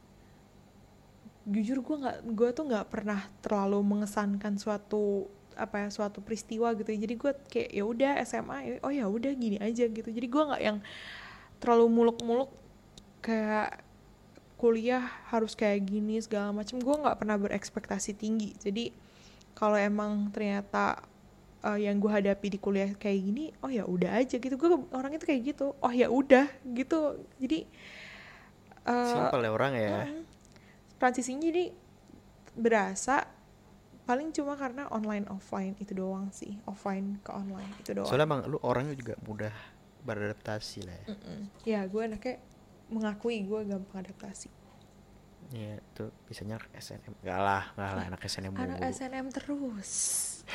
jujur 1.49 1.81
gue 1.81 1.95
nggak 2.05 2.17
gue 2.37 2.49
tuh 2.53 2.65
nggak 2.69 2.85
pernah 2.91 3.25
terlalu 3.41 3.81
mengesankan 3.81 4.59
suatu 4.61 5.25
apa 5.57 5.87
ya 5.87 5.89
suatu 5.89 6.21
peristiwa 6.21 6.71
gitu. 6.77 6.91
Jadi 6.93 7.13
gue 7.17 7.31
kayak 7.49 7.69
ya 7.73 7.83
udah 7.83 8.11
SMA 8.23 8.83
oh 8.85 8.93
ya 8.93 9.09
udah 9.09 9.31
gini 9.33 9.57
aja 9.57 9.89
gitu. 9.89 10.05
Jadi 10.05 10.27
gue 10.29 10.43
nggak 10.53 10.61
yang 10.61 10.77
terlalu 11.57 11.87
muluk-muluk 11.89 12.51
kayak 13.19 13.83
kuliah 14.59 15.03
harus 15.31 15.55
kayak 15.55 15.87
gini 15.87 16.19
segala 16.19 16.51
macam 16.51 16.83
gue 16.83 16.95
nggak 16.99 17.17
pernah 17.19 17.39
berekspektasi 17.39 18.11
tinggi 18.19 18.51
jadi 18.59 18.91
kalau 19.55 19.79
emang 19.79 20.27
ternyata 20.35 20.99
eh, 21.63 21.87
yang 21.87 21.99
gue 21.99 22.11
hadapi 22.11 22.47
di 22.51 22.59
kuliah 22.59 22.91
kayak 22.95 23.19
gini 23.23 23.45
oh 23.63 23.71
ya 23.71 23.87
udah 23.87 24.19
aja 24.19 24.35
gitu 24.35 24.55
gue 24.59 24.69
orang 24.91 25.15
itu 25.15 25.23
kayak 25.23 25.41
gitu 25.55 25.75
oh 25.79 25.93
ya 25.95 26.11
udah 26.11 26.51
gitu 26.75 27.23
jadi 27.39 27.63
eh, 28.83 29.11
Simpel 29.15 29.47
ya 29.47 29.51
orang 29.55 29.73
ya. 29.79 29.99
Mm. 30.11 30.23
transisinya 30.99 31.43
jadi 31.47 31.71
berasa 32.59 33.23
paling 34.03 34.33
cuma 34.35 34.57
karena 34.59 34.89
online 34.91 35.23
offline 35.31 35.77
itu 35.79 35.95
doang 35.95 36.33
sih 36.35 36.59
offline 36.67 37.21
ke 37.23 37.31
online 37.31 37.71
itu 37.79 37.95
doang 37.95 38.09
Soalnya 38.09 38.27
emang 38.27 38.41
lu 38.49 38.57
orangnya 38.65 38.97
juga 38.97 39.13
mudah 39.23 39.53
beradaptasi 40.03 40.79
lah 40.83 40.95
ya. 40.97 41.05
Mm-mm. 41.13 41.39
ya 41.63 41.79
gue 41.85 42.01
anaknya 42.01 42.35
mengakui 42.89 43.45
gue 43.45 43.59
gampang 43.65 44.01
adaptasi 44.05 44.49
Iya, 45.49 45.81
tuh 45.97 46.13
bisanya 46.29 46.61
anak 46.61 46.69
SNM. 46.77 47.25
Enggak 47.25 47.41
lah, 47.41 47.63
enggak 47.73 47.91
lah 47.97 48.03
anak 48.05 48.21
SNM 48.21 48.53
anak 48.53 48.77
mulu. 48.77 48.85
SNM 48.85 49.25
terus 49.33 49.89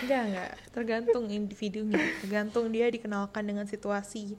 enggak 0.03 0.23
enggak 0.31 0.51
tergantung 0.71 1.25
individunya 1.31 1.99
tergantung 2.23 2.71
dia 2.71 2.87
dikenalkan 2.91 3.43
dengan 3.43 3.67
situasi 3.67 4.39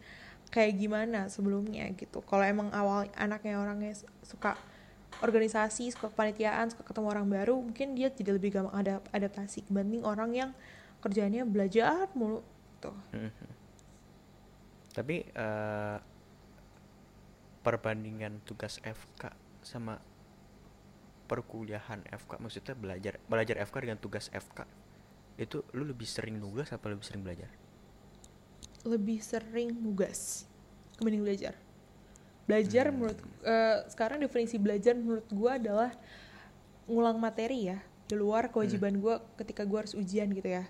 kayak 0.52 0.80
gimana 0.80 1.28
sebelumnya 1.28 1.92
gitu 1.96 2.24
kalau 2.24 2.44
emang 2.48 2.72
awal 2.72 3.04
anaknya 3.20 3.60
orangnya 3.60 3.96
suka 4.24 4.56
organisasi 5.20 5.92
suka 5.92 6.12
kepanitiaan 6.12 6.72
suka 6.72 6.88
ketemu 6.88 7.08
orang 7.12 7.28
baru 7.28 7.56
mungkin 7.60 7.96
dia 7.96 8.12
jadi 8.12 8.36
lebih 8.36 8.56
gampang 8.56 8.76
ada 8.76 9.04
adaptasi 9.12 9.68
dibanding 9.68 10.04
orang 10.08 10.32
yang 10.32 10.52
kerjanya 11.04 11.44
belajar 11.44 12.08
mulu 12.16 12.40
tuh 12.80 12.96
Mhm. 13.12 13.48
Tapi 14.96 15.28
eh, 15.28 15.98
perbandingan 17.66 18.46
tugas 18.46 18.78
FK 18.86 19.34
sama 19.66 19.98
perkuliahan 21.26 22.06
FK 22.06 22.38
maksudnya 22.38 22.78
belajar 22.78 23.18
belajar 23.26 23.58
FK 23.66 23.76
dengan 23.90 23.98
tugas 23.98 24.30
FK 24.30 24.70
itu 25.42 25.66
lu 25.74 25.90
lebih 25.90 26.06
sering 26.06 26.38
nugas 26.38 26.70
apa 26.72 26.86
lebih 26.88 27.04
sering 27.04 27.26
belajar? 27.26 27.50
lebih 28.86 29.18
sering 29.20 29.74
nugas 29.82 30.46
kebanding 31.02 31.26
belajar. 31.26 31.54
Belajar 32.46 32.88
Hmm. 32.88 32.96
menurut 33.02 33.20
eh, 33.42 33.78
sekarang 33.90 34.22
definisi 34.22 34.62
belajar 34.62 34.94
menurut 34.94 35.26
gua 35.34 35.58
adalah 35.58 35.92
ngulang 36.86 37.18
materi 37.18 37.74
ya. 37.74 37.82
Di 38.06 38.14
luar 38.14 38.54
kewajiban 38.54 39.02
gua 39.02 39.26
ketika 39.42 39.66
gua 39.66 39.84
harus 39.84 39.98
ujian 39.98 40.30
gitu 40.32 40.46
ya. 40.46 40.64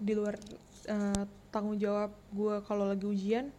Di 0.00 0.16
luar 0.16 0.40
eh, 0.88 1.22
tanggung 1.52 1.76
jawab 1.76 2.16
gua 2.32 2.64
kalau 2.64 2.88
lagi 2.88 3.04
ujian 3.04 3.52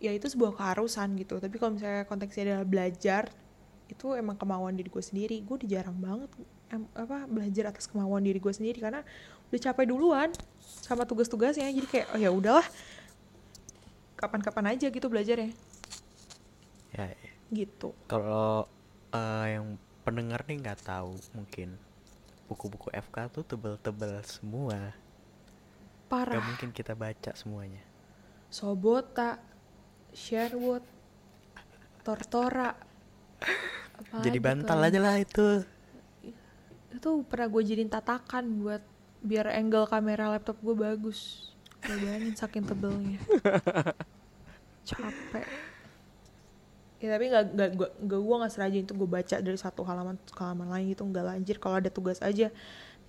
ya 0.00 0.10
itu 0.16 0.26
sebuah 0.26 0.56
keharusan 0.56 1.14
gitu. 1.20 1.36
Tapi 1.36 1.60
kalau 1.60 1.76
misalnya 1.76 2.08
konteksnya 2.08 2.42
adalah 2.50 2.66
belajar 2.66 3.28
itu 3.86 4.16
emang 4.16 4.34
kemauan 4.40 4.74
diri 4.74 4.88
gue 4.88 5.04
sendiri. 5.04 5.36
Gue 5.44 5.60
udah 5.60 5.68
jarang 5.68 5.98
banget 6.00 6.30
em, 6.72 6.88
apa 6.96 7.28
belajar 7.28 7.70
atas 7.70 7.84
kemauan 7.86 8.24
diri 8.24 8.40
gue 8.40 8.54
sendiri. 8.54 8.80
Karena 8.80 9.04
udah 9.52 9.60
capek 9.60 9.86
duluan 9.92 10.32
sama 10.58 11.04
tugas-tugasnya. 11.04 11.68
Jadi 11.68 11.86
kayak 11.86 12.06
oh 12.16 12.18
ya 12.18 12.32
udahlah 12.32 12.64
kapan-kapan 14.16 14.74
aja 14.74 14.88
gitu 14.88 15.06
belajarnya. 15.06 15.52
Ya, 16.96 17.06
ya. 17.12 17.30
gitu. 17.52 17.92
Kalau 18.08 18.66
eh, 19.12 19.46
yang 19.60 19.76
pendengar 20.02 20.42
nih 20.48 20.64
nggak 20.64 20.80
tahu 20.82 21.14
mungkin 21.36 21.76
buku-buku 22.48 22.90
FK 22.90 23.30
tuh 23.30 23.44
tebel-tebel 23.46 24.18
semua. 24.26 24.96
Gak 26.10 26.10
parah. 26.10 26.42
mungkin 26.42 26.74
kita 26.74 26.98
baca 26.98 27.30
semuanya. 27.38 27.86
Sobota 28.50 29.38
Sherwood 30.14 30.84
Tortora 32.00 32.72
apa 34.00 34.24
Jadi 34.24 34.38
gitu. 34.40 34.46
bantal 34.46 34.78
aja 34.80 35.00
lah 35.00 35.16
itu. 35.20 35.64
itu 36.90 37.10
pernah 37.24 37.48
gue 37.48 37.62
jadiin 37.64 37.88
tatakan 37.88 38.44
buat 38.60 38.82
biar 39.24 39.52
angle 39.56 39.86
kamera 39.88 40.32
laptop 40.32 40.58
gue 40.60 40.74
bagus. 40.74 41.52
Gue 41.80 41.96
bayangin 42.02 42.34
saking 42.36 42.64
tebelnya. 42.66 43.20
Capek. 44.88 45.46
Ya 47.00 47.16
tapi 47.16 47.24
nggak 47.32 47.44
nggak 47.56 47.70
gue 47.78 47.88
nggak 48.04 48.20
gue 48.20 48.36
nggak 48.36 48.52
serajin 48.52 48.82
itu 48.84 48.92
gue 48.92 49.08
baca 49.08 49.36
dari 49.40 49.56
satu 49.56 49.80
halaman 49.86 50.16
ke 50.20 50.40
halaman 50.40 50.68
lain 50.68 50.92
gitu. 50.92 51.06
Nggak 51.06 51.24
lanjir 51.24 51.56
kalau 51.56 51.80
ada 51.80 51.88
tugas 51.88 52.20
aja 52.20 52.52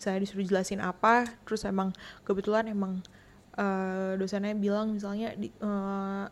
misalnya 0.01 0.25
disuruh 0.25 0.45
jelasin 0.49 0.81
apa 0.81 1.29
terus 1.45 1.61
emang 1.61 1.93
kebetulan 2.25 2.65
emang 2.73 3.05
eh, 3.53 4.17
dosennya 4.17 4.57
bilang 4.57 4.97
misalnya 4.97 5.37
di, 5.37 5.53
eh, 5.53 6.25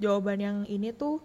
jawaban 0.00 0.38
yang 0.40 0.58
ini 0.66 0.90
tuh 0.90 1.20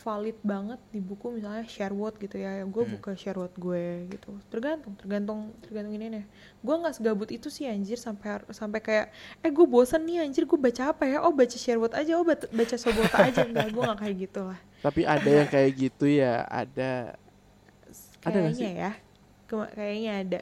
valid 0.00 0.40
banget 0.40 0.80
di 0.88 0.96
buku 0.96 1.28
misalnya 1.28 1.60
Sherwood 1.68 2.16
gitu 2.16 2.40
ya. 2.40 2.64
Gue 2.64 2.88
Hmm. 2.88 2.96
buka 2.96 3.12
Sherwood 3.12 3.52
gue 3.54 4.08
gitu. 4.08 4.32
Tergantung 4.48 4.96
tergantung 4.96 5.52
tergantung 5.60 5.92
ini 5.92 6.06
nih. 6.08 6.24
Gue 6.64 6.74
nggak 6.80 6.96
segabut 6.96 7.28
itu 7.28 7.52
sih 7.52 7.68
anjir 7.68 8.00
sampai 8.00 8.40
sampai 8.48 8.80
kayak 8.80 9.06
eh 9.44 9.52
gue 9.52 9.66
bosen 9.68 10.00
nih 10.08 10.24
anjir 10.24 10.48
gue 10.48 10.56
baca 10.56 10.96
apa 10.96 11.04
ya? 11.04 11.20
Oh 11.20 11.32
baca 11.36 11.52
Sherwood 11.52 11.92
aja 11.92 12.16
oh 12.16 12.24
baca, 12.24 12.48
baca 12.48 12.76
Sobota 12.80 13.16
aja. 13.28 13.44
Enggak 13.44 13.68
gue 13.76 13.82
nggak 13.84 14.00
kayak 14.00 14.16
gitu 14.24 14.40
lah. 14.48 14.58
Tapi 14.80 15.00
ada 15.04 15.30
yang 15.30 15.48
kayak 15.52 15.70
gitu 15.76 16.06
ya, 16.08 16.48
ada. 16.48 17.14
Ada 18.24 18.36
nggak 18.40 18.56
kayaknya 18.56 18.70
ya. 18.72 18.92
Kayaknya 19.48 20.12
ada. 20.24 20.40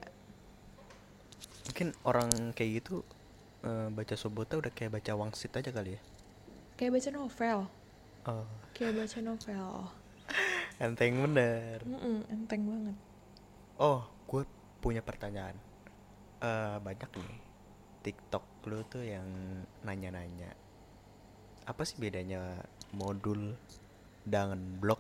Mungkin 1.67 1.89
orang 2.07 2.31
kayak 2.55 2.71
gitu 2.83 3.03
eh, 3.67 3.89
baca 3.91 4.15
Sobota 4.15 4.55
udah 4.55 4.71
kayak 4.71 5.03
baca 5.03 5.13
Wangsit 5.19 5.51
aja 5.59 5.75
kali 5.75 5.99
ya. 5.99 6.01
Kayak 6.79 6.95
baca 6.95 7.11
novel 7.11 7.59
Oh, 8.29 8.47
kayak 8.73 8.95
baca 8.95 9.19
novel 9.21 9.69
enteng 10.85 11.19
bener. 11.25 11.83
Mm-mm, 11.83 12.23
enteng 12.31 12.63
banget 12.69 12.97
Oh, 13.79 14.03
gue 14.27 14.43
punya 14.83 14.99
pertanyaan. 15.07 15.55
Eh 16.43 16.77
banyak 16.83 17.07
nih 17.15 17.31
TikTok 18.03 18.67
lu 18.67 18.83
tuh 18.91 19.07
yang 19.07 19.23
nanya-nanya. 19.87 20.51
Apa 21.63 21.87
sih 21.87 21.95
bedanya 21.95 22.59
modul 22.91 23.55
dengan 24.27 24.59
blog? 24.83 24.99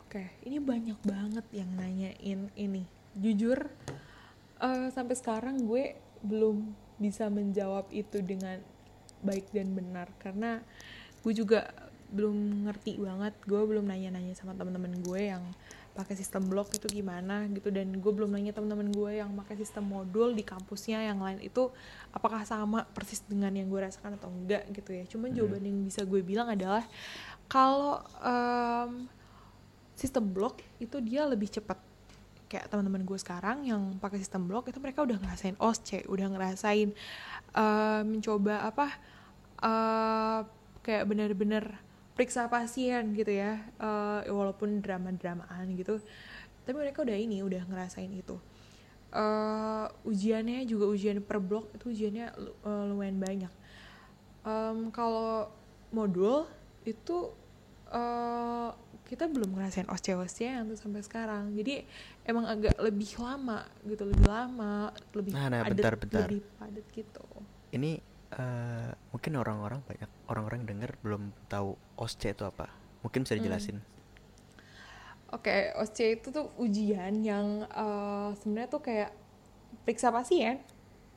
Oke, 0.00 0.32
ini 0.48 0.56
banyak 0.56 0.96
banget 1.04 1.44
yang 1.52 1.68
nanyain 1.76 2.48
ini. 2.56 2.88
Jujur, 3.12 3.68
eh, 4.64 4.88
sampai 4.88 5.12
sekarang 5.12 5.68
gue 5.68 5.92
belum 6.24 6.72
bisa 6.96 7.28
menjawab 7.28 7.92
itu 7.92 8.24
dengan 8.24 8.64
baik 9.24 9.50
dan 9.50 9.74
benar 9.74 10.08
karena 10.22 10.62
gue 11.22 11.32
juga 11.34 11.68
belum 12.08 12.68
ngerti 12.68 12.96
banget. 13.00 13.34
Gue 13.44 13.60
belum 13.68 13.84
nanya-nanya 13.84 14.32
sama 14.32 14.56
teman-teman 14.56 14.96
gue 15.04 15.20
yang 15.28 15.44
pakai 15.92 16.14
sistem 16.14 16.46
blog 16.46 16.70
itu 16.70 16.86
gimana 16.86 17.50
gitu 17.50 17.74
dan 17.74 17.90
gue 17.90 18.12
belum 18.14 18.30
nanya 18.30 18.54
teman-teman 18.54 18.86
gue 18.94 19.18
yang 19.18 19.34
pakai 19.34 19.58
sistem 19.58 19.82
modul 19.82 20.30
di 20.30 20.46
kampusnya 20.46 21.02
yang 21.02 21.18
lain 21.18 21.42
itu 21.42 21.74
apakah 22.14 22.46
sama 22.46 22.86
persis 22.94 23.18
dengan 23.26 23.50
yang 23.50 23.66
gue 23.66 23.82
rasakan 23.82 24.14
atau 24.14 24.30
enggak 24.30 24.62
gitu 24.70 24.94
ya. 24.94 25.04
Cuman 25.10 25.34
jawaban 25.34 25.66
yang 25.66 25.78
bisa 25.82 26.06
gue 26.06 26.22
bilang 26.22 26.54
adalah 26.54 26.86
kalau 27.50 27.98
em, 28.22 29.10
sistem 29.98 30.30
blok 30.30 30.62
itu 30.78 31.02
dia 31.02 31.26
lebih 31.26 31.50
cepat 31.50 31.87
kayak 32.48 32.72
teman-teman 32.72 33.04
gue 33.04 33.18
sekarang 33.20 33.68
yang 33.68 34.00
pakai 34.00 34.18
sistem 34.18 34.48
blok 34.48 34.72
itu 34.72 34.80
mereka 34.80 35.04
udah 35.04 35.20
ngerasain 35.20 35.56
OSCE 35.60 36.08
udah 36.08 36.26
ngerasain 36.32 36.88
eh, 37.54 38.02
mencoba 38.02 38.64
apa 38.64 38.86
eh, 39.60 40.40
kayak 40.82 41.04
bener-bener 41.04 41.76
periksa 42.18 42.50
pasien 42.50 43.14
gitu 43.14 43.30
ya 43.30 43.62
eh, 43.78 44.20
walaupun 44.26 44.82
drama-dramaan 44.82 45.70
gitu. 45.78 46.02
Tapi 46.66 46.76
mereka 46.76 47.04
udah 47.06 47.14
ini 47.14 47.44
udah 47.44 47.62
ngerasain 47.68 48.10
itu. 48.10 48.40
Eh, 49.14 49.86
ujiannya 50.08 50.66
juga 50.66 50.90
ujian 50.90 51.22
per 51.22 51.38
blok 51.38 51.70
itu 51.76 51.94
ujiannya 51.94 52.26
eh, 52.64 52.84
lumayan 52.90 53.22
banyak. 53.22 53.52
Em, 54.48 54.90
kalau 54.90 55.52
modul 55.92 56.48
itu 56.88 57.30
eh 57.88 58.70
kita 59.08 59.24
belum 59.24 59.56
ngerasain 59.56 59.88
osce-osce 59.88 60.44
yang 60.44 60.68
tuh 60.68 60.76
sampai 60.76 61.00
sekarang. 61.00 61.56
Jadi 61.56 61.80
emang 62.30 62.46
agak 62.54 62.74
lebih 62.86 63.10
lama 63.24 63.64
gitu 63.90 64.02
lebih 64.10 64.26
lama 64.28 64.92
lebih 65.16 65.34
Nah, 65.34 65.46
nah, 65.52 65.62
padat 65.62 65.68
bentar, 65.68 65.94
bentar. 65.96 66.30
lebih 66.30 66.40
padat 66.58 66.86
gitu 66.92 67.24
Ini 67.76 67.92
eh 68.38 68.90
mungkin 69.12 69.32
orang-orang 69.40 69.80
banyak 69.88 70.10
orang-orang 70.28 70.62
denger 70.68 70.90
belum 71.00 71.22
tahu 71.48 71.70
OSCE 71.96 72.36
itu 72.36 72.44
apa. 72.44 72.66
Mungkin 73.04 73.24
bisa 73.24 73.36
Hmm. 73.36 73.40
dijelasin. 73.40 73.78
Oke, 75.28 75.76
OSCE 75.76 76.16
itu 76.16 76.28
tuh 76.32 76.48
ujian 76.56 77.12
yang 77.20 77.68
eh, 77.68 78.30
sebenarnya 78.40 78.68
tuh 78.72 78.80
kayak 78.80 79.10
periksa 79.84 80.08
pasien, 80.12 80.60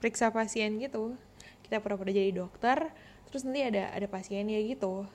periksa 0.03 0.27
pasien 0.35 0.79
gitu. 0.83 1.15
Kita 1.63 1.79
pura-pura 1.83 2.11
jadi 2.11 2.31
dokter, 2.35 2.91
terus 3.31 3.43
nanti 3.47 3.63
ada 3.63 3.91
ada 3.95 4.07
pasiennya 4.11 4.59
gitu. 4.67 5.07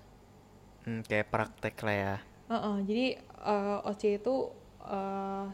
Hmm, 0.84 1.00
kayak 1.08 1.28
praktek 1.32 1.76
lah 1.86 1.96
ya. 2.02 2.14
Heeh, 2.50 2.76
jadi 2.88 3.06
eh, 3.52 3.76
OSCE 3.86 4.18
itu 4.22 4.34
eh, 4.86 5.46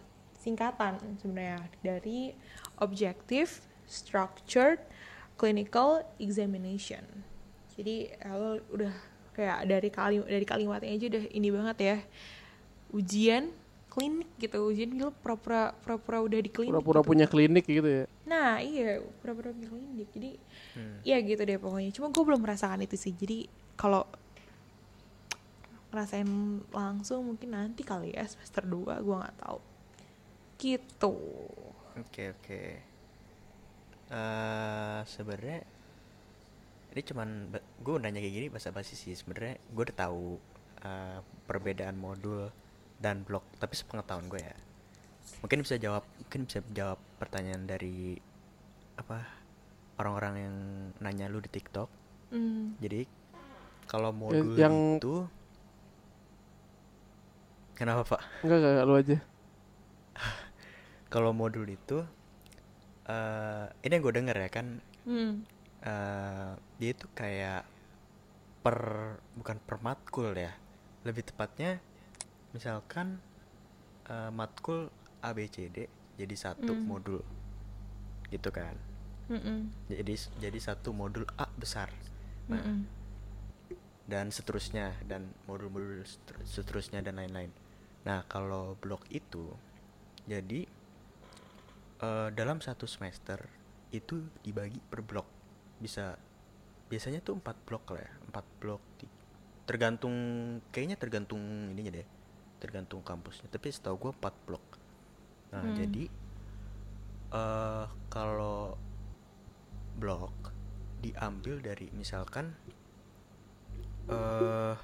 singkatan 0.43 0.99
sebenarnya 1.23 1.71
dari 1.87 2.35
Objective 2.83 3.63
Structured 3.87 4.83
Clinical 5.39 6.03
Examination. 6.19 7.07
Jadi 7.73 8.11
eh, 8.11 8.35
lo 8.35 8.59
udah 8.75 8.93
kayak 9.33 9.65
dari 9.65 9.89
kali 9.89 10.17
dari 10.27 10.45
kalimatnya 10.45 10.91
aja 10.91 11.07
udah 11.09 11.25
ini 11.31 11.49
banget 11.55 11.77
ya. 11.79 11.97
Ujian 12.93 13.55
klinik 13.93 14.29
gitu, 14.41 14.59
ujian 14.69 14.99
lo 14.99 15.15
pura-pura 15.15 15.73
pura-pura 15.81 16.19
udah 16.27 16.39
di 16.43 16.51
klinik. 16.51 16.75
Pura-pura 16.75 17.01
gitu. 17.01 17.09
punya 17.15 17.27
klinik 17.31 17.65
gitu 17.65 17.89
ya. 17.89 18.05
Nah 18.27 18.59
iya 18.59 19.01
pura-pura 19.23 19.55
punya 19.55 19.71
klinik. 19.71 20.09
Jadi 20.11 20.31
Hmm. 20.73 21.05
Iya 21.05 21.21
gitu 21.21 21.43
deh 21.45 21.61
pokoknya. 21.61 21.93
Cuma 21.93 22.09
gue 22.09 22.25
belum 22.25 22.41
merasakan 22.41 22.81
itu 22.81 22.97
sih. 22.97 23.13
Jadi 23.13 23.45
kalau 23.77 24.09
ngerasain 25.93 26.25
langsung 26.73 27.29
mungkin 27.29 27.53
nanti 27.53 27.85
kali 27.85 28.17
ya 28.17 28.25
semester 28.25 28.65
2 28.65 29.05
gue 29.05 29.17
nggak 29.21 29.37
tahu. 29.37 29.61
Gitu. 30.63 31.13
Oke 31.99 32.23
oke. 32.31 32.63
Eh 34.09 35.01
sebenarnya 35.05 35.59
ini 36.93 37.01
cuman 37.03 37.29
gue 37.81 37.95
nanya 37.97 38.21
kayak 38.21 38.35
gini 38.35 38.47
bahasa 38.47 38.69
basi 38.69 38.93
sih 38.93 39.11
sebenarnya 39.13 39.57
gue 39.67 39.83
udah 39.83 39.99
tahu 39.99 40.37
eh, 40.79 41.19
perbedaan 41.43 41.97
modul 41.97 42.53
dan 42.97 43.25
blog 43.25 43.43
tapi 43.57 43.73
sepengetahuan 43.73 44.29
gue 44.29 44.39
ya 44.39 44.53
mungkin 45.41 45.65
bisa 45.65 45.75
jawab 45.77 46.05
mungkin 46.21 46.45
bisa 46.45 46.61
jawab 46.69 47.01
pertanyaan 47.17 47.65
dari 47.65 48.21
apa 48.95 49.25
orang-orang 49.97 50.35
yang 50.37 50.57
nanya 51.01 51.27
lu 51.27 51.41
di 51.41 51.49
TikTok 51.49 51.89
Hmm. 52.29 52.77
jadi 52.77 53.05
kalau 53.87 54.09
modul 54.11 54.53
yang- 54.55 54.97
itu 54.97 55.25
kenapa 57.75 58.05
pak 58.07 58.21
Enggak, 58.41 58.57
enggak, 58.59 58.73
enggak, 58.73 58.87
lu 58.87 58.95
aja. 58.95 59.17
Kalau 61.13 61.37
modul 61.37 61.69
itu 61.69 62.01
eh 63.05 63.67
ini 63.85 63.93
yang 63.93 64.03
gue 64.03 64.15
denger 64.17 64.37
ya 64.39 64.51
kan 64.51 64.67
Hmm. 65.05 65.43
eh 65.83 66.53
dia 66.79 66.91
itu 66.95 67.07
kayak 67.13 67.67
per 68.63 68.79
bukan 69.35 69.59
per 69.59 69.77
matkul 69.83 70.31
ya 70.33 70.55
lebih 71.03 71.27
tepatnya 71.27 71.83
misalkan 72.55 73.19
eh, 74.07 74.31
matkul 74.31 74.89
A 75.21 75.35
B 75.35 75.51
C 75.51 75.67
D 75.69 75.91
jadi 76.15 76.35
satu 76.39 76.73
Mm. 76.79 76.85
modul 76.87 77.23
gitu 78.31 78.49
kan 78.55 78.79
Mm-mm. 79.27 79.69
jadi 79.91 80.15
jadi 80.39 80.59
satu 80.63 80.95
modul 80.95 81.27
A 81.35 81.51
besar 81.59 81.91
nah 82.47 82.63
Mm-mm. 82.63 82.87
dan 84.07 84.31
seterusnya 84.31 84.95
dan 85.07 85.31
modul-modul 85.51 86.03
seter- 86.07 86.43
seterusnya 86.47 87.03
dan 87.03 87.19
lain-lain 87.19 87.51
nah 88.07 88.23
kalau 88.31 88.79
blok 88.79 89.03
itu 89.11 89.51
jadi 90.31 90.67
eh, 92.03 92.29
dalam 92.35 92.59
satu 92.59 92.85
semester 92.91 93.47
itu 93.95 94.27
dibagi 94.43 94.83
per 94.83 95.01
blok. 95.01 95.29
Bisa 95.79 96.19
biasanya 96.91 97.25
tuh 97.25 97.41
empat 97.41 97.57
blok 97.65 97.97
lah 97.97 98.05
ya 98.05 98.13
empat 98.29 98.45
blok 98.61 98.83
tergantung 99.65 100.15
kayaknya 100.75 100.99
tergantung 100.99 101.41
ininya 101.73 102.03
deh 102.03 102.09
tergantung 102.61 103.01
kampusnya. 103.01 103.49
Tapi 103.49 103.73
setahu 103.73 104.11
gua 104.11 104.13
empat 104.13 104.35
blok. 104.45 104.65
Nah 105.55 105.63
Hmm. 105.63 105.77
jadi 105.79 106.05
eh 107.33 107.87
kalau 108.13 108.77
blok 109.97 110.53
diambil 111.01 111.65
dari 111.65 111.89
misalkan 111.97 112.55
eh 114.07 114.77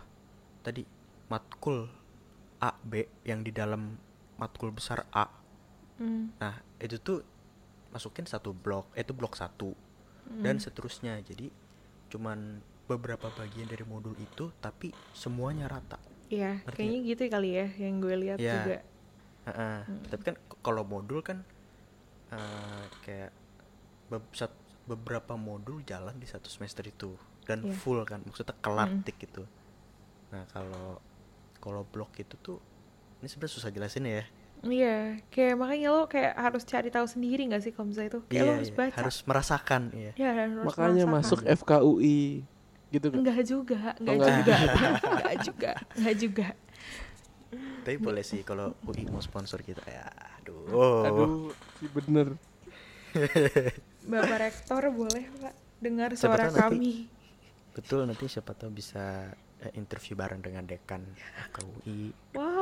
tadi 0.65 0.83
matkul 1.29 1.87
A 2.59 2.75
B 2.83 3.07
yang 3.23 3.47
di 3.47 3.55
dalam 3.55 3.95
matkul 4.41 4.75
besar 4.75 5.07
A 5.15 5.38
Hmm. 5.99 6.31
Nah, 6.37 6.55
itu 6.79 6.97
tuh 6.97 7.21
masukin 7.89 8.25
satu 8.25 8.51
blok, 8.51 8.91
eh, 8.93 9.03
itu 9.03 9.11
blok 9.11 9.35
satu 9.35 9.75
dan 10.39 10.57
Hmm. 10.57 10.63
seterusnya. 10.63 11.19
Jadi 11.21 11.51
cuman 12.09 12.59
beberapa 12.85 13.29
bagian 13.31 13.67
dari 13.67 13.83
modul 13.83 14.15
itu 14.15 14.49
tapi 14.57 14.89
semuanya 15.13 15.67
rata. 15.67 16.01
Iya, 16.29 16.61
kayaknya 16.67 16.99
gitu 17.07 17.23
kali 17.27 17.51
ya 17.53 17.67
yang 17.79 17.99
gue 17.99 18.15
lihat 18.15 18.39
Iya. 18.39 18.53
juga. 18.55 18.77
Heeh. 19.45 19.79
Hmm. 19.83 20.03
Tapi 20.07 20.23
kan 20.25 20.37
kalau 20.59 20.83
modul 20.83 21.21
kan 21.21 21.45
eh, 22.29 22.85
kayak 23.03 23.33
be- 24.07 24.33
sat- 24.33 24.53
beberapa 24.85 25.33
modul 25.33 25.81
jalan 25.83 26.13
di 26.15 26.25
satu 26.25 26.47
semester 26.47 26.85
itu 26.85 27.17
dan 27.43 27.61
Iya. 27.63 27.73
full 27.75 28.05
kan, 28.05 28.21
maksudnya 28.21 28.53
kelar 28.61 28.85
Mm. 28.87 29.01
tik 29.01 29.17
gitu. 29.19 29.49
Nah, 30.29 30.45
kalau 30.49 31.01
kalau 31.57 31.83
blok 31.83 32.13
itu 32.17 32.37
tuh 32.37 32.61
ini 33.19 33.27
sebenarnya 33.27 33.55
susah 33.55 33.73
jelasin 33.73 34.05
ya. 34.05 34.29
Iya, 34.61 35.23
kayak 35.29 35.55
makanya 35.55 35.89
lo 35.89 36.03
kayak 36.05 36.35
harus 36.35 36.63
cari 36.63 36.89
tahu 36.89 37.05
sendiri 37.05 37.47
gak 37.47 37.61
sih 37.61 37.71
kalau 37.71 37.89
misalnya 37.89 38.11
itu? 38.11 38.21
Kayak 38.25 38.35
lo 38.35 38.45
Iya, 38.45 38.55
harus 38.57 38.69
iya, 38.69 38.77
baca. 38.77 38.97
harus 38.97 39.17
merasakan, 39.23 39.83
iya. 39.93 40.13
Ya, 40.15 40.31
harus 40.33 40.67
Makanya 40.67 41.05
merasakan. 41.05 41.15
masuk 41.15 41.39
FKUI 41.47 42.21
gitu 42.89 43.07
kan. 43.07 43.17
Enggak 43.17 43.41
juga, 43.45 43.79
enggak 43.97 44.15
enggak 44.15 44.33
juga, 44.35 44.55
enggak 45.05 45.37
juga, 45.43 45.71
enggak 45.97 46.17
juga. 46.17 46.47
Tapi 47.81 47.97
boleh 47.97 48.21
sih 48.21 48.41
kalau 48.43 48.77
UI 48.83 49.07
mau 49.07 49.21
sponsor 49.21 49.61
kita 49.61 49.81
ya. 49.85 50.05
Aduh. 50.39 51.05
Aduh, 51.05 51.49
sih 51.79 51.89
bener. 51.89 52.35
Bapak 54.05 54.39
Rektor 54.39 54.83
boleh 54.91 55.25
Pak 55.35 55.53
dengar 55.79 56.11
Siapa 56.13 56.35
suara 56.35 56.45
nanti- 56.47 56.59
kami. 56.59 56.93
Betul 57.71 58.05
nanti 58.05 58.27
siapa 58.27 58.53
tahu 58.53 58.69
bisa 58.71 59.31
eh, 59.61 59.73
interview 59.73 60.13
bareng 60.13 60.41
dengan 60.41 60.65
dekan 60.65 61.07
FKUI. 61.47 62.11
Wow. 62.35 62.58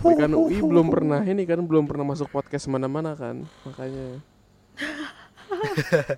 Dekan 0.00 0.32
UI 0.40 0.64
belum 0.64 0.88
pernah 0.88 1.20
ini 1.20 1.44
kan 1.44 1.60
belum 1.60 1.84
pernah 1.84 2.08
masuk 2.08 2.32
podcast 2.32 2.64
mana-mana 2.72 3.12
kan. 3.12 3.44
Makanya 3.68 4.24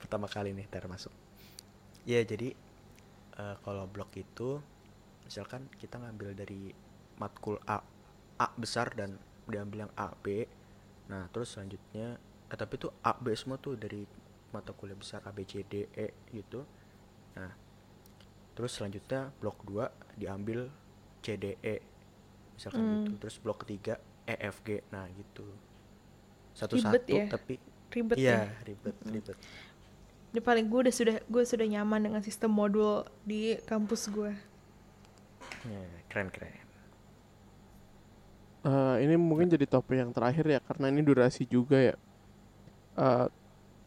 Pertama 0.00 0.28
kali 0.28 0.52
nih 0.52 0.68
ter 0.68 0.84
masuk. 0.84 1.12
Ya 2.04 2.20
jadi 2.20 2.52
eh, 3.40 3.56
kalau 3.64 3.88
blok 3.88 4.12
itu 4.20 4.60
misalkan 5.24 5.64
kita 5.80 5.96
ngambil 5.96 6.36
dari 6.36 6.76
matkul 7.16 7.56
A 7.64 7.80
A 8.36 8.48
besar 8.60 8.92
dan 8.92 9.16
diambil 9.48 9.88
yang 9.88 9.92
A 9.96 10.12
B. 10.12 10.44
Nah, 11.08 11.28
terus 11.32 11.56
selanjutnya 11.56 12.20
eh, 12.52 12.58
tapi 12.58 12.76
itu 12.76 12.92
A 13.00 13.16
B 13.16 13.32
semua 13.32 13.56
tuh 13.56 13.80
dari 13.80 14.04
mata 14.52 14.76
kuliah 14.76 14.98
besar 14.98 15.24
A 15.24 15.32
B 15.32 15.48
C 15.48 15.64
D 15.64 15.88
E 15.96 16.12
gitu. 16.36 16.68
Nah, 17.40 17.50
terus 18.52 18.76
selanjutnya 18.76 19.32
blok 19.40 19.64
2 19.66 20.20
diambil 20.20 20.68
C 21.24 21.40
D 21.40 21.56
E 21.64 21.93
misalkan 22.54 22.80
Hmm. 22.80 22.94
gitu. 23.10 23.12
Terus 23.26 23.36
blok 23.42 23.66
ketiga 23.66 23.98
E 24.24 24.34
F 24.40 24.62
G. 24.64 24.80
Nah, 24.88 25.04
gitu. 25.12 25.44
Satu-satu 26.54 26.94
Ribet 26.94 27.04
ya? 27.10 27.26
tapi 27.28 27.54
Ribet 27.90 28.16
iya, 28.18 28.50
ya. 28.50 28.62
ribet, 28.66 28.96
ribet. 29.06 29.38
Ini 30.34 30.40
paling 30.42 30.66
gue 30.66 30.80
udah 30.86 30.94
sudah 30.94 31.16
gue 31.22 31.42
sudah 31.46 31.66
nyaman 31.66 32.10
dengan 32.10 32.22
sistem 32.22 32.50
modul 32.50 33.06
di 33.22 33.54
kampus 33.70 34.10
gue. 34.10 34.34
Ya, 35.62 35.82
keren 36.10 36.30
keren. 36.30 36.50
eh, 38.64 38.96
ini 39.04 39.14
mungkin 39.20 39.46
jadi 39.46 39.68
topik 39.68 39.94
yang 39.94 40.10
terakhir 40.10 40.42
ya 40.48 40.58
karena 40.64 40.88
ini 40.90 41.04
durasi 41.04 41.44
juga 41.46 41.76
ya. 41.78 41.94
Eh, 42.96 43.26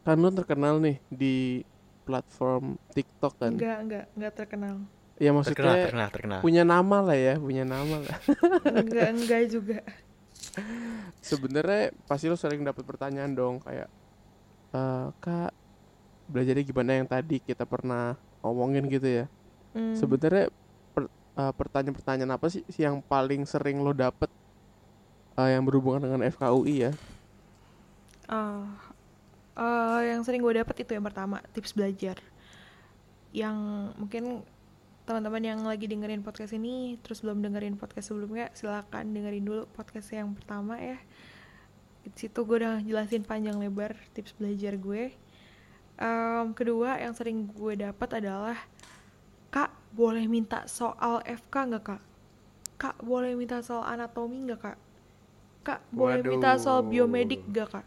kan 0.06 0.16
lu 0.16 0.30
terkenal 0.32 0.80
nih 0.80 0.96
di 1.12 1.60
platform 2.08 2.80
TikTok 2.96 3.36
kan. 3.36 3.52
Enggak, 3.52 3.78
enggak, 3.84 4.04
enggak 4.16 4.32
terkenal. 4.38 4.76
Ya 5.18 5.34
Terkenal, 5.34 5.34
maksudnya 5.34 5.84
terkenal, 5.90 6.08
terkenal. 6.14 6.40
punya 6.46 6.62
nama 6.62 6.98
lah 7.02 7.18
ya, 7.18 7.34
punya 7.42 7.66
nama 7.66 7.96
lah. 8.06 8.16
enggak, 8.70 9.08
enggak 9.18 9.42
juga. 9.50 9.78
Sebenarnya 11.18 11.90
pasti 12.06 12.30
lo 12.30 12.38
sering 12.38 12.62
dapat 12.62 12.86
pertanyaan 12.86 13.34
dong 13.34 13.58
kayak 13.58 13.90
eh 14.68 15.06
kak 15.18 15.50
belajarnya 16.28 16.62
gimana 16.62 16.90
yang 17.02 17.08
tadi 17.08 17.40
kita 17.40 17.66
pernah 17.66 18.14
omongin 18.46 18.86
gitu 18.86 19.24
ya. 19.24 19.24
Hmm. 19.74 19.98
Sebenarnya 19.98 20.54
per- 20.94 21.10
eh, 21.10 21.52
pertanyaan-pertanyaan 21.56 22.32
apa 22.38 22.46
sih 22.46 22.62
sih 22.70 22.86
yang 22.86 23.02
paling 23.02 23.42
sering 23.42 23.82
lo 23.82 23.90
dapet 23.90 24.30
eh, 25.34 25.48
yang 25.50 25.66
berhubungan 25.66 26.06
dengan 26.06 26.22
FKUI 26.30 26.74
ya? 26.86 26.92
Ah, 28.28 28.70
eh, 29.56 30.14
yang 30.14 30.22
sering 30.22 30.44
gue 30.44 30.62
dapat 30.62 30.76
itu 30.78 30.94
yang 30.94 31.02
pertama 31.02 31.42
tips 31.50 31.74
belajar. 31.74 32.22
Yang 33.34 33.56
mungkin 33.98 34.24
teman-teman 35.08 35.40
yang 35.40 35.64
lagi 35.64 35.88
dengerin 35.88 36.20
podcast 36.20 36.52
ini 36.52 37.00
terus 37.00 37.24
belum 37.24 37.40
dengerin 37.40 37.80
podcast 37.80 38.12
sebelumnya 38.12 38.52
silakan 38.52 39.16
dengerin 39.16 39.40
dulu 39.40 39.64
podcast 39.72 40.12
yang 40.12 40.36
pertama 40.36 40.76
ya. 40.76 41.00
Di 42.04 42.12
situ 42.12 42.44
gue 42.44 42.60
udah 42.60 42.84
jelasin 42.84 43.24
panjang 43.24 43.56
lebar 43.56 43.96
tips 44.12 44.36
belajar 44.36 44.76
gue. 44.76 45.16
Em, 45.96 46.46
kedua 46.52 47.00
yang 47.00 47.16
sering 47.16 47.48
gue 47.48 47.80
dapat 47.80 48.20
adalah 48.20 48.60
kak 49.48 49.72
boleh 49.96 50.28
minta 50.28 50.68
soal 50.68 51.24
FK 51.24 51.54
nggak 51.72 51.84
kak? 51.88 52.02
Kak 52.76 52.96
boleh 53.00 53.32
minta 53.32 53.64
soal 53.64 53.88
anatomi 53.88 54.44
nggak 54.44 54.60
kak? 54.60 54.78
Kak 55.64 55.80
boleh 55.88 56.20
minta 56.20 56.60
soal 56.60 56.84
Waduh. 56.84 56.92
biomedik 56.92 57.42
gak 57.48 57.80
kak? 57.80 57.86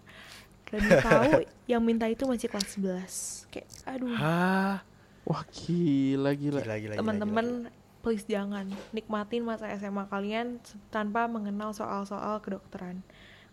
Dan 0.73 0.89
tahu 1.05 1.45
yang 1.71 1.85
minta 1.85 2.09
itu 2.09 2.25
masih 2.25 2.49
kelas 2.49 2.79
11 2.81 3.51
Kayak 3.53 3.67
aduh 3.85 4.15
Hah? 4.17 4.81
Wah 5.25 5.45
gila 5.53 6.33
gila. 6.33 6.59
Gila, 6.65 6.75
gila, 6.81 6.93
Teman-teman 6.97 7.69
please 8.01 8.25
jangan 8.25 8.65
Nikmatin 8.89 9.45
masa 9.45 9.69
SMA 9.77 10.09
kalian 10.09 10.57
tanpa 10.89 11.29
mengenal 11.29 11.71
soal-soal 11.71 12.41
kedokteran. 12.41 13.05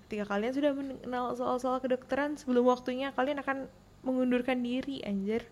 Ketika 0.09 0.25
kalian 0.25 0.53
sudah 0.57 0.73
mengenal 0.73 1.37
soal-soal 1.37 1.79
kedokteran 1.85 2.41
Sebelum 2.41 2.65
waktunya 2.65 3.13
kalian 3.13 3.45
akan 3.45 3.69
mengundurkan 4.03 4.65
diri 4.65 5.05
anjir. 5.05 5.45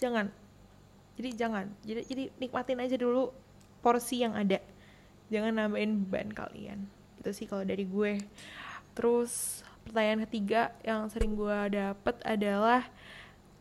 Jangan. 0.00 0.32
Jadi 1.20 1.30
jangan. 1.36 1.66
Jadi, 1.84 2.00
jadi 2.08 2.24
nikmatin 2.40 2.80
aja 2.80 2.96
dulu 2.96 3.30
porsi 3.84 4.24
yang 4.24 4.34
ada. 4.34 4.58
Jangan 5.30 5.54
nambahin 5.54 6.08
beban 6.08 6.32
kalian. 6.32 6.88
Itu 7.20 7.30
sih 7.30 7.46
kalau 7.46 7.62
dari 7.62 7.84
gue. 7.86 8.18
Terus 8.96 9.62
pertanyaan 9.86 10.26
ketiga 10.26 10.74
yang 10.82 11.06
sering 11.12 11.38
gue 11.38 11.58
dapet 11.70 12.16
adalah 12.26 12.88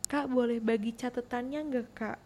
Kak 0.10 0.26
boleh 0.26 0.58
bagi 0.58 0.92
catatannya 0.92 1.60
nggak 1.64 1.88
kak 1.94 2.18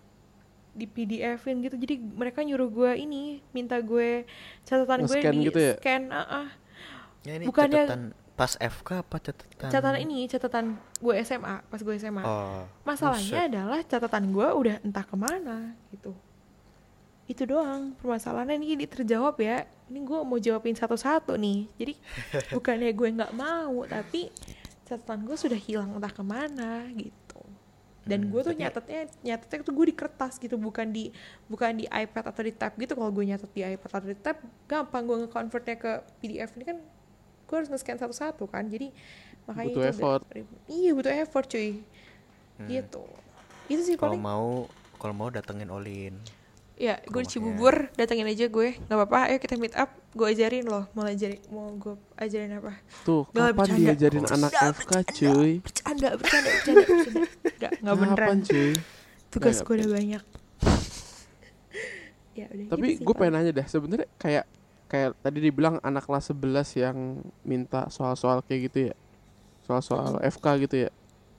di 0.74 0.88
PDF-in 0.88 1.62
gitu 1.62 1.76
jadi 1.76 1.96
mereka 2.00 2.42
nyuruh 2.42 2.66
gue 2.66 2.92
ini 2.98 3.22
minta 3.52 3.78
gue 3.78 4.26
catatan 4.64 5.06
gue 5.06 5.20
di 5.22 5.46
gitu 5.46 5.60
ya? 5.62 5.76
scan 5.78 6.04
ah, 6.10 6.26
ah. 6.42 6.48
Ya, 7.22 7.38
ini 7.38 7.46
Bukannya- 7.46 7.86
catatan 7.86 8.02
pas 8.34 8.58
FK 8.58 8.90
apa 8.98 9.18
catatan? 9.22 9.70
catatan 9.70 9.96
ini 10.02 10.26
catatan 10.26 10.66
gue 10.98 11.14
SMA 11.22 11.62
pas 11.62 11.78
gue 11.78 11.94
SMA 11.94 12.24
Oh. 12.24 12.66
masalahnya 12.82 13.22
buset. 13.46 13.50
adalah 13.52 13.80
catatan 13.86 14.34
gue 14.34 14.48
udah 14.50 14.76
entah 14.82 15.06
ke 15.06 15.14
mana 15.14 15.78
gitu 15.94 16.18
itu 17.24 17.44
doang 17.46 17.94
permasalahannya 17.96 18.58
ini 18.58 18.84
terjawab 18.84 19.38
ya 19.38 19.64
ini 19.88 20.02
gue 20.02 20.20
mau 20.20 20.36
jawabin 20.36 20.74
satu-satu 20.74 21.38
nih 21.38 21.70
jadi 21.78 21.94
bukannya 22.58 22.90
gue 22.92 23.10
nggak 23.14 23.34
mau 23.34 23.86
tapi 23.86 24.34
catatan 24.84 25.22
gue 25.22 25.38
sudah 25.38 25.56
hilang 25.56 25.94
entah 25.94 26.10
ke 26.10 26.24
mana 26.24 26.90
gitu 26.92 27.23
dan 28.04 28.20
Hmm, 28.20 28.30
gue 28.30 28.42
tuh 28.42 28.52
nyatetnya 28.54 29.02
nyatetnya 29.22 29.64
tuh 29.64 29.72
gue 29.72 29.86
di 29.88 29.96
kertas 29.96 30.36
gitu 30.36 30.56
bukan 30.56 30.92
di 30.92 31.08
bukan 31.48 31.72
di 31.74 31.86
iPad 31.86 32.24
atau 32.30 32.44
di 32.44 32.52
tab 32.52 32.76
gitu 32.76 32.94
kalau 32.94 33.10
gue 33.10 33.24
nyatet 33.24 33.48
di 33.50 33.64
iPad 33.64 33.92
atau 33.94 34.08
di 34.08 34.18
tab 34.18 34.38
gampang 34.66 35.04
gue 35.04 35.18
nge-convertnya 35.24 35.76
ke 35.76 35.92
PDF 36.20 36.52
ini 36.54 36.66
kan 36.66 36.78
gue 37.44 37.56
harus 37.56 37.70
nge-scan 37.70 37.98
satu-satu 37.98 38.44
kan 38.46 38.66
jadi 38.66 38.92
makanya 39.44 39.68
Butuh 39.70 39.82
itu 39.82 39.90
effort. 39.90 40.22
ribet. 40.30 40.60
iya 40.68 40.92
butuh 40.92 41.14
effort 41.14 41.48
cuy 41.48 41.72
Hmm. 42.54 42.70
gitu 42.70 43.02
itu 43.66 43.82
sih 43.82 43.96
Kalau 43.96 44.14
paling 44.14 44.22
mau 44.22 44.70
kalau 44.96 45.16
mau 45.16 45.28
datengin 45.28 45.68
Olin. 45.68 46.14
Ya, 46.74 46.98
gue 47.06 47.22
di. 47.22 47.30
Cibubur, 47.30 47.94
datengin 47.94 48.26
aja 48.26 48.50
gue. 48.50 48.70
Gak 48.76 48.98
apa-apa, 48.98 49.30
ayo 49.30 49.38
kita 49.38 49.56
meet 49.62 49.78
up. 49.78 49.94
Gue 50.14 50.34
ajarin 50.34 50.66
loh, 50.66 50.90
mau 50.98 51.06
ajarin, 51.06 51.42
mau 51.54 51.70
gue 51.74 51.94
ajarin 52.18 52.58
apa? 52.58 52.74
Tuh, 53.06 53.30
Gak, 53.30 53.54
kapan 53.54 53.54
bercanda. 53.58 53.78
diajarin 53.78 54.26
anak 54.26 54.52
Bercanda, 54.52 54.74
FK 54.74 54.92
cuy? 55.14 55.52
Bercanda, 55.62 56.10
bercanda, 56.18 56.50
bercanda, 56.50 56.84
bercanda. 56.86 57.22
Gak, 57.62 57.72
gak 57.78 57.96
beneran. 57.98 58.38
Cuy? 58.42 58.72
Tugas 59.30 59.56
Nggak, 59.58 59.66
gue 59.66 59.76
udah 59.78 59.90
banyak. 59.90 60.24
ya 62.34 62.46
udah 62.50 62.66
Tapi 62.74 62.88
gitu 62.98 63.02
gue 63.06 63.14
pengen 63.14 63.34
nanya 63.38 63.52
deh, 63.54 63.68
sebenarnya 63.70 64.10
kayak 64.18 64.46
kayak 64.90 65.10
tadi 65.22 65.38
dibilang 65.42 65.78
anak 65.82 66.06
kelas 66.06 66.34
11 66.34 66.82
yang 66.82 66.98
minta 67.46 67.90
soal-soal 67.90 68.42
kayak 68.46 68.70
gitu 68.70 68.78
ya. 68.90 68.96
Soal-soal 69.66 70.18
FK 70.22 70.46
gitu 70.66 70.76
ya. 70.86 70.92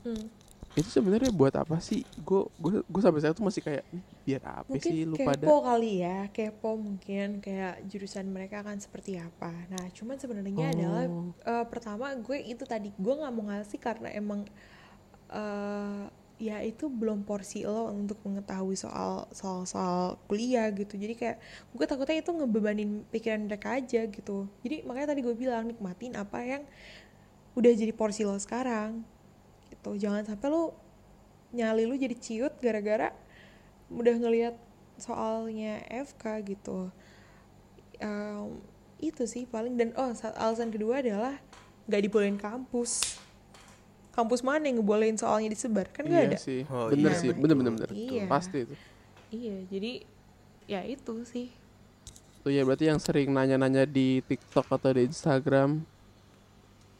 Hmm. 0.07 0.27
Itu 0.75 0.89
sebenarnya 0.91 1.31
buat 1.31 1.55
apa 1.55 1.79
sih? 1.79 2.03
Gue 2.19 2.51
gue 2.59 2.83
gue 2.83 3.01
sampai 3.03 3.21
sekarang 3.23 3.39
tuh 3.39 3.47
masih 3.47 3.63
kayak 3.63 3.83
"Nih, 3.95 4.05
biar 4.27 4.43
apa 4.43 4.75
Mungkin 4.75 4.83
sih 4.83 5.07
lu 5.07 5.17
kepo 5.17 5.21
pada? 5.23 5.55
kali 5.61 6.01
ya, 6.01 6.33
kepo 6.33 6.81
mungkin 6.81 7.45
kayak 7.45 7.85
jurusan 7.85 8.33
mereka 8.33 8.65
akan 8.65 8.81
seperti 8.81 9.21
apa. 9.21 9.53
Nah, 9.69 9.93
cuman 9.93 10.17
sebenarnya 10.17 10.73
adalah 10.73 11.05
Oh. 11.09 11.35
eh, 11.45 11.65
pertama 11.69 12.17
gue 12.17 12.39
itu 12.41 12.65
tadi 12.65 12.89
gue 12.97 13.15
nggak 13.21 13.33
mau 13.37 13.45
ngasih 13.53 13.77
karena 13.77 14.09
emang 14.17 14.49
eh 15.33 16.05
ya 16.41 16.59
itu 16.67 16.91
belum 16.91 17.23
porsi 17.29 17.63
lo 17.65 17.89
untuk 17.95 18.19
mengetahui 18.27 18.75
soal 18.75 19.31
soal 19.31 19.63
soal 19.71 20.19
kuliah 20.27 20.67
gitu 20.75 20.99
jadi 20.99 21.15
kayak 21.15 21.37
gue 21.73 21.87
takutnya 21.87 22.19
itu 22.21 22.31
ngebebanin 22.35 23.07
pikiran 23.15 23.47
mereka 23.47 23.79
aja 23.79 24.03
gitu 24.11 24.51
jadi 24.67 24.83
makanya 24.83 25.15
tadi 25.15 25.23
gue 25.23 25.37
bilang 25.39 25.71
nikmatin 25.71 26.19
apa 26.19 26.43
yang 26.43 26.63
udah 27.55 27.73
jadi 27.73 27.95
porsi 27.95 28.27
lo 28.27 28.35
sekarang 28.37 29.07
gitu 29.85 30.01
jangan 30.01 30.25
sampai 30.25 30.49
lo 30.49 30.73
nyali 31.53 31.85
lu 31.85 31.95
jadi 32.01 32.17
ciut 32.17 32.57
gara-gara 32.57 33.13
udah 33.93 34.17
ngelihat 34.17 34.57
soalnya 34.97 35.85
FK 35.93 36.25
gitu 36.49 36.89
Em, 37.95 38.59
itu 38.99 39.23
sih 39.29 39.45
paling 39.47 39.77
dan 39.79 39.95
oh 39.95 40.11
sa- 40.19 40.35
alasan 40.35 40.73
kedua 40.73 40.99
adalah 40.99 41.39
nggak 41.87 42.01
dibolehin 42.01 42.35
kampus 42.35 43.21
kampus 44.11 44.41
mana 44.43 44.67
yang 44.67 44.83
ngebolehin 44.83 45.15
soalnya 45.15 45.53
disebar 45.53 45.87
kan 45.93 46.03
nggak 46.09 46.23
iya 46.27 46.31
ada 46.33 46.39
sih. 46.39 46.67
Oh, 46.67 46.91
bener 46.91 47.13
iya, 47.15 47.21
sih, 47.23 47.29
bener 47.31 47.55
bener 47.55 47.73
bener. 47.79 47.91
Iya. 47.95 48.25
Pasti 48.27 48.67
itu. 48.67 48.75
iya 49.31 49.57
jadi 49.71 49.93
ya 50.65 50.81
itu 50.89 51.15
sih 51.29 51.53
Tuh 52.43 52.53
ya 52.53 52.61
berarti 52.67 52.91
yang 52.93 53.01
sering 53.01 53.33
nanya-nanya 53.33 53.89
di 53.89 54.21
TikTok 54.21 54.69
atau 54.69 54.91
di 54.93 55.09
Instagram 55.09 55.81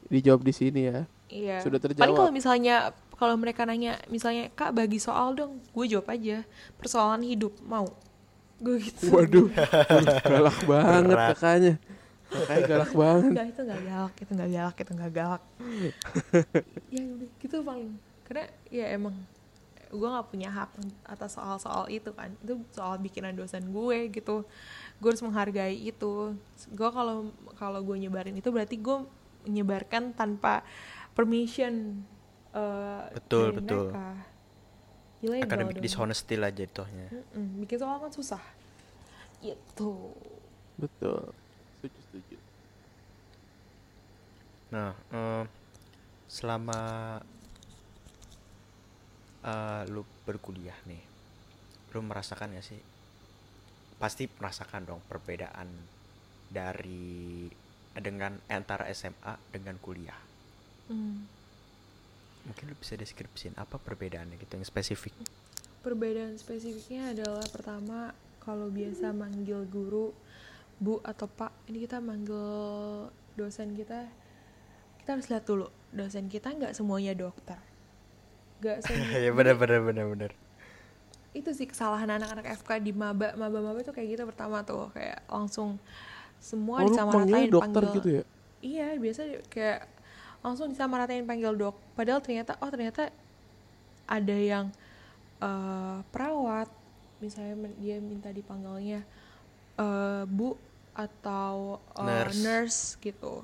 dijawab 0.09 0.41
di 0.41 0.53
sini 0.57 0.89
ya. 0.89 1.05
Iya 1.35 1.59
Sudah 1.59 1.83
paling 1.83 1.99
terjawab. 1.99 2.15
kalau 2.15 2.31
misalnya 2.31 2.77
kalau 3.19 3.35
mereka 3.35 3.67
nanya 3.67 3.99
misalnya 4.07 4.51
kak 4.55 4.71
bagi 4.71 5.03
soal 5.03 5.35
dong 5.35 5.59
gue 5.75 5.87
jawab 5.91 6.07
aja 6.15 6.47
persoalan 6.79 7.27
hidup 7.27 7.55
mau 7.67 7.91
gue 8.63 8.79
gitu 8.81 9.11
Waduh, 9.11 9.51
galak 10.31 10.59
banget 10.65 11.11
Berat. 11.11 11.31
kakaknya. 11.37 11.75
Kakaknya 12.31 12.63
galak 12.71 12.93
banget. 12.95 13.31
Enggak, 13.35 13.47
itu 13.51 13.61
nggak 13.67 13.83
galak, 13.85 14.15
itu 14.15 14.33
nggak 14.33 14.51
galak, 14.55 14.77
itu 14.79 14.93
nggak 14.95 15.13
galak. 15.13 15.43
ya 16.95 17.03
udah, 17.03 17.29
gitu 17.43 17.57
paling. 17.61 17.91
Karena 18.25 18.45
ya 18.71 18.87
emang 18.95 19.15
gue 19.91 20.09
nggak 20.09 20.27
punya 20.31 20.49
hak 20.55 20.71
atas 21.05 21.35
soal-soal 21.35 21.91
itu 21.91 22.11
kan. 22.15 22.31
Itu 22.41 22.63
soal 22.73 22.97
bikinan 23.03 23.35
dosen 23.35 23.69
gue 23.69 23.99
gitu. 24.15 24.47
Gue 25.03 25.09
harus 25.13 25.23
menghargai 25.27 25.75
itu. 25.77 26.33
Gue 26.73 26.89
kalau 26.95 27.35
kalau 27.59 27.83
gue 27.83 27.97
nyebarin 28.01 28.39
itu 28.39 28.49
berarti 28.55 28.79
gue 28.81 29.03
menyebarkan 29.45 30.17
tanpa 30.17 30.65
permission. 31.15 32.05
eh, 32.55 33.05
Betul, 33.17 33.51
dari 33.51 33.59
betul. 33.59 33.87
mereka. 33.91 34.07
Academic 35.41 35.81
dong. 35.81 35.85
dishonesty 35.85 36.37
lah 36.37 36.53
jatuhnya. 36.53 37.09
Mm-mm, 37.09 37.65
bikin 37.65 37.79
soal 37.81 37.97
kan 37.99 38.13
susah. 38.13 38.43
Gitu. 39.41 39.93
Betul. 40.77 41.33
Setuju, 41.81 41.99
setuju. 42.11 42.37
Nah, 44.71 44.93
eh, 45.11 45.45
selama 46.29 46.81
eh, 49.43 49.83
lu 49.89 50.03
berkuliah 50.25 50.77
nih, 50.85 51.03
lu 51.93 52.01
merasakan 52.03 52.55
gak 52.55 52.67
sih? 52.67 52.81
Pasti 53.97 54.27
merasakan 54.29 54.83
dong 54.85 55.01
perbedaan 55.07 55.69
dari 56.51 57.49
dengan 57.95 58.37
antara 58.51 58.91
SMA 58.91 59.39
dengan 59.55 59.79
kuliah. 59.79 60.19
Hmm. 60.87 61.25
Mungkin 62.45 62.65
lu 62.69 62.77
bisa 62.77 62.93
deskripsiin 62.95 63.57
apa 63.57 63.77
perbedaannya 63.77 64.37
gitu 64.37 64.53
yang 64.55 64.65
spesifik. 64.65 65.17
Perbedaan 65.81 66.37
spesifiknya 66.37 67.13
adalah 67.13 67.45
pertama 67.47 68.13
kalau 68.39 68.69
biasa 68.69 69.13
manggil 69.13 69.65
guru 69.65 70.13
bu 70.77 71.01
atau 71.01 71.25
pak, 71.25 71.53
ini 71.67 71.81
kita 71.81 72.01
manggil 72.01 72.45
dosen 73.35 73.73
kita 73.73 74.09
kita 75.01 75.11
harus 75.11 75.29
lihat 75.29 75.45
dulu 75.45 75.67
dosen 75.91 76.27
kita 76.27 76.51
nggak 76.51 76.73
semuanya 76.73 77.13
dokter, 77.15 77.57
nggak 78.59 78.79
semuanya. 78.85 79.19
ya 79.21 79.31
benar 79.31 79.55
benar 79.55 79.81
benar 79.83 80.07
benar. 80.09 80.33
itu 81.33 81.51
sih 81.51 81.67
kesalahan 81.67 82.09
anak-anak 82.13 82.47
FK 82.55 82.79
di 82.79 82.93
maba 82.93 83.35
maba 83.35 83.59
maba 83.59 83.81
tuh 83.83 83.91
kayak 83.91 84.09
gitu 84.11 84.23
pertama 84.25 84.63
tuh 84.63 84.89
kayak 84.91 85.19
langsung 85.27 85.77
semua 86.39 86.81
Oh, 86.81 86.87
disamaratain 86.87 87.51
dokter 87.51 87.83
panggil 87.83 87.95
gitu 87.95 88.09
ya? 88.13 88.25
iya 88.61 88.87
biasa 88.95 89.21
kayak 89.49 89.81
langsung 90.45 90.69
disamaratain 90.69 91.25
panggil 91.25 91.57
dok. 91.57 91.73
Padahal 91.97 92.21
ternyata 92.21 92.61
oh 92.61 92.69
ternyata 92.69 93.09
ada 94.05 94.37
yang 94.37 94.69
eh, 95.41 95.99
perawat. 96.13 96.69
Misalnya 97.19 97.73
dia 97.81 97.97
minta 97.99 98.29
dipanggilnya 98.29 99.01
eh, 99.81 100.23
bu 100.29 100.53
atau 100.93 101.81
eh, 101.97 102.05
Nurse. 102.05 102.39
nurse 102.45 102.81
gitu. 103.01 103.41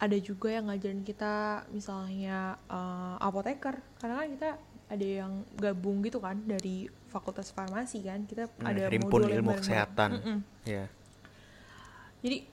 Ada 0.00 0.18
juga 0.18 0.50
yang 0.50 0.72
ngajarin 0.72 1.04
kita 1.04 1.68
misalnya 1.68 2.56
eh, 2.66 3.16
apoteker. 3.20 3.76
Karena 4.00 4.24
kan 4.24 4.28
kita 4.32 4.50
ada 4.84 5.06
yang 5.06 5.44
gabung 5.56 6.00
gitu 6.00 6.18
kan 6.18 6.40
dari 6.40 6.88
fakultas 7.12 7.52
farmasi 7.52 8.00
kan. 8.00 8.24
Kita 8.24 8.48
Hmm, 8.48 8.64
ada 8.64 8.88
Himpun 8.88 9.28
modul 9.28 9.36
ilmu 9.36 9.52
kesehatan. 9.60 10.40
Ya. 10.64 10.88
jadi 12.24 12.48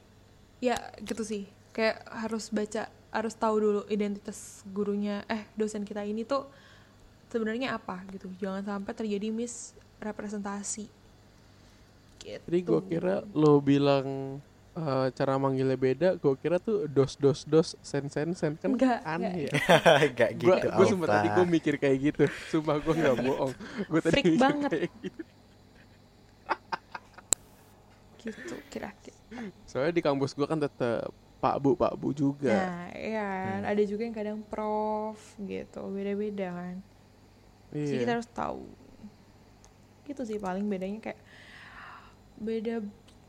ya 0.59 0.75
gitu 0.99 1.23
sih. 1.23 1.47
Kayak 1.71 2.03
harus 2.11 2.51
baca 2.51 2.91
harus 3.11 3.33
tahu 3.35 3.55
dulu 3.59 3.81
identitas 3.91 4.63
gurunya 4.71 5.23
eh 5.27 5.43
dosen 5.59 5.83
kita 5.83 6.01
ini 6.07 6.23
tuh 6.23 6.47
sebenarnya 7.31 7.75
apa 7.75 8.03
gitu 8.11 8.27
jangan 8.39 8.63
sampai 8.63 8.93
terjadi 8.95 9.27
misrepresentasi 9.31 10.85
gitu 12.23 12.41
Jadi 12.47 12.59
gua 12.65 12.81
kira 12.83 13.15
lo 13.33 13.61
bilang 13.63 14.05
eh, 14.75 15.07
cara 15.17 15.33
manggilnya 15.41 15.77
beda, 15.77 16.09
gua 16.21 16.33
kira 16.37 16.57
tuh 16.61 16.85
dos 16.89 17.13
dos 17.17 17.39
dos 17.47 17.67
sen 17.81 18.05
sen 18.13 18.33
sen 18.35 18.53
kan 18.59 18.71
Enggak, 18.71 18.99
aneh 19.05 19.47
ya. 19.49 19.53
Gak 20.17 20.31
gitu. 20.41 20.67
Gua 20.67 20.73
gua 20.75 20.85
sumpah 20.85 21.07
tadi 21.07 21.27
gua 21.33 21.45
mikir 21.45 21.75
kayak 21.81 21.97
gitu. 22.11 22.23
Sumpah 22.51 22.77
gua 22.83 22.93
nggak 22.97 23.17
bohong. 23.25 23.53
Gua 23.89 24.01
tadi 24.01 24.13
Freak 24.13 24.25
mikir 24.25 24.39
banget. 24.41 24.71
kayak 24.71 24.89
gitu. 25.01 25.21
gitu 28.21 28.55
kira-kira 28.69 29.17
Soalnya 29.65 29.93
di 29.97 30.01
kampus 30.05 30.31
gua 30.37 30.47
kan 30.51 30.59
tetep 30.61 31.09
Pak 31.41 31.57
Bu 31.57 31.73
Pak 31.73 31.97
Bu 31.97 32.13
juga. 32.13 32.53
nah 32.53 32.85
ya 32.93 33.25
kan. 33.57 33.61
Ada 33.65 33.81
juga 33.83 34.05
yang 34.05 34.13
kadang 34.13 34.39
prof 34.45 35.17
gitu 35.41 35.81
beda-beda 35.89 36.53
kan. 36.53 36.75
Jadi 37.73 37.97
kita 37.97 38.05
Iya. 38.05 38.15
harus 38.15 38.29
tahu. 38.29 38.61
Gitu 40.05 40.21
sih 40.21 40.37
paling 40.37 40.63
bedanya 40.63 41.01
kayak 41.01 41.19
beda 42.37 42.81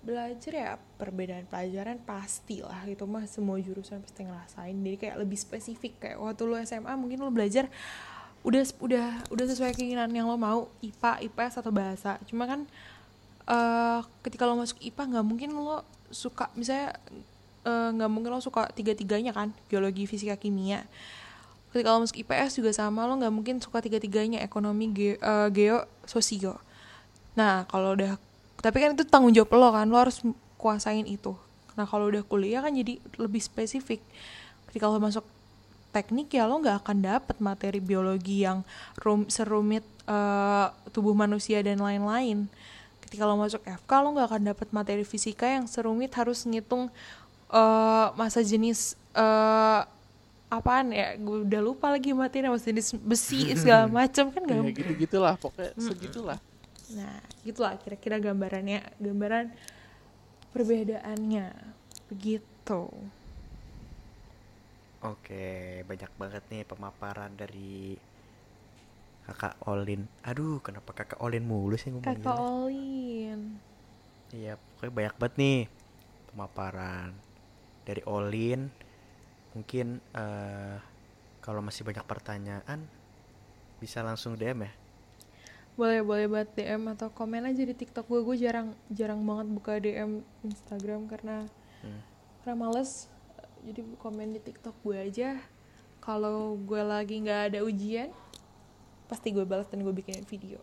belajar 0.03 0.53
ya 0.53 0.71
perbedaan 0.99 1.47
pelajaran 1.47 1.97
pasti 2.03 2.59
lah 2.59 2.83
gitu. 2.85 3.07
Mah 3.07 3.25
semua 3.25 3.57
jurusan 3.57 4.03
pasti 4.03 4.23
ngerasain. 4.23 4.75
Jadi 4.75 4.97
kayak 4.99 5.17
lebih 5.17 5.39
spesifik 5.39 5.97
kayak 5.99 6.19
waktu 6.19 6.43
lu 6.43 6.59
SMA 6.59 6.93
mungkin 6.95 7.17
lu 7.17 7.31
belajar 7.31 7.71
udah 8.43 8.61
udah 8.83 9.07
udah 9.31 9.47
sesuai 9.47 9.73
keinginan 9.73 10.11
yang 10.11 10.27
lo 10.27 10.35
mau 10.35 10.67
IPA 10.83 11.23
IPS 11.31 11.63
atau 11.63 11.71
bahasa. 11.71 12.19
Cuma 12.27 12.45
kan 12.45 12.67
eh 13.43 14.01
ketika 14.21 14.45
lo 14.45 14.59
masuk 14.59 14.83
IPA 14.83 15.03
nggak 15.09 15.27
mungkin 15.27 15.51
lo 15.55 15.81
suka 16.11 16.51
misalnya 16.53 16.99
eh, 17.65 17.89
nggak 17.95 18.11
mungkin 18.11 18.31
lo 18.35 18.41
suka 18.43 18.71
tiga 18.75 18.93
tiganya 18.95 19.31
kan 19.35 19.55
geologi 19.71 20.07
fisika 20.07 20.35
kimia. 20.39 20.87
Ketika 21.73 21.89
lo 21.97 22.05
masuk 22.05 22.21
IPS 22.21 22.61
juga 22.61 22.71
sama 22.77 23.09
lo 23.09 23.17
nggak 23.17 23.33
mungkin 23.33 23.57
suka 23.65 23.81
tiga 23.81 23.97
tiganya 23.97 24.45
ekonomi 24.45 24.93
ge- 24.93 25.21
eh, 25.21 25.49
geo 25.55 25.87
sosio. 26.05 26.61
Nah 27.39 27.65
kalau 27.71 27.97
udah 27.97 28.21
tapi 28.63 28.79
kan 28.79 28.95
itu 28.95 29.03
tanggung 29.09 29.35
jawab 29.35 29.57
lo 29.59 29.69
kan 29.75 29.87
lo 29.89 29.99
harus 29.99 30.21
kuasain 30.61 31.09
itu. 31.09 31.35
Nah 31.75 31.89
kalau 31.89 32.13
udah 32.13 32.23
kuliah 32.23 32.61
kan 32.63 32.77
jadi 32.77 33.01
lebih 33.19 33.41
spesifik. 33.41 34.05
Ketika 34.69 34.87
lo 34.87 35.01
masuk 35.01 35.25
teknik 35.93 36.33
ya 36.33 36.49
lo 36.49 36.61
nggak 36.61 36.85
akan 36.85 36.99
dapet 37.05 37.37
materi 37.41 37.81
biologi 37.81 38.45
yang 38.45 38.65
rum 39.01 39.29
serumit 39.29 39.85
eh, 40.09 40.67
tubuh 40.93 41.17
manusia 41.17 41.61
dan 41.65 41.81
lain-lain. 41.81 42.49
Ketika 43.05 43.29
lo 43.29 43.37
masuk 43.37 43.61
FK 43.65 43.91
lo 44.01 44.09
nggak 44.17 44.29
akan 44.29 44.43
dapet 44.53 44.69
materi 44.73 45.05
fisika 45.05 45.45
yang 45.45 45.69
serumit 45.69 46.13
harus 46.17 46.45
ngitung 46.49 46.89
eh, 47.53 48.07
masa 48.17 48.41
jenis 48.41 48.97
eh, 49.13 49.81
apaan 50.53 50.93
ya 50.93 51.17
gue 51.17 51.49
udah 51.49 51.61
lupa 51.65 51.89
lagi 51.89 52.13
materi 52.13 52.49
masa 52.49 52.69
jenis 52.69 52.93
besi 53.01 53.53
segala 53.61 53.89
macam 53.89 54.29
kan 54.33 54.43
ya 54.45 54.61
nggak 54.61 54.77
gitu 54.77 54.93
gitulah 55.09 55.35
pokoknya 55.37 55.73
segitulah 55.81 56.41
Nah, 56.93 57.25
gitulah 57.41 57.81
kira-kira 57.81 58.21
gambarannya, 58.21 58.85
gambaran 59.01 59.49
perbedaannya. 60.53 61.49
Begitu. 62.13 62.83
Oke, 65.03 65.83
banyak 65.89 66.13
banget 66.21 66.45
nih 66.53 66.63
pemaparan 66.69 67.33
dari 67.35 67.97
kakak 69.27 69.57
Olin. 69.67 70.05
Aduh, 70.23 70.61
kenapa 70.61 70.93
kakak 70.93 71.19
Olin 71.25 71.43
mulu 71.49 71.75
sih 71.81 71.91
ngomongnya? 71.91 72.23
Kakak 72.23 72.39
Olin. 72.39 73.41
Iya, 74.31 74.61
pokoknya 74.61 74.93
banyak 74.93 75.15
banget 75.19 75.35
nih 75.41 75.59
pemaparan 76.33 77.13
dari 77.83 78.03
Olin. 78.07 78.69
Mungkin 79.53 80.01
eh 80.15 80.77
kalau 81.43 81.59
masih 81.61 81.83
banyak 81.83 82.07
pertanyaan 82.07 82.87
bisa 83.83 84.01
langsung 84.01 84.39
DM 84.39 84.63
ya. 84.63 84.73
Boleh 85.75 86.05
boleh 86.05 86.27
buat 86.29 86.49
DM 86.55 86.95
atau 86.95 87.09
komen 87.11 87.49
aja 87.49 87.63
di 87.65 87.75
TikTok 87.75 88.07
gue. 88.07 88.21
Gue 88.23 88.37
jarang 88.39 88.77
jarang 88.93 89.21
banget 89.25 89.47
buka 89.51 89.73
DM 89.81 90.23
Instagram 90.45 91.09
karena 91.11 91.49
Hmm. 91.83 91.99
karena 92.45 92.55
males. 92.55 93.11
Jadi 93.67 93.83
komen 93.99 94.35
di 94.35 94.41
TikTok 94.41 94.75
gue 94.87 94.97
aja. 95.03 95.39
Kalau 95.99 96.55
gue 96.59 96.83
lagi 96.83 97.23
nggak 97.23 97.55
ada 97.55 97.61
ujian, 97.63 98.11
pasti 99.07 99.31
gue 99.35 99.43
balas 99.43 99.67
dan 99.71 99.83
gue 99.83 99.91
bikinin 99.91 100.27
video. 100.27 100.63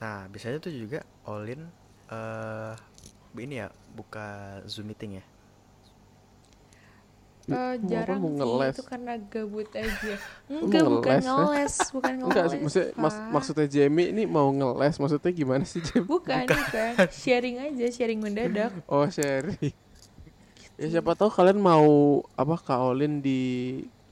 Nah, 0.00 0.26
biasanya 0.26 0.58
tuh 0.58 0.74
juga 0.74 1.06
Olin 1.26 1.70
eh 2.10 2.74
ini 3.38 3.62
ya 3.62 3.70
buka 3.94 4.58
Zoom 4.66 4.90
meeting 4.90 5.22
ya. 5.22 5.24
Eh, 7.50 7.56
Mau 7.56 7.72
apa, 7.72 7.84
jarang 7.84 8.20
sih 8.20 8.32
ngeles? 8.32 8.74
itu 8.74 8.84
karena 8.84 9.12
gabut 9.20 9.68
aja. 9.72 10.14
Enggak, 10.52 10.84
bukan 10.84 11.10
ngeles, 11.12 11.24
ya? 11.24 11.34
ngeles, 11.34 11.74
bukan 11.90 12.12
ngeles. 12.12 12.26
enggak 12.30 12.44
sih 12.46 12.58
maksudnya 12.60 12.88
mas, 12.94 13.14
maksudnya 13.28 13.66
Jamie 13.66 14.08
ini 14.08 14.22
mau 14.24 14.48
ngeles 14.48 14.94
maksudnya 14.96 15.30
gimana 15.30 15.64
sih 15.64 15.80
Jamie 15.80 16.06
Bukan, 16.06 16.44
bukan. 16.44 16.92
Sharing 17.08 17.56
aja, 17.60 17.86
sharing 17.88 18.18
mendadak. 18.18 18.70
oh 18.88 19.06
sharing 19.06 19.74
ya 20.74 20.86
siapa 20.88 21.12
tahu 21.12 21.28
kalian 21.28 21.58
mau 21.58 21.84
apa 22.34 22.56
Kak 22.56 22.80
Olin 22.80 23.18
di 23.18 23.40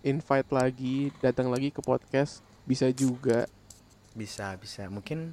invite 0.01 0.51
lagi 0.51 0.97
datang 1.19 1.49
lagi 1.49 1.69
ke 1.69 1.81
podcast 1.81 2.45
bisa 2.63 2.91
juga 2.91 3.49
Bisa, 4.13 4.53
bisa. 4.55 4.85
Mungkin 4.87 5.31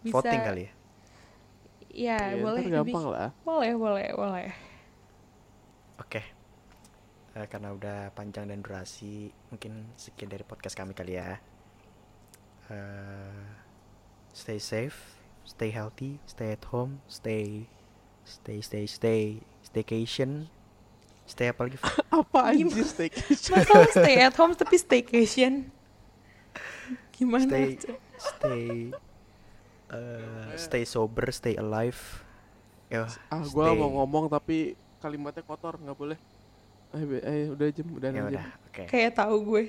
Bisa. 0.00 0.12
voting 0.12 0.42
kali 0.42 0.62
ya. 0.62 0.72
Ya, 1.94 2.18
Ya, 2.28 2.36
boleh. 2.36 2.66
gampang 2.66 2.82
lebih- 3.00 3.14
lah 3.14 3.30
Boleh, 3.40 3.72
boleh, 3.72 4.08
boleh. 4.12 4.48
Oke. 5.96 6.20
Eh, 7.34 7.46
karena 7.50 7.74
udah 7.74 8.14
panjang 8.14 8.46
dan 8.46 8.62
durasi, 8.62 9.26
mungkin 9.50 9.90
sekian 9.98 10.30
dari 10.30 10.46
podcast 10.46 10.78
kami 10.78 10.94
kali 10.94 11.18
ya. 11.18 11.42
Eh, 12.70 13.42
stay 14.30 14.62
safe, 14.62 14.94
stay 15.42 15.74
healthy, 15.74 16.22
stay 16.30 16.54
at 16.54 16.62
home, 16.70 17.02
stay, 17.10 17.66
stay, 18.22 18.62
stay, 18.62 18.86
stay, 18.86 19.42
staycation, 19.66 20.46
stay 21.26 21.50
apa 21.50 21.66
lagi? 21.66 21.76
Apa 22.14 22.54
anjir 22.54 22.86
staycation 22.86 23.58
Masa 23.58 23.90
stay 23.90 24.22
at 24.22 24.38
home 24.38 24.54
tapi 24.54 24.78
staycation? 24.78 25.66
Gimana? 27.10 27.50
Stay- 27.50 27.98
stay, 28.14 28.94
eh, 29.90 30.48
stay 30.54 30.82
sober, 30.86 31.34
stay 31.34 31.58
alive. 31.58 32.22
Ya, 32.86 33.10
ah 33.26 33.42
gua 33.50 33.74
stay- 33.74 33.78
mau 33.82 33.90
ngomong 33.90 34.30
tapi 34.30 34.78
kalimatnya 35.02 35.42
kotor 35.42 35.82
nggak 35.82 35.98
boleh 35.98 36.18
eh, 36.94 37.04
be- 37.04 37.24
eh 37.24 37.44
udah 37.50 37.68
jam 37.68 37.86
udah 37.90 38.08
Ya 38.08 38.14
jam 38.14 38.24
udah, 38.30 38.46
oke. 38.70 38.82
Kayak 38.86 39.12
tahu 39.14 39.36
gue. 39.44 39.64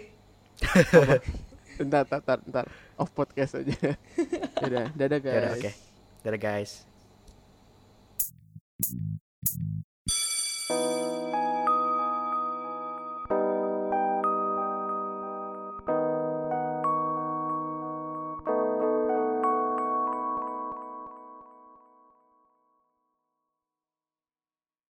Bentar, 1.75 2.05
bentar, 2.05 2.19
bentar, 2.21 2.37
bentar. 2.39 2.65
Off 2.95 3.11
podcast 3.11 3.57
aja. 3.57 3.73
Dadah 4.61 4.85
Ya 4.93 5.17
udah, 5.17 5.19
guys. 5.19 5.57
oke. 5.57 5.71
Dadah 6.23 6.39
guys. 6.39 6.71